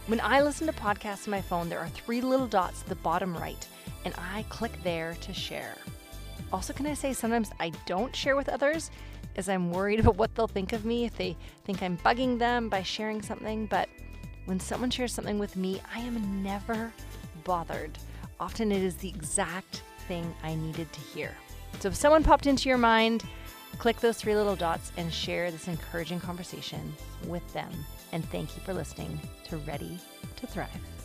When 0.08 0.20
I 0.20 0.42
listen 0.42 0.68
to 0.68 0.74
podcasts 0.74 1.26
on 1.26 1.32
my 1.32 1.42
phone, 1.42 1.70
there 1.70 1.80
are 1.80 1.88
three 1.88 2.20
little 2.20 2.48
dots 2.48 2.82
at 2.82 2.90
the 2.90 2.96
bottom 2.96 3.36
right 3.36 3.66
and 4.04 4.14
I 4.18 4.44
click 4.50 4.72
there 4.84 5.16
to 5.22 5.34
share. 5.34 5.76
Also, 6.52 6.74
can 6.74 6.86
I 6.86 6.94
say 6.94 7.14
sometimes 7.14 7.52
I 7.60 7.72
don't 7.86 8.14
share 8.14 8.36
with 8.36 8.50
others 8.50 8.92
as 9.38 9.48
I'm 9.48 9.72
worried 9.72 10.00
about 10.02 10.18
what 10.18 10.36
they'll 10.36 10.48
think 10.48 10.74
of 10.74 10.84
me 10.84 11.06
if 11.06 11.16
they 11.16 11.38
think 11.64 11.82
I'm 11.82 11.98
bugging 12.00 12.38
them 12.38 12.68
by 12.68 12.84
sharing 12.84 13.22
something. 13.22 13.66
But 13.68 13.88
when 14.46 14.60
someone 14.60 14.90
shares 14.90 15.14
something 15.14 15.40
with 15.40 15.56
me, 15.56 15.82
I 15.96 16.00
am 16.00 16.44
never 16.44 16.92
bothered. 17.46 17.98
Often 18.40 18.72
it 18.74 18.84
is 18.84 18.96
the 18.96 19.10
exact 19.10 19.84
thing 20.08 20.34
I 20.44 20.56
needed 20.56 20.92
to 20.92 21.00
hear. 21.00 21.36
So 21.80 21.88
if 21.90 21.96
someone 21.96 22.24
popped 22.24 22.48
into 22.48 22.68
your 22.68 22.78
mind, 22.78 23.24
click 23.78 24.00
those 24.00 24.18
three 24.18 24.36
little 24.36 24.56
dots 24.56 24.92
and 24.98 25.14
share 25.14 25.52
this 25.52 25.68
encouraging 25.68 26.20
conversation 26.20 26.94
with 27.28 27.54
them. 27.54 27.72
And 28.12 28.26
thank 28.30 28.56
you 28.56 28.62
for 28.64 28.74
listening 28.74 29.20
to 29.46 29.58
Ready 29.58 29.98
to 30.38 30.48
Thrive. 30.48 30.99